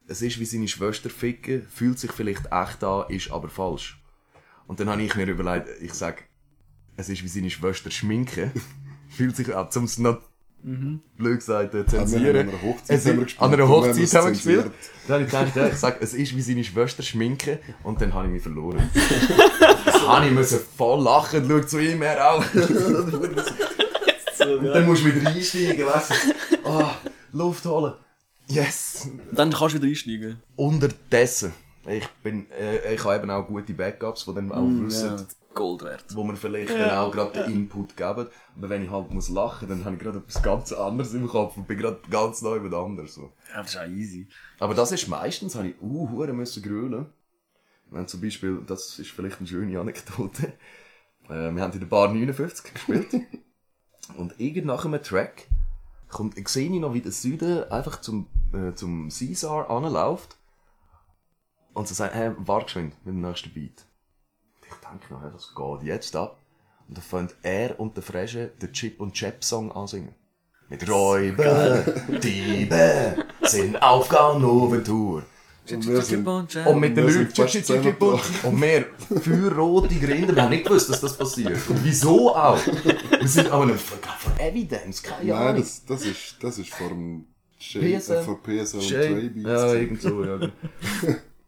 [0.07, 4.03] es ist wie seine Schwester ficken, fühlt sich vielleicht echt an, ist aber falsch.
[4.67, 6.25] Und dann habe ich mir überlegt, ich sag,
[6.97, 8.51] es ist wie seine Schwester schminken,
[9.11, 10.19] fühlt sich an, zum es noch
[10.65, 12.37] blöd gesagt äh, zensieren.
[12.37, 14.71] An einer Hochzeit Es haben wir gespielt, An einer Hochzeit haben wir gespielt.
[15.07, 18.15] Dann habe ich gedacht, ja, ich sag, es ist wie seine Schwester schminken und dann
[18.15, 18.91] habe ich mich verloren.
[20.05, 22.45] Dann habe ich voll lachen, schau zu ihm her auch.
[24.39, 26.69] Dann musst du wieder einsteigen, weißt du.
[26.69, 26.97] Ah,
[27.33, 27.95] Luft holen.
[28.49, 29.09] Yes.
[29.33, 30.43] Dann kannst du wieder einsteigen.
[30.57, 31.53] Unterdessen.
[31.87, 35.83] Ich bin, äh, ich habe eben auch gute Backups, die dann auch wissen, Ja, Gold
[35.83, 36.05] wert.
[36.15, 38.29] wo man vielleicht dann auch gerade den Input geben.
[38.57, 41.57] Aber wenn ich halt muss lachen, dann habe ich gerade etwas ganz anderes im Kopf
[41.57, 43.15] und bin gerade ganz neu mit anders.
[43.15, 43.33] So.
[43.53, 44.29] Ja, das ist auch easy.
[44.59, 47.07] Aber das ist meistens, habe ich uh, hure müssen grölen.
[47.91, 50.53] Wenn zum Beispiel, das ist vielleicht eine schöne Anekdote.
[51.27, 53.15] Äh, wir haben in der Bar 59 gespielt.
[54.19, 55.49] und irgend nach einem Track
[56.11, 60.37] kommt, ich sehe noch, wie der Süden einfach zum, äh, zum Caesar anläuft.
[61.73, 63.87] Und sie sagt, hey, warte geschwind mit dem nächsten Beat.
[64.81, 66.39] Ich denke noch, hey, was geht jetzt ab?
[66.89, 70.15] Und dann fängt er und der Fresche den Chip und Chap Song ansingen.
[70.69, 71.85] Mit Räuber,
[72.23, 75.23] Diebe, sind auf Ganoventour.
[75.71, 77.43] Und wir sind, Und mit den Leuten,
[78.43, 78.87] und, wir,
[79.23, 81.57] feuerrote Grinde, wir haben nicht gewusst, dass das passiert.
[81.71, 82.59] Und wieso auch?
[82.67, 85.63] Wir sind aber nicht von, von Evidence, keine nein, Ahnung.
[85.63, 86.71] das, das ist, das ist
[87.83, 88.17] PSL.
[88.17, 88.89] äh, vor PSL und.
[88.89, 89.47] Trey Beats.
[89.47, 90.39] Ja, irgend so, ja.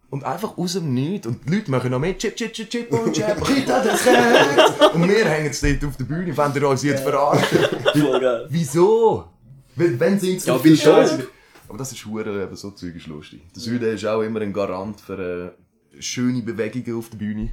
[0.09, 1.26] Und einfach aus dem Nichts.
[1.26, 3.48] Und die Leute machen noch mehr Chip, Chip, Chip, Chip und Chip.
[3.48, 4.94] Rita das Recht.
[4.94, 8.46] Und wir hängen jetzt dort auf der Bühne, wenn ihr uns jetzt geil.
[8.48, 9.24] Wieso?
[9.74, 10.76] Wenn, wenn sie Ja, auf viel?
[10.76, 11.28] Scheiße.
[11.68, 13.42] Aber das ist hure, eben so Zeug ist lustig.
[13.52, 15.54] Der Süden ist auch immer ein Garant für
[15.96, 17.52] äh, schöne Bewegungen auf der Bühne.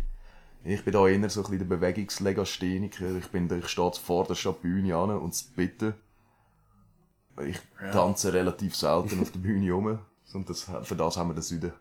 [0.64, 3.18] Ich bin da eher so ein bisschen der Bewegungslegastheniker.
[3.18, 5.96] Ich bin, ich stehe vor der Bühne an und zu bitten.
[7.46, 7.60] Ich
[7.92, 10.00] tanze relativ selten auf der Bühne rum.
[10.34, 11.74] Und das, für das haben wir den Süden.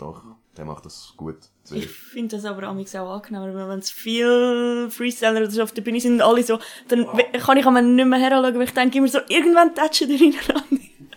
[0.00, 0.22] Doch,
[0.56, 1.36] der macht das gut.
[1.64, 1.76] Sehr.
[1.78, 5.72] Ich finde das aber amigs auch angenehmer, weil wenn es viel Freestyler oder so auf
[5.72, 8.62] der Bühne sind und alle so, dann we- kann ich einmal nicht mehr heranschauen, weil
[8.62, 10.64] ich denke immer so, irgendwann tatschen die ineinander.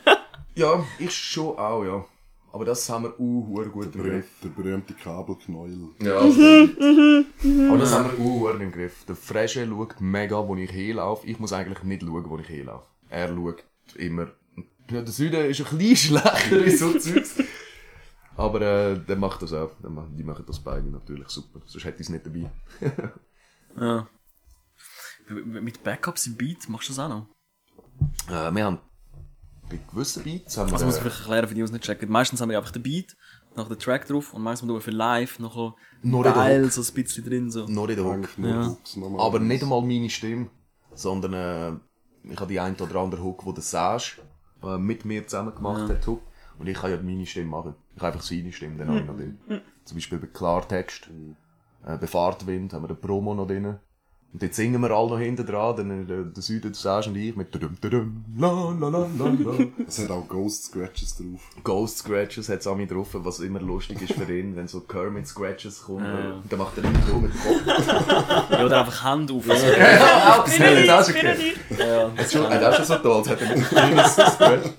[0.56, 2.06] Ja, ich schon auch, ja.
[2.52, 4.28] Aber das haben wir hure gut im Griff.
[4.44, 5.90] Der berühmte Kabelknäuel.
[6.00, 9.06] Ja, aber das haben wir uh, im Griff.
[9.08, 11.26] Der Fresche schaut mega, wo ich hinlaufe.
[11.26, 12.86] Ich muss eigentlich nicht schauen, wo ich hinlaufe.
[13.10, 13.64] Er schaut
[13.96, 14.28] immer.
[14.92, 17.36] Ja, der Süden ist ein bisschen schlechter in so Zeugs.
[18.36, 19.72] Aber äh, der macht das auch.
[19.82, 21.62] Die machen das beide natürlich super.
[21.66, 22.52] Sonst hätte ich es nicht dabei.
[23.76, 24.08] Ja.
[25.28, 27.26] Mit Backups im Beat machst du das auch noch?
[28.30, 28.78] Äh, wir haben
[29.70, 30.74] bei gewissen Beats haben wir...
[30.74, 32.10] Also muss ich vielleicht erklären, für die, die es nicht checken.
[32.10, 33.16] Meistens haben wir einfach den Beat,
[33.56, 36.34] noch den Track drauf und manchmal tun wir für live noch so Noch in der
[36.34, 37.66] geil, so ein bisschen drin, so.
[37.68, 38.30] noch in der Hook.
[38.38, 38.78] Ja.
[39.18, 40.50] Aber nicht einmal meine Stimme,
[40.94, 44.22] sondern äh, ich habe die ein oder andere Hook, die der Sage
[44.64, 46.06] äh, mit mir zusammen gemacht hat.
[46.08, 46.22] Hook.
[46.60, 47.76] Und ich kann ja meine Stimme machen.
[47.96, 49.38] Ich habe einfach seine Stimme, dann habe ich noch drin.
[49.86, 51.10] Zum Beispiel bei Klartext,
[51.86, 53.76] äh, bei Fahrtwind haben wir den Promo noch drin.
[54.34, 57.10] Und jetzt singen wir alle noch hinten dran, dann äh, der, der Süden, der Sage
[57.12, 59.66] und ich mit dum, dum, la, la, la, la, la.
[59.88, 61.40] Es hat auch Ghost Scratches drauf.
[61.64, 64.80] Ghost Scratches hat es auch mit drauf, was immer lustig ist für ihn, wenn so
[64.82, 66.08] Kermit Scratches kommt.
[66.08, 68.50] Und dann macht er immer so mit dem Kopf.
[68.50, 69.48] Ja, oder einfach Hand auf.
[69.48, 71.54] Also, Ja, auch gesehen, das hast du Spinnen gesehen.
[71.70, 74.70] die- ja, Hat schon, hat auch schon so toll, als hätte er mit kleinen Scratch.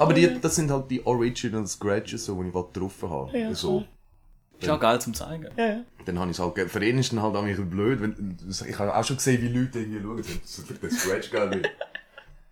[0.00, 3.38] Aber die, das sind halt die Original Scratches, so, die ich getroffen habe.
[3.38, 3.84] Ja, so.
[4.58, 5.46] ist auch geil zum zeigen.
[5.56, 5.80] Ja, ja.
[6.06, 8.00] Dann habe ich es halt, ge- für ihn ist dann halt auch ein bisschen blöd,
[8.00, 11.30] wenn, ich habe auch schon gesehen, wie Leute irgendwie schauen, so, so für den Scratch
[11.30, 11.66] geil wird.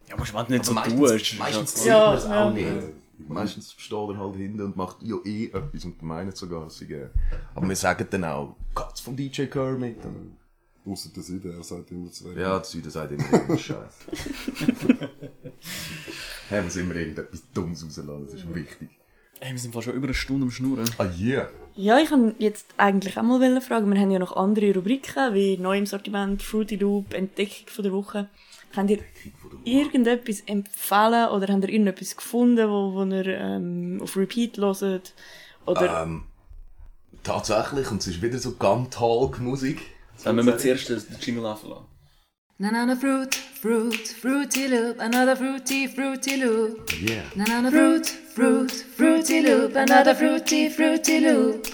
[0.08, 1.38] Ja, aber wenn du nicht so meistens, tust.
[1.38, 2.44] meistens ist sieht Ja, man es ja.
[2.48, 2.68] auch nicht.
[3.28, 6.84] Meistens steht er halt hinten und macht ja eh etwas und meint sogar, es sei,
[6.86, 7.08] äh,
[7.54, 9.96] Aber wir sagen dann auch, Katz vom DJ Kermit.
[10.86, 12.38] Außer der Süden, er sagt immer zu wenig.
[12.38, 14.06] ja, der Süden sagt immer Scheiße.
[16.50, 18.88] Haben wir immer irgendetwas Dummes rauslassen, das ist wichtig.
[19.40, 20.88] Ey, wir sind fast schon über eine Stunde am Schnurren.
[20.98, 21.48] Ah, yeah.
[21.76, 23.92] Ja, ich kann jetzt eigentlich auch mal fragen.
[23.92, 27.92] Wir haben ja noch andere Rubriken, wie neu im Sortiment, Fruity Loop, Entdeckung von der
[27.92, 28.28] Woche.
[28.74, 28.98] Könnt ihr
[29.64, 35.14] irgendetwas empfehlen oder habt ihr irgendetwas gefunden, wo, wo ihr ähm, auf Repeat hört?
[35.66, 36.24] Oder Ähm,
[37.22, 39.80] tatsächlich, und es ist wieder so Gun-Talk-Musik.
[40.24, 41.72] Dann müssen wir zuerst den Jingle laufen
[42.58, 42.72] lassen.
[42.72, 46.90] Banana fruit, fruit, fruity loop, another fruity, fruity loop.
[47.00, 47.22] Yeah.
[47.36, 51.66] Banana fruit, fruit, fruity loop, another fruity, fruity loop.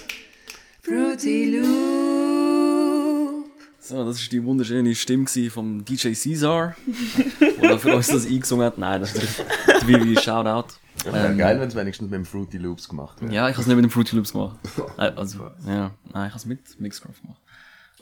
[0.81, 3.45] Fruity loop.
[3.79, 6.75] So, das war die wunderschöne Stimme vom DJ Caesar,
[7.61, 8.79] der für uns das eingesungen hat.
[8.79, 10.73] Nein, das ist der der Vivi Shoutout.
[11.03, 13.31] Wäre geil, wenn es wenigstens mit dem Fruity Loops gemacht wäre.
[13.31, 14.57] Ja, ich habe es nicht mit dem Fruity Loops gemacht.
[14.97, 17.41] Nein, also, ja, nein, ich habe es mit Mixcraft gemacht.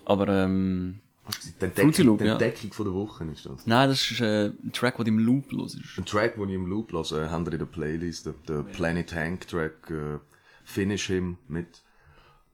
[0.06, 2.71] Aber, ähm, Die Entdeckung, Fruity Loop, die ja.
[2.71, 3.65] Von der Woche ist das.
[3.65, 5.97] nein, das ist äh, ein Track, der im Loop los ist.
[5.97, 8.26] Ein Track, den ich im Loop höre, haben wir in der Playlist.
[8.26, 10.19] Der, der Planet Hank Track, äh,
[10.65, 11.82] Finish Him mit,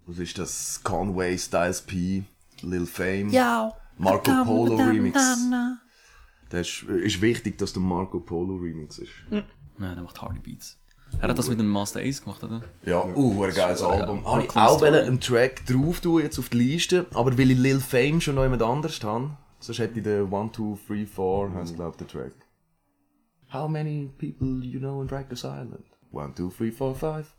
[0.06, 0.82] was ist das?
[0.84, 2.24] Conway, Styles P,
[2.62, 3.32] Lil Fame,
[3.98, 5.20] Marco Polo Remix.
[6.50, 9.12] Das ist, ist wichtig, dass der Marco Polo Remix ist.
[9.30, 10.78] Nein, der macht Hardy Beats.
[11.22, 12.62] Er hat das mit dem Master Ace gemacht, oder?
[12.86, 14.26] Ja, uh, ein geiles Album.
[14.26, 17.80] Habe ich auch einen Track drauf tun, jetzt auf die Liste, aber weil ich Lil
[17.80, 21.76] Fame schon noch jemand anders habe, sonst hätte ich den 1, 2, 3, 4, heißt
[21.76, 22.34] glaub der Track.
[23.52, 25.84] How many people you know in Rikers Island?
[26.14, 27.36] 1, 2, 3, 4, 5.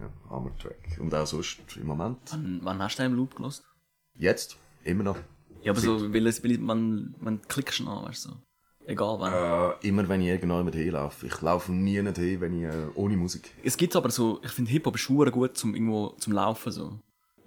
[0.00, 0.98] Ja, Hammer Track.
[1.00, 2.18] Und auch sonst im Moment.
[2.30, 3.64] Wann, wann hast du den im Loop gelost?
[4.14, 5.16] Jetzt, immer noch.
[5.62, 8.28] Ja, aber so, weil, es, weil man, man klickt schon an, weißt du.
[8.30, 8.36] so.
[8.86, 9.32] Egal wann.
[9.32, 11.26] Äh, immer wenn ich irgendjemand hinlaufe.
[11.26, 13.50] Ich laufe nie nicht hin, wenn ich äh, ohne Musik.
[13.64, 16.98] Es gibt aber so, ich finde Hip-Hop ist gut zum irgendwo, zum Laufen, so.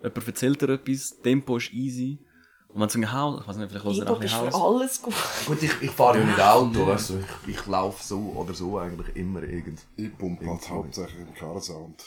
[0.03, 2.19] Jemand erzählt dir etwas, Tempo ist easy.
[2.67, 4.53] Und wenn es ein Haus, ich weiß nicht, vielleicht auch Hip-Hop ein ist für Haus.
[4.53, 5.13] alles gut.
[5.47, 7.23] Gut, ich, ich fahre ja nicht Auto, weißt du.
[7.47, 9.79] Ich, ich laufe so oder so eigentlich immer irgend.
[9.95, 12.03] Ich pumpe halt hauptsächlich den Car-Sound.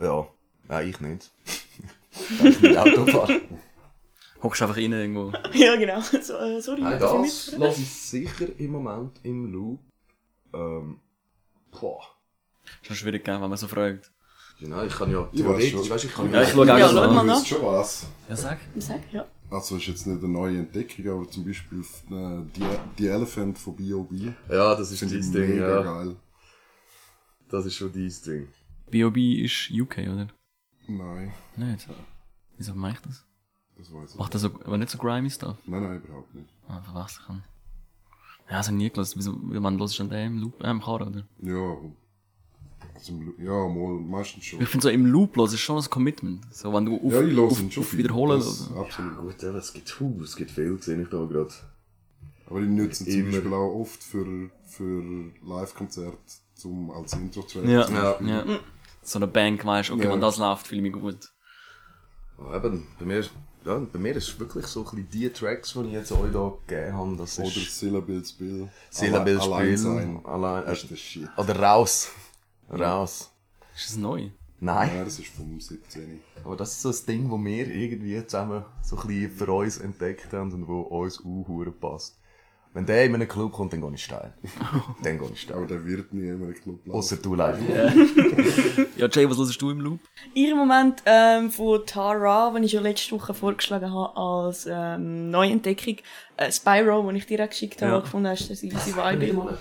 [0.00, 0.26] Ja,
[0.70, 1.30] ja ich nicht.
[2.42, 3.42] ich nicht Auto fahre.
[4.42, 5.32] Hockst einfach rein irgendwo.
[5.52, 6.00] ja, genau.
[6.00, 9.80] So, äh, sorry, Nein, ich das lasse ich sicher im Moment im Loop.
[10.52, 10.98] Ähm,
[11.70, 12.02] boah.
[12.80, 14.10] Ist schon schwierig, gell, wenn man so fragt.
[14.60, 15.90] Genau, ich kann ja Ich weiß theoretisch, schon.
[15.90, 17.36] weißt ich kann Ja, ich schaue auch Ja, so schau mal nach.
[17.36, 18.06] wisst schon was.
[18.28, 18.58] Ja, sag.
[18.76, 19.26] Sag, ja.
[19.50, 22.64] Also ist jetzt nicht eine neue Entdeckung, aber zum Beispiel äh, die,
[22.98, 24.16] die Elephant von B.O.B.
[24.48, 25.82] Ja, das ist Finde ich dein Ding, mega ja.
[25.82, 26.16] geil.
[27.50, 28.48] Das ist schon dein Ding.
[28.90, 29.44] B.O.B.
[29.44, 30.28] ist UK, oder?
[30.88, 31.86] Nein, Nicht.
[32.56, 33.26] Wieso mache ich das?
[33.82, 35.56] Das weiß ich Macht er so, aber nicht so grimy Stuff?
[35.66, 36.48] Nein, nein, überhaupt nicht.
[36.68, 37.44] Ah, verwechseln kann.
[38.48, 39.14] Ja, habe ich nie gelassen.
[39.18, 41.24] Wieso, wie man los ist an dem Loop, äh, im Karren, oder?
[41.42, 41.76] Ja,
[42.94, 44.60] also, ja, mal, meistens schon.
[44.60, 46.44] Ich finde so im Loop los ist schon ein Commitment.
[46.54, 48.76] So, wenn du auf, Ja, ich höre auf, auf wiederholen Das- los.
[48.76, 49.16] Absolut.
[49.18, 51.52] Gut, ja, es gibt, uh, es gibt viel, sehe ich da gerade.
[52.46, 53.30] Aber ich nutze ihn zum Immer.
[53.32, 55.02] Beispiel auch oft für, für
[55.42, 56.18] Live-Konzerte
[56.54, 57.64] zum, als Intro-Track.
[57.64, 58.20] Ja, ja.
[58.20, 58.44] Ja.
[59.02, 60.12] So eine Bank weißt, okay, Ja.
[60.12, 61.31] wenn das läuft, fühle ich mich gut.
[62.50, 63.24] Ja, eben, bei mir,
[63.64, 66.32] ja, bei mir ist es wirklich so ein bisschen die Tracks, die ich jetzt euch
[66.32, 68.68] da gegeben habe, das Oder ist Syllable Spill.
[68.90, 70.20] Syllable Allein Spiel, sein.
[70.24, 71.28] allein, Das ist der Shit.
[71.36, 72.10] oder raus.
[72.70, 73.30] Raus.
[73.74, 74.28] Ist das neu?
[74.60, 74.90] Nein.
[74.94, 76.20] Ja, das ist vom 17.
[76.44, 79.78] Aber das ist so das Ding, das wir irgendwie zusammen so ein bisschen für uns
[79.78, 82.16] entdeckt haben und wo uns auch passt.
[82.74, 84.32] Wenn der in einen Club kommt, dann gehe ich steil.
[85.02, 85.66] dann gehe ich Aber steil.
[85.66, 86.98] der wird nie in den Club laufen.
[86.98, 87.58] Ausser du live.
[88.96, 89.98] Ja, Jay, was hörst du im Loop?
[90.32, 95.30] Ich im Moment ähm, von Tara, den ich ja letzte Woche vorgeschlagen habe als ähm,
[95.30, 95.96] Neuentdeckung,
[96.36, 97.98] äh, Spyro, den ich dir geschickt habe, Ja.
[97.98, 98.02] ja.
[98.04, 99.58] gefunden hast, das ist easy Vibe.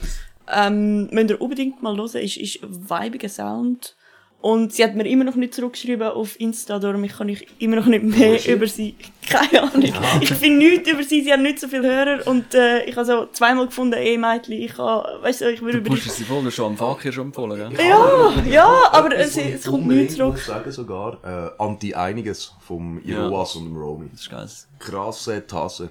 [0.47, 3.95] Ähm, müsst ihr unbedingt mal hören, ist, ist weibiger Sound.
[4.41, 7.75] Und sie hat mir immer noch nicht zurückgeschrieben auf Insta, darum ich kann ich immer
[7.75, 8.95] noch nicht mehr über sie.
[9.29, 9.93] Keine Ahnung.
[10.19, 13.05] Ich finde nichts über sie, sie hat nicht so viele Hörer und äh, ich habe
[13.05, 16.11] so zweimal gefunden, ey Mädchen, ich habe, weißt du, ich würde Du über dich.
[16.11, 17.87] sie voll, du schon am Fakir schon empfohlen, gell?
[17.87, 20.31] Ja, ja, aber es, es kommt nichts zurück.
[20.31, 24.07] muss ich sagen sogar, äh, Anti-Einiges vom Iroas und dem Romy.
[24.11, 24.47] Das ist geil.
[24.79, 25.89] krasse Tasse.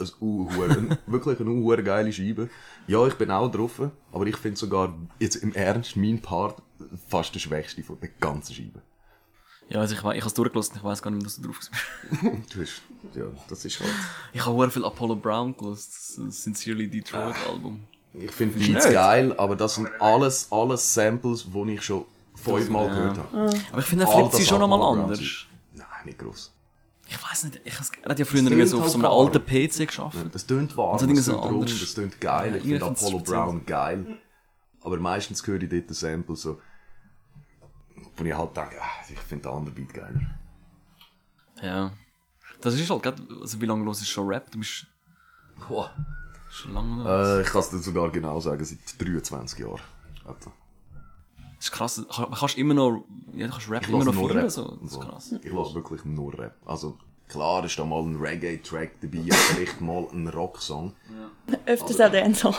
[0.00, 0.98] Ein Uhuren.
[1.06, 2.48] wirklich eine Uhuren geile Scheibe.
[2.88, 3.80] Ja, ich bin auch drauf,
[4.10, 6.56] aber ich finde sogar, jetzt im Ernst, mein Part
[7.08, 8.82] fast der schwächste von der ganzen Scheibe.
[9.68, 11.58] Ja, also ich, ich habe es durchgelassen, ich weiß gar nicht mehr, dass du drauf
[11.58, 11.70] bist.
[12.54, 12.82] Du hast,
[13.14, 13.90] ja, das ist halt.
[14.32, 17.84] Ich habe sehr viel Apollo Brown gelassen, das Sincerely Detroit Album.
[18.14, 22.04] Ich finde Beats geil, aber das sind alles, alles Samples, die ich schon
[22.34, 23.50] fünfmal gehört habe.
[23.70, 25.18] Aber ich finde, er flippt sie das schon nochmal anders.
[25.18, 26.52] sind- Nein, nicht gross.
[27.08, 29.44] Ich weiß nicht, ich er hat ja früher irgendwie so auf so einem halt alten
[29.46, 30.16] PC geschafft.
[30.32, 31.80] Das tönt warm, so das Dinge so tönt rund, anders.
[31.80, 32.50] das tönt geil.
[32.52, 33.18] Ja, ich finde Apollo.
[33.20, 34.18] Brown geil.
[34.82, 36.60] Aber meistens höre ich dort ein Sample so,
[38.16, 40.20] wo ich halt denke, ah, ich finde den anderen Beat geiler.
[41.62, 41.92] Ja.
[42.60, 43.06] Das ist halt,
[43.40, 44.50] also wie lange los ist schon Rap?
[44.50, 44.86] Du bist
[45.68, 45.90] Boah.
[46.50, 47.04] schon lange.
[47.38, 49.80] Äh, ich kann es dir sogar genau sagen, seit 23 Jahren.
[50.24, 50.52] Etwa.
[51.56, 52.04] Das ist krass.
[52.14, 53.04] Kann- Kannst immer noch,
[53.34, 54.50] ja, du kannst Rap Ich immer noch Rap.
[54.50, 54.64] so.
[54.76, 55.00] Das ist So.
[55.00, 55.34] krass.
[55.42, 56.54] Ich höre wirklich nur Rap.
[56.66, 56.98] Also,
[57.28, 60.94] klar ist da mal ein Reggae-Track dabei, vielleicht mal ein Rocksong.
[61.66, 62.54] Öfters auch Dancehall.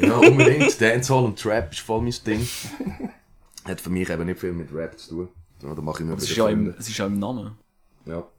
[0.00, 0.80] Ja, unbedingt.
[0.80, 2.46] Dancehall und Trap ist voll mein Ding.
[3.64, 5.28] Hat für mich eben nicht viel mit Rap zu tun.
[5.62, 7.56] Ja, da mache ich mir Es ist, ja im, es ist ja im Namen.
[8.06, 8.24] Ja.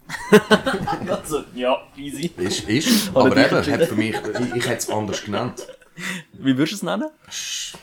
[1.10, 2.32] Also, ja, easy.
[2.38, 3.10] Ist, ist.
[3.16, 5.66] Oder aber eben, hat für mich, ich, ich hätte es anders genannt.
[6.34, 7.10] Wie würdest du es nennen?
[7.30, 7.80] Schwierige,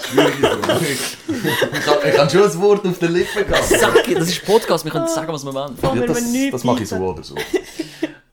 [0.00, 0.86] schwierige Frage.
[0.86, 3.64] Ich kann, ich kann schon ein Wort auf den Lippen gehabt.
[3.64, 5.78] Sag, das ist Podcast, wir können sagen, was wir wollen.
[5.80, 7.36] Ja, das das mache ich so oder so.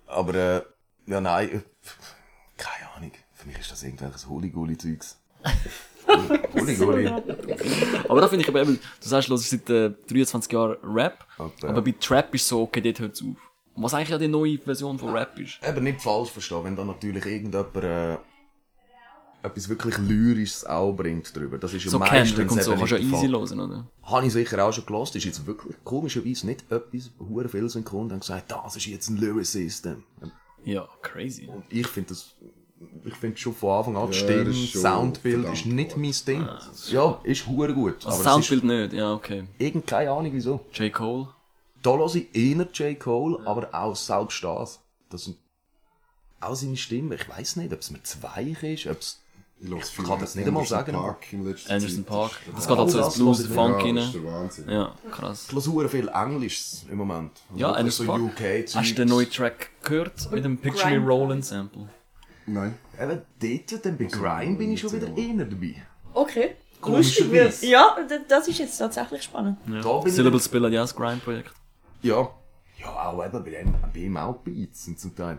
[0.07, 0.61] Aber, äh,
[1.05, 1.61] ja, nein, äh,
[2.57, 3.11] keine Ahnung.
[3.35, 5.17] Für mich ist das irgendwelches Holiguli-Zeugs.
[8.07, 11.25] Aber da finde ich aber eben, du sagst, du hörst seit äh, 23 Jahren Rap,
[11.37, 11.67] Okay.
[11.67, 13.35] aber bei Trap ist so, okay, dort hört es auf.
[13.75, 15.59] Was eigentlich ja die neue Version von Rap ist.
[15.67, 18.17] Eben nicht falsch verstehen, wenn da natürlich irgendjemand äh,
[19.43, 21.57] etwas wirklich Lyrisches auch bringt drüber.
[21.57, 23.87] Das ist ja So meistens und so, kannst du ja easy hören, oder?
[24.03, 25.15] Habe ich sicher auch schon gelost.
[25.15, 29.17] Ist jetzt wirklich komischerweise nicht etwas, hure gekommen und haben gesagt, das ist jetzt ein
[29.17, 29.87] Lyricist.
[30.63, 31.47] Ja, crazy.
[31.47, 32.35] Und ich finde das,
[33.05, 36.47] ich finde schon von Anfang an, die Ja, Stimme, Soundbild ist nicht mein Ding.
[36.89, 38.05] ja, ist hure gut.
[38.05, 39.43] Also aber Soundbild nicht, ja, okay.
[39.57, 40.61] irgend keine Ahnung wieso.
[40.73, 40.91] J.
[40.91, 41.27] Cole.
[41.83, 42.99] Da höre ich eher J.
[42.99, 44.79] Cole, aber auch selbst das.
[45.09, 45.37] Das sind
[46.39, 47.15] auch seine Stimme.
[47.15, 49.19] Ich weiß nicht, ob es mir zu weich ist, ob es
[49.63, 52.05] Ich Ich kann das nicht einmal sagen, Park in Anderson Zeit.
[52.07, 52.31] Park.
[52.55, 53.95] Das geht halt so das ins Blues, ich Funk ja, rein.
[53.95, 54.69] das ist der Wahnsinn.
[54.69, 55.47] Ja, krass.
[55.55, 57.31] Ich höre viel Englisches im Moment.
[57.55, 58.21] Ja, Wirklich Anderson so Park.
[58.21, 60.31] UK Hast du den neuen Track gehört?
[60.31, 61.07] Mit dem Picture Me Grime.
[61.07, 61.87] Rollin Sample.
[62.45, 62.77] Nein.
[62.99, 65.75] Eben dort, dann bei Grime bin ich schon wieder eher dabei.
[66.13, 66.55] Okay.
[66.85, 67.95] Lustig, weil- Ja,
[68.27, 69.57] das ist jetzt tatsächlich spannend.
[69.83, 71.51] Da bin Syllable Spill hat ja das Grime-Projekt.
[72.01, 72.29] Ja.
[72.79, 75.37] Ja, auch eben bei ihm, bei ihm auch Beats sind zum Teil...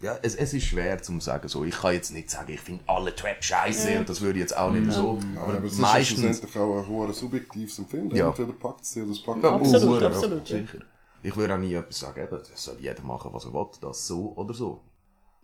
[0.00, 1.64] Ja, es, es ist schwer zu sagen so.
[1.64, 4.56] Ich kann jetzt nicht sagen, ich finde alle Trap scheiße und das würde ich jetzt
[4.56, 5.20] auch nicht so.
[5.36, 6.18] Aber es ist ja meistens...
[6.20, 8.16] schlussendlich auch ein hoher subjektives Empfinden.
[8.16, 8.28] Ja.
[8.28, 9.74] Entweder packt es oder es packt Ja, es nicht.
[9.74, 10.56] Absolut, ja, absolut, ja.
[10.58, 10.78] Sicher.
[11.22, 14.06] Ich würde auch nie etwas sagen, eben, das soll jeder machen, was er will, das
[14.06, 14.80] so oder so.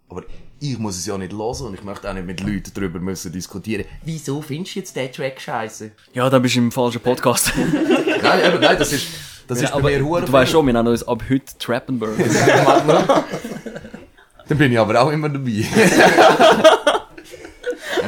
[0.09, 0.23] Aber
[0.61, 3.31] ich muss es ja nicht hören und ich möchte auch nicht mit Leuten darüber müssen
[3.31, 3.85] diskutieren.
[4.05, 5.91] Wieso findest du jetzt den Track scheiße?
[6.15, 7.53] Ja, dann bist du im falschen Podcast.
[8.23, 9.07] nein, eben, nein, das ist,
[9.47, 12.17] das ist bei mir du weißt schon, wir nennen uns ab heute Trappenberg.
[14.49, 15.63] Dann bin ich aber auch immer dabei.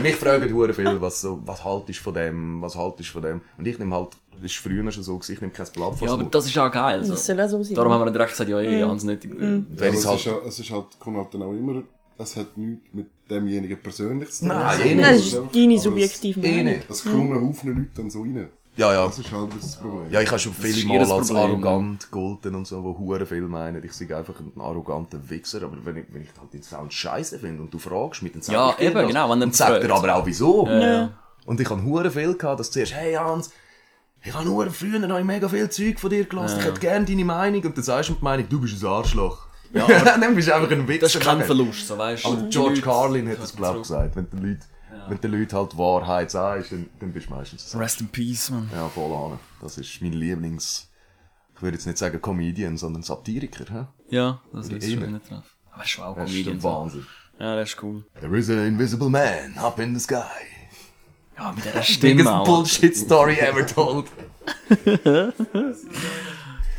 [0.02, 3.40] ja, mich fragen hure viel, was so, was haltest von dem, was haltest von dem.
[3.58, 6.08] Und ich nehme halt, das war früher schon so, gewesen, ich nehme kein Blatt vor
[6.08, 6.98] ja, aber das ist auch geil.
[7.00, 7.14] Das So.
[7.16, 7.74] soll auch so sein.
[7.74, 9.32] Darum haben wir direkt gesagt, ja, eh, ganz nötig.
[9.36, 11.82] Wenn Aber ich's es, halt, ist, ja- es ist halt, kommt halt dann auch immer,
[12.18, 14.48] es hat nichts mit demjenigen persönlich zu tun.
[14.48, 15.08] Nein, Es eh ist nicht.
[15.08, 16.64] Das ist deine es- subjektive eh Meinung.
[16.72, 16.90] nicht.
[16.90, 18.48] Es kommen einen Haufen Leute dann so rein.
[18.80, 19.06] Ja, ja.
[19.06, 20.10] Das ist halt das Problem.
[20.10, 23.42] Ja, ich habe schon viele Mal als Problem, arrogant gegolten und so, wo hure viel
[23.42, 26.92] meinen, ich sei einfach ein arroganter Wichser, aber wenn ich, wenn ich halt den Sound
[26.92, 29.06] scheiße finde und du fragst mit dem Sound, Ja, eben, das.
[29.08, 30.04] genau, wenn er und sagt er fragt.
[30.04, 30.66] aber auch wieso.
[30.66, 31.10] Ja.
[31.44, 33.50] Und ich habe hure viel gehabt, dass du zuerst, hey Hans,
[34.22, 37.24] ich habe nur früher noch mehr viel Zeug von dir gelassen, ich hätte gerne deine
[37.24, 39.46] Meinung und dann sagst du mir die Meinung, du bist ein Arschloch.
[39.72, 39.86] Ja,
[40.20, 41.00] dann bist du einfach ein Wichser.
[41.06, 41.42] Das ist kein.
[41.44, 42.28] Verlust, so weißt du.
[42.28, 44.66] Aber George Leute- Carlin hat das, glaube ich, gesagt, wenn die Leute,
[45.08, 47.78] wenn die Leute halt Wahrheit sagst, dann, dann bist du meistens so.
[47.78, 48.68] Rest in Peace, man.
[48.72, 49.38] Ja, voll an.
[49.60, 50.86] Das ist mein Lieblings...
[51.56, 53.64] Ich würde jetzt nicht sagen Comedian, sondern Satiriker.
[53.70, 53.86] Hä?
[54.08, 55.30] Ja, das ist schon nicht.
[55.30, 55.44] drauf.
[55.70, 56.54] Aber das ist schon auch Das ist Comedian.
[56.54, 56.68] der so.
[56.68, 57.06] Wahnsinn.
[57.38, 58.04] Ja, das ist cool.
[58.20, 60.22] There is an invisible man up in the sky.
[61.36, 62.44] Ja, mit der Biggest Stimme auch.
[62.46, 64.06] bullshit story ever told.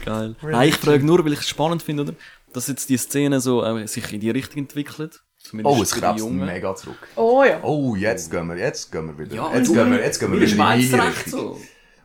[0.06, 0.36] Geil.
[0.42, 2.14] Nein, ich frage nur, weil ich es spannend finde, oder?
[2.54, 5.24] Dass jetzt die Szene so äh, sich in die Richtung entwickelt.
[5.44, 7.08] Zumindest Oh, es krebst mega zurück.
[7.16, 7.60] Oh ja.
[7.64, 9.36] Oh, jetzt gehen wir, jetzt gehen wir wieder.
[9.36, 10.62] Ja, jetzt, gehen wir, jetzt gehen wir wieder in
[11.00, 11.40] recht Richtung.
[11.40, 11.58] so.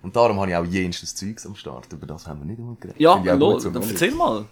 [0.03, 1.93] Und darum habe ich auch jenstes Zeugs am Start.
[1.93, 3.01] Über das haben wir nicht einmal geredet.
[3.01, 4.47] Ja, Finde ich auch lo, gut zum dann erzähl mal.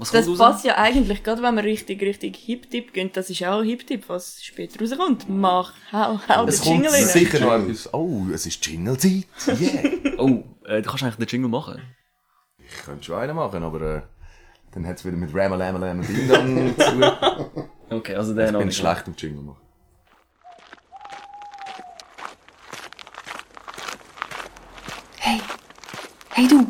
[0.00, 0.52] Was Das kommt raus?
[0.52, 4.40] passt ja eigentlich, gerade wenn wir richtig, richtig Hip-Tip gehen, das ist auch Hip-Tip, was
[4.42, 5.28] später rauskommt.
[5.28, 7.04] Mach, hau, hau Es den kommt Jingle rein.
[7.04, 7.92] sicher noch etwas.
[7.94, 9.26] Oh, es ist Jingle-Zeit.
[9.48, 9.90] Yeah.
[10.18, 11.80] Oh, äh, du kannst eigentlich den Jingle machen.
[12.58, 14.02] Ich könnte schon einen machen, aber äh,
[14.72, 17.68] dann hat es wieder mit Ramalamalam und Ding zu.
[17.90, 18.78] Okay, also der Ich noch bin nicht.
[18.78, 19.60] schlecht im Jingle machen.
[25.18, 25.40] Hey,
[26.30, 26.66] hey du.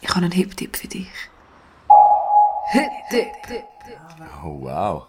[0.00, 1.08] Ich habe einen Hip-Tipp für dich.
[2.72, 3.64] Hip-Tipp.
[4.44, 5.06] Oh, wow.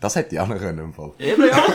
[0.00, 1.12] Das hätte ich auch noch können im Fall.
[1.18, 1.56] Eben, ja.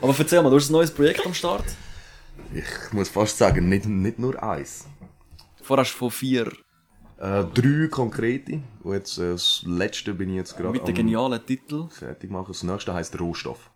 [0.00, 1.64] Aber erzähl mal, du hast ein neues Projekt am Start.
[2.52, 4.86] Ich muss fast sagen, nicht, nicht nur eins.
[5.62, 6.52] Vorher hast du von vier
[7.18, 8.60] Äh, drei konkrete.
[8.82, 11.88] Und jetzt, äh, das letzte bin ich jetzt gerade mit dem genialen Titel.
[11.88, 12.48] fertig machen.
[12.48, 13.70] Das nächste heisst Rohstoff.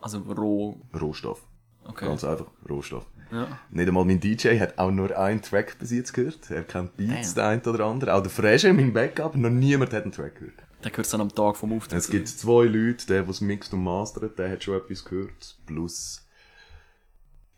[0.00, 0.80] Also roh.
[1.00, 1.46] Rohstoff.
[1.84, 2.06] Okay.
[2.06, 3.06] Ganz einfach, Rohstoff.
[3.30, 3.58] Ja.
[3.70, 6.50] Nicht einmal mein DJ hat auch nur einen Track bis jetzt gehört.
[6.50, 8.14] Er kennt Beats, der eine oder andere.
[8.14, 10.54] Auch der Fresche, mein Backup, noch niemand hat einen Track gehört.
[10.82, 11.98] Der gehört dann am Tag vom Auftritt.
[11.98, 15.56] Es gibt zwei Leute, der, es mixt und mastert, der hat schon etwas gehört.
[15.66, 16.26] Plus,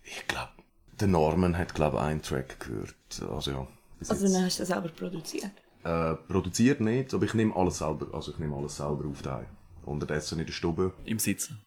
[0.03, 0.53] ich glaube,
[1.01, 2.95] der Norman hat, glaube ich, einen Track gehört.
[3.29, 3.67] Also ja.
[3.99, 4.35] Bis Also jetzt.
[4.35, 5.51] dann hast du das selber produziert.
[5.85, 9.47] Äh, produziert nicht, aber ich nehme alles selber, also ich nehme alles selber auf daheim.
[9.85, 10.93] Unterdessen in der Stube.
[11.05, 11.61] Im Sitzen.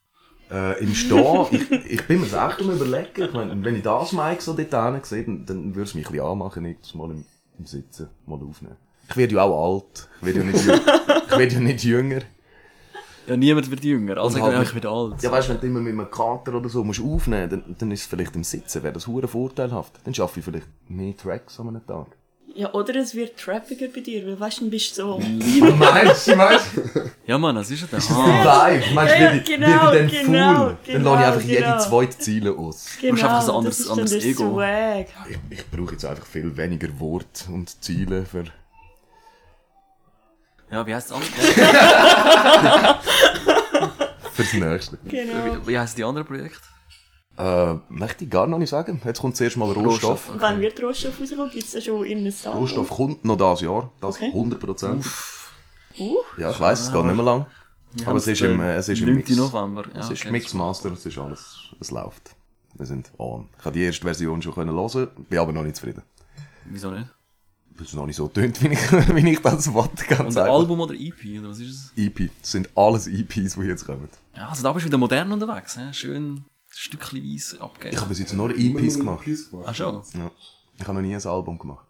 [0.52, 3.24] Äh, Im Stehen, ich, ich bin mir das echt am überlegen.
[3.24, 6.06] Ich meine, wenn ich das Mic so dort hinten sehe, dann, dann würde es mich
[6.08, 7.24] ein bisschen anmachen, nicht mal im,
[7.60, 8.76] im Sitzen mal aufnehmen.
[9.10, 10.10] Ich werde ja auch alt.
[10.22, 10.56] Ich werde ja nicht,
[11.32, 12.22] ich werde ja nicht jünger.
[13.28, 14.18] Ja, niemand wird jünger.
[14.18, 15.22] Also halt ich mit- bin alt.
[15.22, 17.92] Ja, weißt du, wenn du immer mit einem Kater oder so musst aufnehmen dann, dann
[17.92, 20.00] ist es vielleicht im Sitzen, wäre das hure vorteilhaft.
[20.04, 22.08] Dann schaffe ich vielleicht mehr Tracks an einem Tag.
[22.56, 25.20] Ja, oder es wird trappiger bei dir, weil weißt du, dann bist du so...
[25.78, 26.66] meinst du, meinst
[27.26, 28.10] Ja, Mann, das ist ja der du?
[28.10, 28.74] Hahn.
[28.82, 31.62] Vibe, meinst du, Ja, ich, genau, ich dann genau, dann genau, lasse ich einfach jede
[31.64, 31.80] genau.
[31.80, 32.86] zweite Ziele aus.
[33.00, 34.54] Genau, einfach ein anderes- anderes dann der Ego.
[34.56, 35.08] Swag.
[35.30, 38.46] Ich, ich brauche jetzt einfach viel weniger Wort und Ziele für...
[40.72, 41.32] Ja, wie heisst das andere?
[44.34, 44.98] fürs Nächste.
[45.08, 45.34] Genau.
[45.46, 46.60] wie, wie heisst die andere Projekt?
[47.40, 49.02] Äh, möchte ich gar noch nicht sagen.
[49.06, 50.30] Jetzt kommt zuerst mal Rohstoff.
[50.38, 51.50] Wann wird Rohstoff rauskommen?
[51.50, 52.58] Gibt es schon in Saal?
[52.58, 53.90] Rohstoff kommt noch dieses Jahr.
[54.02, 54.32] Das Okay.
[54.36, 55.06] 100%.
[56.00, 57.46] Uh, Ja, ich weiss, es geht nicht mehr lang.
[58.06, 59.16] Aber es ist im, äh, es ist im 9.
[59.16, 59.30] Mix.
[59.38, 59.86] November.
[59.94, 60.32] Ja, Es ist okay.
[60.32, 62.36] Mixmaster, es ist alles, es läuft.
[62.76, 63.48] Wir sind on.
[63.58, 66.04] Ich habe die erste Version schon können hören, bin aber noch nicht zufrieden.
[66.66, 67.08] Wieso nicht?
[67.76, 70.04] Weil es noch nicht so tönt, wie ich, wie ich das wollte.
[70.10, 70.60] Ganz Und ein einfach.
[70.60, 71.94] Album oder EP, oder was ist es?
[71.96, 72.30] EP.
[72.42, 74.10] Das sind alles EPs, die jetzt kommen.
[74.36, 75.78] Ja, also da bist du wieder modern unterwegs.
[75.78, 75.94] He?
[75.94, 76.44] Schön
[76.80, 77.94] stückchenweise abgeben.
[77.94, 79.26] Ich habe bis jetzt nur EPs gemacht.
[79.26, 79.68] Gemacht.
[79.68, 80.02] Ah, schon?
[80.14, 80.32] Ja.
[80.78, 81.86] Ich habe noch nie ein Album gemacht.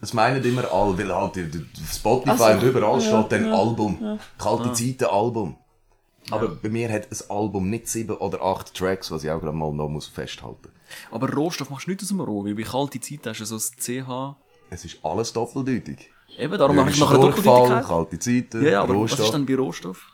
[0.00, 3.58] Das meinen immer alle, weil halt auf Spotify Also, und überall ja, steht dann ja,
[3.58, 4.18] Album.
[4.38, 5.56] Kalte Zeiten Album.
[6.30, 9.56] Aber bei mir hat ein Album nicht sieben oder acht Tracks, was ich auch gerade
[9.56, 10.70] mal noch muss festhalten
[11.10, 13.54] Aber Rohstoff machst du nicht aus dem Roh, weil bei kalte Zeit hast du so
[13.56, 14.36] das CH.
[14.70, 16.10] Es ist alles doppeldeutig.
[16.38, 17.86] Eben, darum mache ich nachher Durchfall, Doppeldeutigkeit.
[17.86, 19.26] kalte Zeiten, Ja, ja, aber was Rohstoff.
[19.26, 20.06] ist dann bei Rohstoff?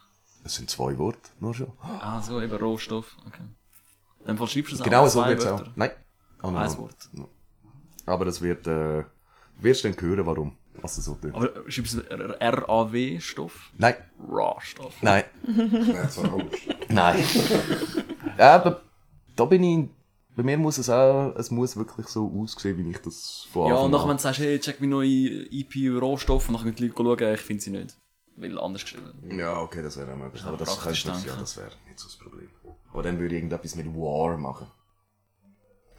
[0.44, 1.72] Es sind zwei Worte, nur schon.
[1.80, 3.16] Ah, so, eben Rohstoff.
[3.26, 3.42] Okay.
[4.24, 5.64] Dann Fall schreibst du es Genau so zwei wird's auch.
[5.74, 5.90] Nein.
[6.42, 6.70] Oh, nein.
[6.70, 7.10] Ein Wort.
[8.06, 9.04] Aber das wird, äh,
[9.60, 10.56] wirst du dann hören, warum.
[10.80, 11.34] Was es so tut.
[11.34, 12.00] Aber schreibst du
[12.40, 13.72] RAW-Stoff?
[13.76, 13.94] Nein.
[14.26, 15.02] Raw-Stoff.
[15.02, 15.24] Nein.
[16.88, 17.24] Nein.
[18.38, 18.80] ja, aber
[19.36, 19.88] da bin ich,
[20.34, 23.74] bei mir muss es auch, es muss wirklich so aussehen, wie ich das von Ja,
[23.74, 26.88] Anfang und nachher, wenn du sagst, hey, check meine neue EP Rohstoff, und nachher die
[26.88, 27.96] Leute schauen, ich finde sie nicht.
[28.36, 29.12] Weil anders geschrieben.
[29.38, 30.42] Ja, okay, das wäre auch möglich.
[30.44, 32.31] Aber das, kannst du, ja, das wäre nicht so das Problem.
[32.92, 34.66] Aber dann würde ich irgendetwas mit War machen.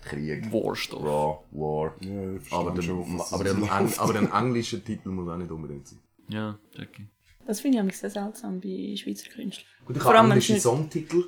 [0.03, 0.51] Krieg.
[0.51, 1.01] Warstoff.
[1.03, 1.93] Raw, War.
[2.01, 2.21] Ja,
[2.57, 3.99] aber, verstehe der, schon, aber, läuft.
[3.99, 5.99] aber der englische Titel muss auch nicht unbedingt sein.
[6.27, 7.05] Ja, check ich.
[7.47, 9.65] das finde ich nämlich sehr seltsam bei Schweizer Künstlern.
[9.85, 11.23] Gut, ich Vor habe englische nicht- Songtitel.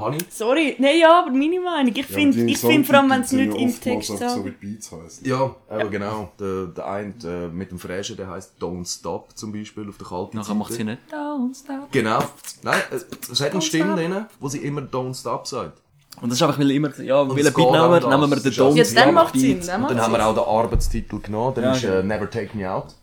[0.00, 0.24] Habe ich?
[0.30, 1.90] Sorry, nein, ja, aber meine Meinung.
[1.94, 4.28] Ich Ja, finde, deine ich finde vor allem, wenn es nicht ja im Text einfach
[4.30, 4.44] so so.
[4.46, 5.26] wie Beats heißen.
[5.26, 6.32] Ja, aber genau.
[6.38, 10.06] Der, der eine äh, mit dem Fräschen, der heißt Don't Stop zum Beispiel auf der
[10.06, 11.90] kalten Nachher macht sie nicht Don't Stop.
[11.92, 12.20] Genau.
[12.62, 15.80] Nein, es, es hat eine Stimme drin, wo sie immer Don't Stop sagt.
[16.20, 17.92] Und das ist einfach, weil immer, ja, welchen es Beat nehmen.
[18.10, 19.42] Nehmen wir den Don't Jetzt dann macht Beat.
[19.42, 21.86] Sinn, dann Und macht dann haben wir auch den Arbeitstitel genommen, dann Ja, ist äh,
[21.86, 22.02] genau.
[22.02, 22.94] Never Take Me Out.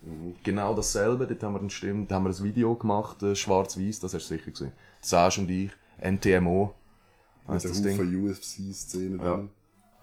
[0.44, 4.02] Genau dasselbe, dort haben wir eine Stimme, da haben wir ein Video gemacht, äh, schwarz-weiß,
[4.02, 4.72] das hast du sicher gesehen.
[5.02, 5.72] Sage und ich,
[6.04, 6.74] NTMO,
[7.48, 7.98] heisst Der das Ding.
[7.98, 9.48] Haufen UFC-Szenen Ja.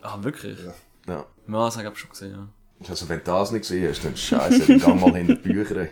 [0.02, 0.58] Ah, wirklich?
[0.58, 0.74] Ja.
[1.14, 1.26] Ja.
[1.48, 2.48] Ja, das habe ich schon gesehen, ja.
[2.88, 5.88] Also wenn du das nicht gesehen hast, dann scheiße, dann geh mal hinter die Bücher.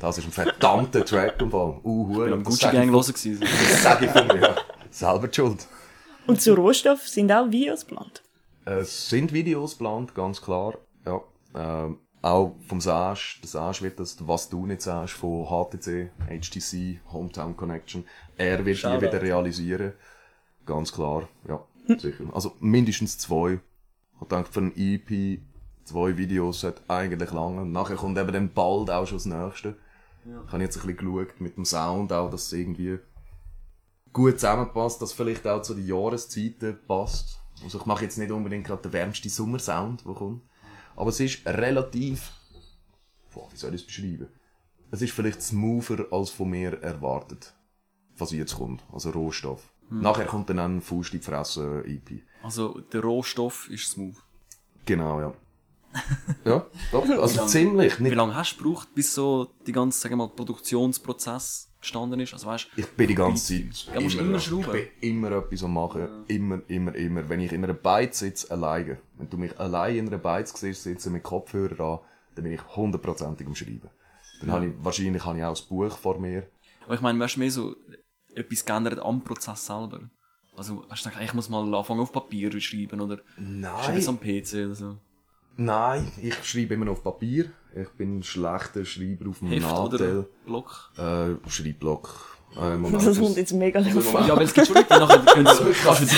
[0.00, 1.78] Das ist ein verdammter Track im Fall.
[1.84, 3.40] Uh, Ich bin am das Gucci ich Gang gewesen.
[3.40, 4.56] Das sag ich von mir, ja.
[4.90, 5.66] Selber die schuld.
[6.26, 8.22] Und zu Rohstoff sind auch Videos geplant.
[8.64, 10.74] Es sind Videos geplant, ganz klar.
[11.06, 11.20] Ja.
[11.54, 13.20] Ähm, auch vom Sage.
[13.42, 18.04] Der Sage wird das, was du nicht sagst, von HTC, HTC, Hometown Connection.
[18.36, 18.98] Er wird Shoutout.
[19.00, 19.92] die wieder realisieren.
[20.66, 22.24] Ganz klar, ja, sicher.
[22.32, 23.60] Also mindestens zwei.
[24.20, 25.40] Ich denke, für ein EP,
[25.84, 27.64] zwei Videos hat eigentlich lange.
[27.66, 29.76] Nachher kommt eben dann bald auch schon das nächste.
[30.24, 32.98] Ich habe jetzt ein bisschen geschaut mit dem Sound auch, dass es irgendwie
[34.12, 37.40] gut zusammenpasst, dass vielleicht auch zu den Jahreszeiten passt.
[37.62, 40.42] Also ich mache jetzt nicht unbedingt gerade den wärmsten Sommersound, der kommt.
[40.96, 42.32] Aber es ist relativ,
[43.32, 44.28] boah, wie soll ich es beschreiben?
[44.90, 47.54] Es ist vielleicht smoother als von mir erwartet,
[48.16, 48.82] was jetzt kommt.
[48.92, 49.72] Also Rohstoff.
[49.90, 52.22] Nachher kommt dann ein Fuß in die Fresse EP.
[52.42, 54.16] Also, der Rohstoff ist smooth.
[54.86, 55.34] Genau, ja.
[56.44, 57.98] ja, doch, also ziemlich.
[57.98, 62.20] Wie Nicht, lange hast du gebraucht, bis so die ganze, sagen wir mal, Produktionsprozess gestanden
[62.20, 62.32] ist.
[62.32, 63.94] Also weißt Ich bin die ganze Zeit.
[63.94, 64.40] Ja, musst immer dran.
[64.40, 64.76] schrauben.
[64.76, 66.08] Ich bin immer etwas am machen.
[66.28, 67.28] Immer, immer, immer.
[67.28, 68.98] Wenn ich in einer Beiz sitze, alleine.
[69.16, 71.98] Wenn du mich allein in einer Beiz siehst, sitze mit Kopfhörer an,
[72.36, 73.90] dann bin ich hundertprozentig am Schreiben.
[74.40, 76.46] Dann habe ich, wahrscheinlich habe ich auch das Buch vor mir.
[76.84, 77.74] Aber ich meine, weißt du mehr so
[78.34, 80.00] etwas geändert am Prozess selber.
[80.56, 83.18] Also, hast du gedacht, ich muss mal anfangen auf Papier zu schreiben oder
[83.82, 84.96] schreibe jetzt am PC oder so.
[85.56, 87.50] Nein, ich schreibe immer noch auf Papier.
[87.74, 90.00] Ich bin ein schlechter Schreiber auf dem Heft Nadel.
[90.18, 90.90] oder Block.
[90.96, 92.38] Äh, Schreibblock.
[92.56, 94.26] Äh, Moment, Das kommt jetzt mega drauf an.
[94.26, 96.16] Ja, weil es gibt schon Leute, die nachher können so, kannst du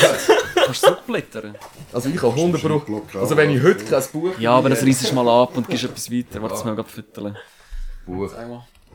[0.55, 1.57] kannst du zurückblättern.
[1.93, 2.69] Also ich habe 100 Pro.
[2.69, 3.21] Schreibblock auch.
[3.21, 6.11] Also wenn ich heute kein Buch Ja, aber das reißt mal ab und gibst etwas
[6.11, 6.41] weiter.
[6.41, 7.37] Warte, das mal gerade fütteln.
[8.07, 8.33] Buch.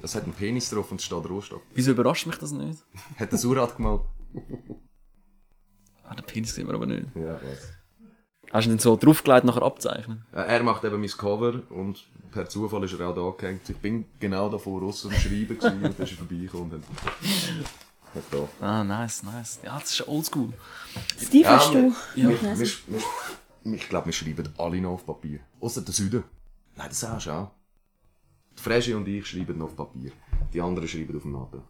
[0.02, 1.62] Das hat einen Penis drauf und es steht Rohstoff.
[1.74, 2.84] Wieso überrascht mich das nicht?
[3.20, 4.02] Hat der Surat gemalt?
[6.04, 7.08] Ah, den Penis sehen wir aber nicht.
[7.16, 7.74] Ja, was?
[8.52, 10.26] Hast du ihn so draufgelegt, nachher abzeichnen?
[10.32, 13.70] Er macht eben mein Cover und per Zufall ist er auch da gehängt.
[13.70, 18.16] Ich bin genau davor raus am Schreiben gewesen und dann ist er vorbeigekommen und hat,
[18.16, 18.66] hat da.
[18.66, 19.60] Ah, nice, nice.
[19.64, 20.54] Ja, das ist oldschool.
[21.20, 21.94] Steve, hast du?
[22.16, 22.68] wir, wir, wir,
[23.64, 25.40] wir, ich glaube, wir schreiben alle noch auf Papier.
[25.60, 26.24] Außer der Süden.
[26.78, 27.52] Nein, das sagst du auch.
[28.58, 30.12] Die Fresche und ich schreiben noch auf Papier.
[30.54, 31.62] Die anderen schreiben auf dem Nadel.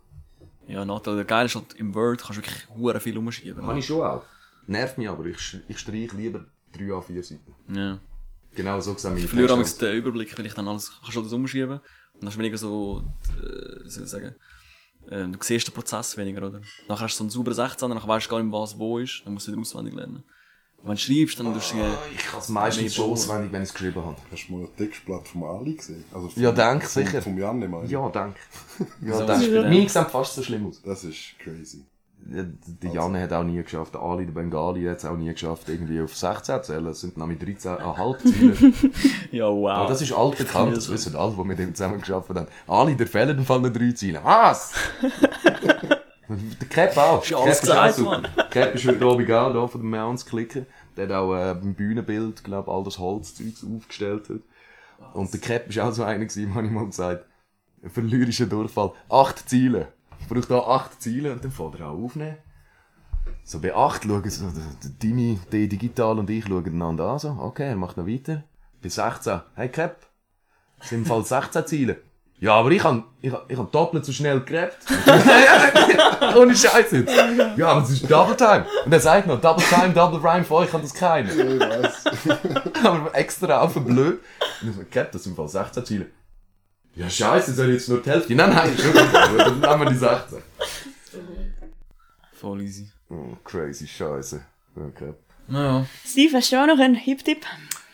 [0.68, 3.65] Ja, Nathalie, der Geil ist halt, im Word kannst du wirklich hure viel umschieben.
[3.65, 4.23] Kann ich schon auch.
[4.68, 5.26] Nervt mich aber.
[5.26, 7.55] Ich, ich streiche lieber 3 A4 Seiten.
[7.73, 7.99] Ja.
[8.53, 9.85] Genau so gesehen meine Ich verliere Texte.
[9.85, 11.80] den Überblick, weil ich dann alles, kannst du alles umschieben.
[11.80, 11.81] Und
[12.22, 13.03] dann hast du weniger so,
[13.39, 14.35] äh, wie soll ich sagen,
[15.09, 16.61] äh, du siehst den Prozess weniger, oder?
[16.89, 19.22] Nachher hast du so einen sauberen 16, dann weißt du gar nicht, was wo ist,
[19.26, 20.23] dann musst du wieder auswendig lernen.
[20.83, 21.81] Wenn du schreibst, dann tust du, äh,
[22.15, 24.15] Ich kann es meistens schon auswendig, wenn ich es geschrieben habe.
[24.31, 26.03] Hast du mal ein Textblatt vom Ali gesehen?
[26.13, 27.21] Also vom, Ja, denk, vom, sicher.
[27.21, 27.91] Vom Janne, meine ich.
[27.91, 28.39] Ja, danke.
[29.01, 29.47] Ja, So, danke.
[29.53, 29.61] ja.
[29.63, 30.81] Meine sehen fast so schlimm aus.
[30.83, 31.83] Das ist crazy.
[32.29, 32.43] Ja,
[32.83, 35.69] Der Janne hat auch nie geschafft, der Ali, der Bengali hat es auch nie geschafft,
[35.69, 36.85] irgendwie auf 16 zu zählen.
[36.87, 38.73] Es sind nämlich 13,5 Ziele.
[39.31, 39.69] ja, wow.
[39.69, 42.47] Aber das ist altbekannt, das wissen alle, die mit ihm zusammen geschafft haben.
[42.67, 44.19] Ali, der fehlen von den drei Zielen.
[44.23, 44.73] Was?
[46.29, 47.23] der Cap auch.
[47.23, 47.99] Ist alles gesagt.
[47.99, 48.27] Mann.
[48.73, 50.65] Ist heute Abend auch da von den Mounts klicken.
[50.95, 54.41] Der hat auch äh, beim Bühnenbild, glaube all das Holzzeugs aufgestellt hat.
[55.13, 57.25] Und der Cap ist auch so einer gewesen, habe ich mal gesagt.
[57.83, 58.91] Ein verlierischer Durchfall.
[59.09, 59.93] Acht Ziele.
[60.19, 62.37] Ich brauche da acht Ziele und dann fällt er auch aufnehmen.
[63.43, 64.45] So bei acht schauen so,
[65.01, 67.19] Dimi, der Digital und ich schauen einander an.
[67.19, 68.43] So, okay, er macht noch weiter.
[68.81, 69.41] Bei 16.
[69.55, 70.05] Hey Cap,
[70.81, 71.97] sind im Fall 16 Ziele.
[72.39, 74.77] Ja, aber ich han, ich, han- ich han doppelt so schnell gerebt.
[76.35, 77.11] Ohne Scheiß jetzt.
[77.57, 78.65] Ja, aber es ist Double Time.
[78.85, 81.31] Und er sagt noch, Double Time, Double Rhyme, für euch kann das keiner.
[81.34, 82.05] Ich weiß.
[82.84, 84.19] aber extra auf blöd.
[84.61, 86.05] Und ich so, Cap, das sind im Fall 16 Ziele.
[86.95, 88.35] Ja, scheiße, soll ich jetzt nur die Hälfte?
[88.35, 90.41] Nein, nein, schon dann nehmen wir die 16.
[92.34, 92.91] Voll easy.
[93.09, 94.43] Oh, crazy Scheiße.
[94.76, 95.14] Okay.
[95.47, 95.85] Naja.
[96.05, 97.45] Steve, hast du auch noch einen Hip-Tipp?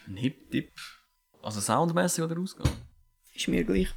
[0.08, 0.70] Ein Hip-Tipp.
[1.42, 2.70] Also soundmäßig oder Ausgang?
[3.34, 3.94] Ist mir gleich.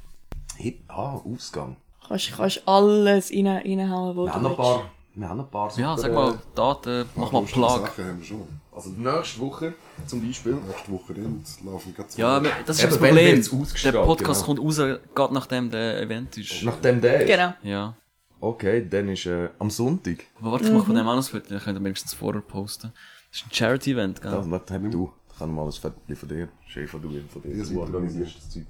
[0.57, 1.77] Hip, ah, Ausgang.
[2.07, 4.79] Kannst, kannst alles rein, reinhauen, wo Wir haben du noch ein willst.
[4.81, 7.69] paar, wir haben noch ein paar Ja, super, sag mal, Daten, mach mal Plug.
[7.69, 8.47] Sachen haben wir schon.
[8.71, 9.73] Also nächste Woche
[10.05, 10.53] zum Beispiel.
[10.53, 12.21] Nächste Woche Rind laufen gerade zwei.
[12.21, 13.35] Ja, das ist Eben, das wenn Problem.
[13.35, 14.61] wird's ausgestrahlt, Der Podcast genau.
[14.61, 16.63] kommt raus, gerade nachdem der Event ist.
[16.63, 17.27] Nachdem der ist.
[17.27, 17.53] Genau.
[17.63, 17.95] Ja.
[18.39, 20.25] Okay, dann ist äh, am Sonntag.
[20.39, 22.93] Aber warte, ich mach von dem Foto, dann könnt ihr wenigstens vorher posten.
[23.31, 24.31] Das ist ein Charity-Event, gell?
[24.31, 25.11] Das, das hab du.
[25.31, 26.47] Ich kann mal ein Foto von dir.
[26.87, 27.23] Von dir.
[27.27, 27.63] Von dir.
[27.65, 28.65] Du organisierst das Zeug.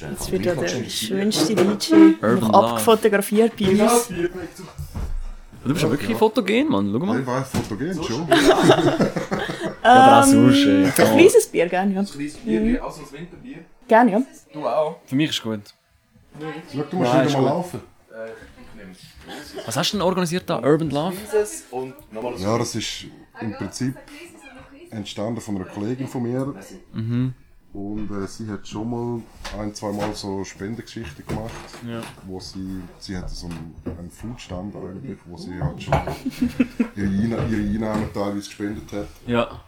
[0.00, 1.94] Jetzt wird ja der schönste DJ
[2.40, 4.08] noch abgefotografiert bei uns.
[5.64, 6.90] Du bist ja wirklich fotogen, Mann.
[6.92, 7.20] Schau mal.
[7.20, 8.26] Ich weiß, fotogen schon.
[9.84, 10.84] Ja, aber auch sonst, ey.
[10.84, 12.04] Ein kleines Bier, gerne, ja.
[12.04, 13.58] Kleines Bier, also das Winterbier.
[13.88, 14.22] Gerne, ja.
[14.52, 14.96] Du auch.
[15.04, 15.60] Für mich ist gut.
[16.72, 17.48] Schau, du musst Nein, wieder mal gut.
[17.50, 17.80] laufen.
[19.66, 20.60] Was hast du denn organisiert da?
[20.60, 21.16] Urban Love?
[22.38, 23.06] Ja, das ist
[23.40, 23.96] im Prinzip
[24.90, 26.54] entstanden von einer Kollegin von mir.
[27.72, 29.22] Und äh, sie hat schon mal
[29.58, 31.52] ein, zwei Mal so Spendengeschichten gemacht,
[31.88, 32.02] Ja.
[32.26, 35.94] wo sie, sie hatte so einen, einen Foodstand eigentlich, wo sie halt schon
[36.96, 39.08] ihre, Einna ihre Einnahmen teilweise gespendet hat.
[39.26, 39.62] Ja.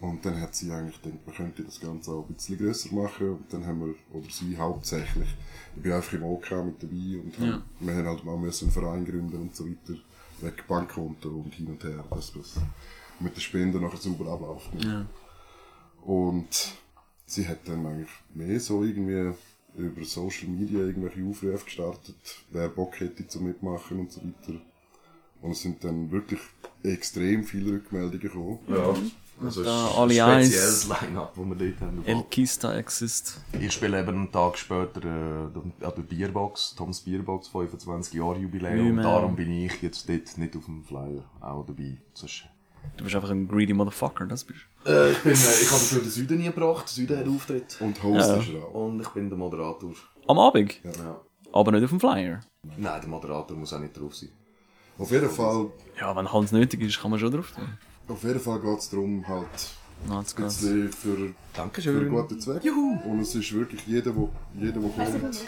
[0.00, 3.30] Und dann hat sie eigentlich gedacht, man könnte das Ganze auch ein bisschen grösser machen.
[3.30, 5.28] Und dann haben wir, oder sie hauptsächlich,
[5.74, 8.72] ich bin einfach im OK mit dabei und haben, wir haben halt mal müssen einen
[8.72, 9.98] Verein gründen und so weiter.
[10.40, 12.56] Wegen Bankkonto und hin und her, dass das
[13.18, 14.70] mit den Spenden nachher sauber abläuft.
[16.04, 16.74] Und
[17.28, 19.32] sie hat dann eigentlich mehr so irgendwie
[19.76, 22.16] über Social Media irgendwelche Aufrufe gestartet,
[22.50, 24.58] wer Bock hätte zu mitmachen und so weiter.
[25.40, 26.40] Und es sind dann wirklich
[26.82, 28.58] extrem viele Rückmeldungen gekommen.
[28.66, 28.94] Ja.
[29.40, 32.02] Also Da es ist alle ein spezielles Line-Up, das wir dort haben.
[32.04, 33.40] El Kista Exist.
[33.60, 38.98] Ich spiele eben einen Tag später äh, an der Bierbox, Toms Bierbox, 25 Jahre Jubiläum.
[38.98, 41.98] Und darum bin ich jetzt dort nicht auf dem Flyer auch dabei.
[42.14, 42.46] Sonst,
[42.96, 44.90] Du bist einfach ein greedy Motherfucker, das bist du.
[44.90, 46.84] äh, ich bin, äh, ich habe dafür den Süden nie gebracht.
[46.86, 47.76] Der Süden hat Auftritt.
[47.80, 48.74] Und Host ist er auch.
[48.74, 49.92] Und ich bin der Moderator.
[50.26, 50.80] Am Abend?
[50.84, 51.20] Ja.
[51.52, 52.40] aber nicht auf dem Flyer.
[52.76, 54.30] Nein, der Moderator muss auch nicht drauf sein.
[54.98, 55.70] Auf jeden Fall,
[56.00, 57.64] Ja, wenn Hans nötig ist, kann man schon drauf tun.
[58.08, 59.46] auf jeden Fall geht es darum, halt,
[60.34, 61.96] bisschen für, für Dankeschön.
[62.00, 62.62] einen guten Zweck.
[62.64, 65.44] Und es ist wirklich jeder, wo, jeder, der kommt,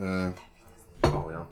[0.00, 0.30] äh,
[1.02, 1.46] Oh ja.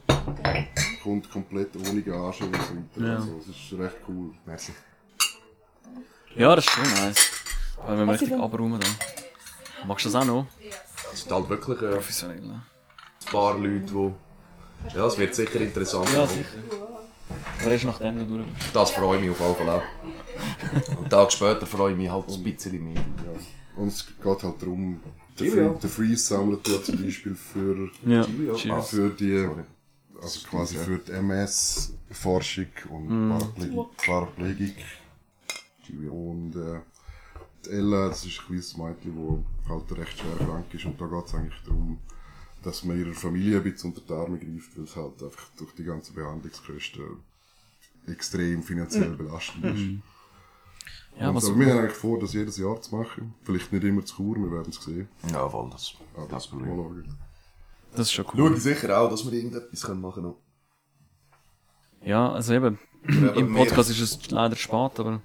[1.03, 3.07] kommt komplett ohne Gage und so weiter.
[3.07, 3.17] Ja.
[3.17, 4.33] Also, es ist recht cool.
[4.45, 4.73] Merci.
[6.35, 7.31] Ja, das ist schon nice.
[7.87, 8.87] Weil wir richtig abräumen da.
[9.87, 10.47] Magst du das auch noch?
[11.13, 12.63] Es sind halt wirklich äh, Professionell, ne?
[13.27, 14.97] ein paar Leute, die...
[14.97, 16.09] Ja, es wird sicher interessant.
[16.13, 16.45] Ja, sicher.
[17.61, 18.77] Aber erst nachdem du durch bist.
[18.77, 20.97] Das freue ich mich auf jeden Fall auch.
[20.99, 23.03] Einen Tag später freue ich mich halt ein bisschen mehr.
[23.77, 25.01] Und es geht halt darum,
[25.41, 25.51] der.
[25.53, 28.25] Free, der Freeze sammelt ja zum Beispiel für, Ja,
[28.57, 28.91] cheers.
[28.91, 29.49] für die,
[30.21, 33.43] also quasi für die MS-Forschung und
[33.97, 34.77] Paraplegik.
[36.11, 36.81] Und äh,
[37.65, 40.85] die Ella, das ist ein kleines Mädchen, das halt recht schwer krank ist.
[40.85, 41.99] Und da geht es eigentlich darum,
[42.63, 45.73] dass man ihrer Familie ein bisschen unter die Arme greift, weil es halt einfach durch
[45.75, 47.19] die ganzen Behandlungskosten
[48.09, 50.16] extrem finanziell belastend ist.
[51.19, 53.35] Ja, und was also, wir haben eigentlich vor, das jedes Jahr zu machen.
[53.43, 55.09] Vielleicht nicht immer zu Chur, wir werden es sehen.
[55.33, 56.77] Ja, voll, das, Aber das mal Problem.
[56.77, 57.19] schauen.
[57.93, 58.55] das ist schon cool.
[58.55, 60.35] ich sicher auch, dass wir irgendetwas können machen können.
[62.03, 62.79] Ja, also eben,
[63.09, 65.23] im Podcast ist es leider spät, aber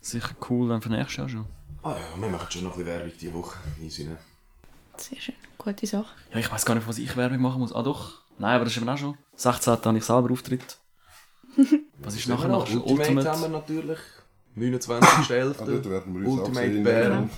[0.00, 1.46] sicher cool dann für nächstes Jahr schon.
[1.82, 3.58] Ah ja, wir machen schon noch ein bisschen Werbung diese Woche.
[3.82, 4.18] Easy, ne?
[4.96, 5.34] Sehr schön.
[5.58, 6.14] Gute Sache.
[6.32, 7.72] Ja, ich weiß gar nicht, was ich Werbung machen muss.
[7.72, 8.22] Ah doch.
[8.38, 9.16] Nein, aber das ist eben auch schon.
[9.34, 9.72] 16.
[9.72, 10.78] habe ich selber Auftritt.
[11.98, 12.68] Was ist nachher noch?
[12.84, 13.98] Ultimate, haben wir natürlich.
[14.58, 15.54] 29.11.
[15.58, 15.64] Ah,
[16.24, 16.68] Ultimate.
[16.82, 17.30] Bern.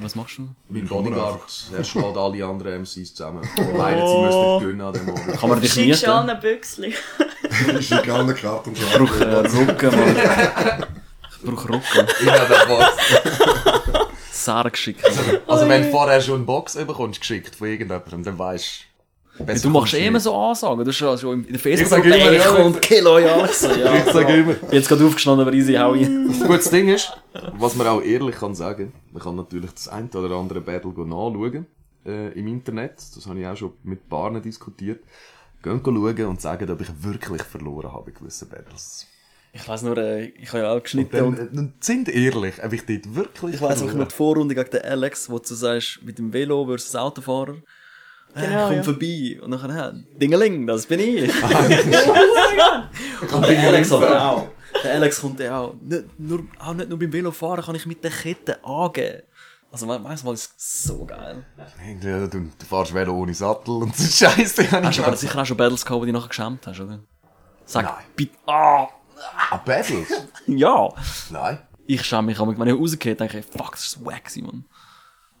[0.00, 0.48] Was machst du?
[0.68, 1.42] Mein Bodyguard.
[1.76, 3.40] Er schlägt alle anderen MCs zusammen.
[3.56, 5.38] Und meinen, sie müssten gewinnen an dem Abend.
[5.38, 6.30] Kann man dich Schickst du mieten?
[6.30, 6.94] ein Büchsli.
[7.78, 10.86] Ich schicke alle Karten und Ich brauche äh, Rücken, Mann.
[11.40, 12.06] Ich brauche Rücken.
[12.20, 12.86] Ich habe den Box.
[14.32, 15.04] Sarg geschickt.
[15.46, 18.68] Also wenn du vorher schon eine Box bekommst, geschickt von irgendjemandem, dann weißt
[19.38, 19.44] du...
[19.52, 20.84] Ja, du machst eh immer so Ansagen.
[20.84, 23.44] Du hast schon in der sag Facebook-Gruppe immer, ja, und Kilo, ja.
[23.44, 23.94] Ich so, ja.
[23.94, 24.52] Ich sage immer.
[24.52, 26.08] Ich bin jetzt gerade aufgestanden, aber easy, hau ich.
[26.08, 27.12] Das gute Ding ist,
[27.58, 31.04] was man auch ehrlich kann sagen, man kann natürlich das ein oder andere Battle go
[31.04, 31.66] nachschauen
[32.06, 32.96] äh, im Internet.
[33.14, 35.02] Das habe ich auch schon mit Paaren diskutiert.
[35.62, 39.06] Gehen schauen und sagen, ob ich wirklich verloren habe in gewissen Battles.
[39.52, 42.72] Ich weiss nur, äh, ich habe ja auch geschnitten Dann, und äh, sind ehrlich, ob
[42.72, 46.00] ich dort wirklich ich weiss auch nur die Vorrunde gegen den Alex, wo du sagst,
[46.02, 47.56] mit dem Velo versus Autofahrer.
[48.34, 48.82] Äh, Genau, komm ja.
[48.82, 49.38] vorbei.
[49.42, 51.30] Und dann, ja, Dingeling, das bin ich.
[53.32, 54.48] und der Alex aber auch.
[54.84, 55.74] Der Alex kommt ja auch.
[55.80, 59.22] Nicht nur, auch nicht nur beim Velofahren kann ich mit der Kette angeben.
[59.70, 61.44] Also manchmal ist es so geil.
[61.86, 64.70] Irgendwie, Du, du fährst Velo ohne Sattel und das ist scheiße.
[64.70, 67.00] Hast du aber sicher auch schon Battles gehabt, wo du nachher geschämt hast, oder?
[67.66, 67.94] Sag, Nein.
[68.16, 68.88] bitte, ah,
[69.50, 70.08] Ah, Battles?
[70.46, 70.88] ja.
[71.30, 71.58] Nein.
[71.86, 74.64] Ich schäme mich, aber wenn ich rausgehe, denke ich, fuck, das ist wack, Simon.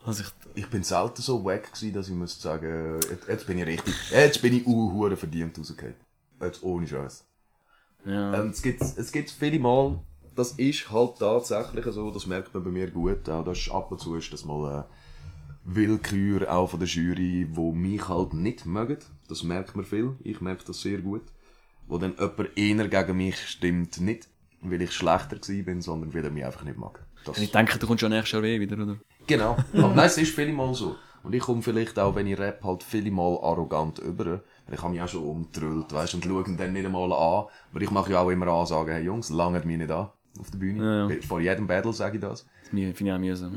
[0.04, 3.58] Also ich, Ich bin selten so wack gewesen, dass ich muss sagen, jetzt, jetzt bin
[3.58, 5.94] ich richtig, jetzt bin ich uhuere verdient rausgekommen.
[6.40, 7.24] Jetzt ohne Scheiß.
[8.04, 8.40] ja.
[8.40, 10.00] Ähm, es gibt, es gibt viele Mal,
[10.34, 13.90] das ist halt tatsächlich so, das merkt man bei mir gut, auch das ist, ab
[13.90, 14.84] und zu ist das mal, äh,
[15.64, 18.98] Willkür auch von der Jury, wo mich halt nicht mögen.
[19.28, 20.16] Das merkt man viel.
[20.24, 21.24] Ich merke das sehr gut.
[21.86, 24.28] Wo dann jemand eher gegen mich stimmt, nicht
[24.60, 27.04] weil ich schlechter bin, sondern weil er mich einfach nicht mag.
[27.24, 28.98] Das, ich denke, du kommst schon nächstes Jahr wieder, oder?
[29.28, 29.56] Genau.
[29.74, 30.96] Aber nein, es ist viele Mal so.
[31.22, 34.24] Und ich komme vielleicht auch, wenn ich rap, halt viele Mal arrogant über.
[34.66, 37.46] Weil Ich habe mich auch schon umgetrüllt, weißt und schaue ihn dann nicht einmal an.
[37.70, 40.08] Aber ich mache ja auch immer Ansagen, hey Jungs, langt mich nicht an.
[40.40, 40.84] Auf der Bühne.
[41.08, 41.22] Ja, ja.
[41.22, 42.44] Vor jedem Battle sage ich das.
[42.44, 43.54] Das finde ich auch mühsam.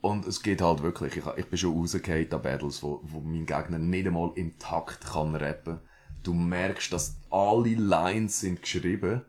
[0.00, 3.46] Und es geht halt wirklich, ich, ich bin schon rausgefallen an Battles, wo, wo mein
[3.46, 5.78] Gegner nicht einmal im Takt kann rappen.
[6.24, 9.22] Du merkst, dass alle Lines sind geschrieben.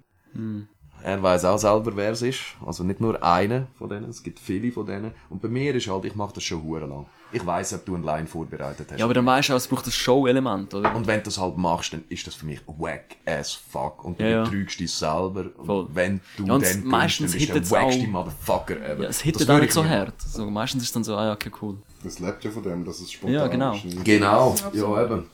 [1.05, 2.39] Er weiß auch selber, wer es ist.
[2.65, 5.11] Also nicht nur einer von denen, es gibt viele von denen.
[5.29, 7.05] Und bei mir ist halt, ich mache das schon hure lang.
[7.33, 8.99] Ich weiß, ob du eine Line vorbereitet hast.
[8.99, 10.95] Ja, aber dann weißt du auch, es braucht das Show-Element, oder?
[10.95, 14.05] Und wenn du das halt machst, dann ist das für mich wack as fuck.
[14.05, 14.43] Und du Ja, ja.
[14.43, 15.45] betrügst dich selber.
[15.57, 15.87] Und Voll.
[15.93, 19.03] wenn du Ja, und dann meistens kommst, dann bist du hittet's wackste Motherfucker ever.
[19.03, 20.21] Ja, es Das hittet auch nicht ich so hart.
[20.21, 21.77] So, meistens ist es dann so, ah ja, okay, cool.
[22.03, 23.73] Das lebt ja von dem, dass es spontan Ja, genau.
[23.73, 24.05] ist.
[24.05, 25.25] Genau, ja eben.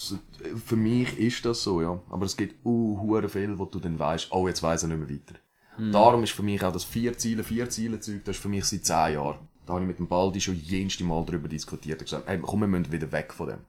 [0.66, 2.00] Für mich ist das so, ja.
[2.10, 5.00] Aber es gibt uh, hure viel, wo du dann weißt, oh, jetzt weiss er nicht
[5.00, 5.40] mehr weiter.
[5.80, 5.92] Hm.
[5.92, 8.66] Darum ist für mich auch das vier Ziele, vier Ziele Zeug, das ist für mich
[8.66, 9.38] seit zehn Jahren.
[9.66, 12.62] Da habe ich mit dem Baldi schon jenste Mal darüber diskutiert und gesagt, hey, komm,
[12.62, 13.60] wir müssen wieder weg von dem.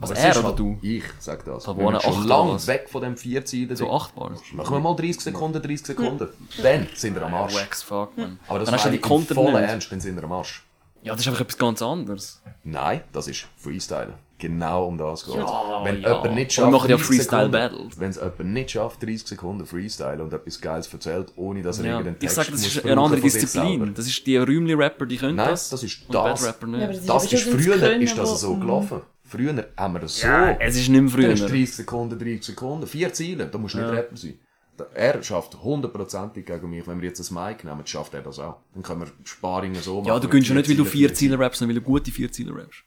[0.00, 0.78] Es er ist oder halt- du?
[0.82, 1.64] Ich sag das.
[1.64, 3.76] Da wir müssen schon acht lang weg von dem vier Ziele.
[3.76, 4.32] So achtbar.
[4.52, 6.28] Machen wir mal 30 Sekunden, 30 Sekunden.
[6.62, 7.54] Dann sind wir am Arsch.
[7.54, 8.38] Wax, fuck, man.
[8.48, 9.70] Aber das dann hast du die vollen nicht.
[9.70, 10.64] Ernst, dann sind wir am Arsch.
[11.02, 12.42] Ja, das ist einfach etwas ganz anderes.
[12.64, 14.14] Nein, das ist Freestyle.
[14.48, 16.08] Genau um das geht Wenn ja.
[16.16, 17.98] jemand nicht Wir schafft, machen ja 30 Freestyle Battles.
[17.98, 21.84] Wenn es jemand nicht schafft, 30 Sekunden Freestyle und etwas Geiles erzählt, ohne dass er
[21.86, 21.90] Ja.
[21.92, 23.94] irgendeinen Ich Text sage, das muss ist eine andere Disziplin.
[23.94, 25.70] Das ist die Rühmli-Rapper, die können Nein, das.
[25.70, 26.42] das ist Und das.
[26.42, 26.80] Battle-Rapper nicht.
[26.80, 28.60] Ja, aber das Das ist ist aber schon früher das Können, ist das so Mhm.
[28.60, 29.00] gelaufen.
[29.26, 30.26] Früher haben wir das so.
[30.26, 31.48] Ja, es ist nicht mehr Dann ist früher.
[31.48, 34.38] 30 Sekunden, 30 Sekunden, vier Ziele, da musst du nicht Rapper sein.
[34.92, 36.86] Er schafft hundertprozentig gegen mich.
[36.86, 38.56] Wenn wir jetzt ein Mic nehmen, schafft er das auch.
[38.74, 40.08] Dann können wir Sparringen so machen.
[40.08, 41.14] Ja, du gönnst ja nicht, weil du vier.
[41.14, 42.82] Ziele rappst, sondern weil du gute vier Ziele rappst.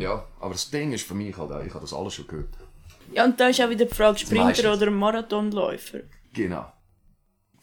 [0.00, 2.48] Ja, aber das Ding ist für mich halt auch, ich habe das alles schon gehört.
[3.12, 6.00] Ja, und da ist auch wieder die Frage, Sprinter oder Marathonläufer.
[6.32, 6.66] Genau.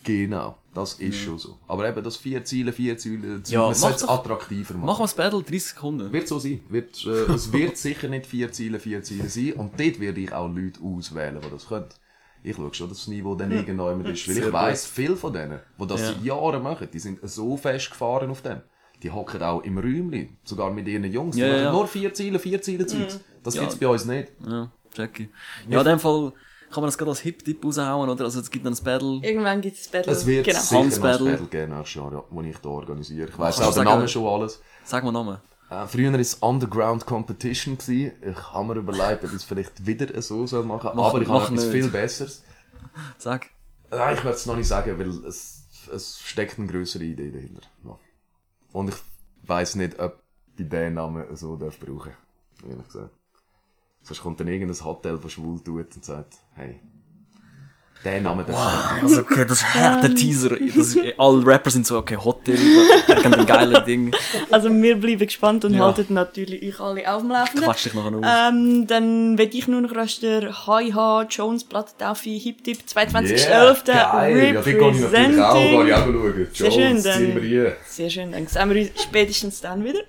[0.04, 0.58] Genau.
[0.74, 1.60] Das ist schon so.
[1.68, 4.86] Aber eben, das vier Ziele, vier Ziele, Ja, man mach sollte es attraktiver machen.
[4.86, 6.14] Mach mal das Battle, 30 Sekunden.
[6.14, 6.62] Wird so sein.
[6.70, 9.54] Wird, äh, es wird sicher nicht vier Ziele, vier Ziele sein.
[9.54, 11.90] Und dort werde ich auch Leute auswählen, die das können.
[12.44, 14.28] Ich schaue schon, dass das Niveau dann irgendwann ist.
[14.30, 16.08] Weil ich weiss, viele von denen, die das Ja.
[16.08, 18.62] seit Jahren machen, die sind so fest gefahren auf dem.
[19.04, 20.38] Die hocken auch im Räumchen.
[20.44, 21.36] Sogar mit ihren Jungs.
[21.36, 21.72] Die Ja, machen ja.
[21.72, 23.20] nur vier Ziele, vier Ziele Zeugs.
[23.44, 23.62] Das Ja.
[23.62, 24.32] gibt's bei uns nicht.
[24.48, 25.30] Ja, Jackie.
[25.68, 26.34] Ja, in dem Fall
[26.70, 28.24] kann man das gerade als Hip-Dip raushauen, oder?
[28.26, 29.20] Also es gibt dann ein Battle.
[29.24, 30.12] Irgendwann gibt es Battle.
[30.12, 30.60] Es wird genau.
[30.60, 31.32] sicher noch ein Battle.
[31.32, 33.28] Battle geben nächstes Jahr, ja, das ich hier organisiere.
[33.30, 34.62] Ich weiss auch den Namen schon alles.
[34.84, 35.38] Sag mal Namen.
[35.70, 37.78] Äh, früher war es Underground Competition.
[37.78, 38.12] Gewesen.
[38.22, 41.28] Ich habe mir überlegt, ob ich es vielleicht wieder so soll machen Mach- Aber ich
[41.28, 41.72] habe mach etwas nicht.
[41.74, 42.44] viel Besseres.
[43.18, 43.48] Sag.
[43.90, 45.64] Nein, ich werde es noch nicht sagen, weil es,
[45.94, 47.62] es steckt eine größere Idee dahinter.
[47.86, 47.98] Ja.
[48.74, 48.96] Und ich
[49.44, 50.22] weiss nicht, ob
[50.58, 52.14] ich den Namen so darf brauchen
[52.68, 53.16] Ehrlich gesagt.
[54.04, 56.80] Sonst kommt dann irgendein Hotel, das schwul tut und sagt, hey,
[58.04, 60.50] den Namen darf ich Also, okay, das ist harter Teaser.
[60.58, 62.58] Das ist, alle Rapper sind so, okay, Hotel,
[63.22, 64.12] kennt ein geiles Ding.
[64.50, 65.86] Also wir bleiben gespannt und Ja.
[65.86, 67.64] halten natürlich euch alle auf dem Laufenden.
[67.64, 68.50] Quatsch dich nachher noch aus.
[68.50, 73.86] Ähm, dann will ich nur noch rasch der Hi-Ha Jones Plattentaufe Hip Tip 22.11.
[73.86, 74.54] geil.
[74.56, 76.48] Ja, die ich natürlich auch, ich auch schauen.
[76.54, 77.78] Sehr schön, dann- ziehen wir hier.
[77.86, 80.00] Sehr schön, dann sehen wir uns spätestens dann wieder.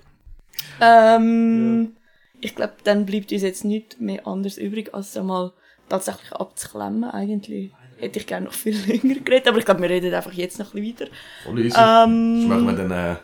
[0.80, 1.92] Ähm,
[2.40, 5.52] Ich glaube, dann bleibt uns jetzt nichts mehr anderes übrig, als einmal
[5.88, 7.04] tatsächlich abzuklemmen.
[7.04, 7.70] Eigentlich
[8.02, 10.74] hätte ich gerne noch viel länger geredet, aber ich glaube, wir reden einfach jetzt noch
[10.74, 11.08] ein bisschen
[11.44, 12.04] weiter.
[12.04, 13.16] Ähm, das machen wir dann äh,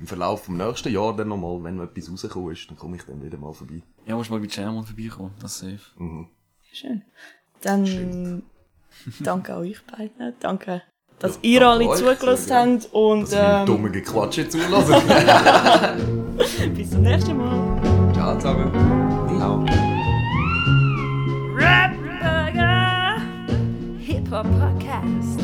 [0.00, 3.02] im Verlauf des nächsten Jahres dann nochmal, wenn noch etwas rausgekommen ist, dann komme ich
[3.02, 3.82] dann wieder mal vorbei.
[4.06, 6.02] Ja, musst mal bei Jamon vorbeikommen, das ist safe.
[6.02, 6.28] Mhm.
[6.72, 7.02] Schön.
[7.60, 8.44] Dann Stimmt.
[9.20, 10.82] danke euch beiden, danke
[11.22, 13.32] dass ja, ihr alle zugelassen ja, habt und...
[13.32, 14.94] Dass ähm, dumme Gequatsche zulassen.
[16.74, 18.12] Bis zum nächsten Mal.
[18.12, 18.72] Ciao zusammen.
[19.38, 19.81] Ciao.
[24.32, 25.41] for podcast.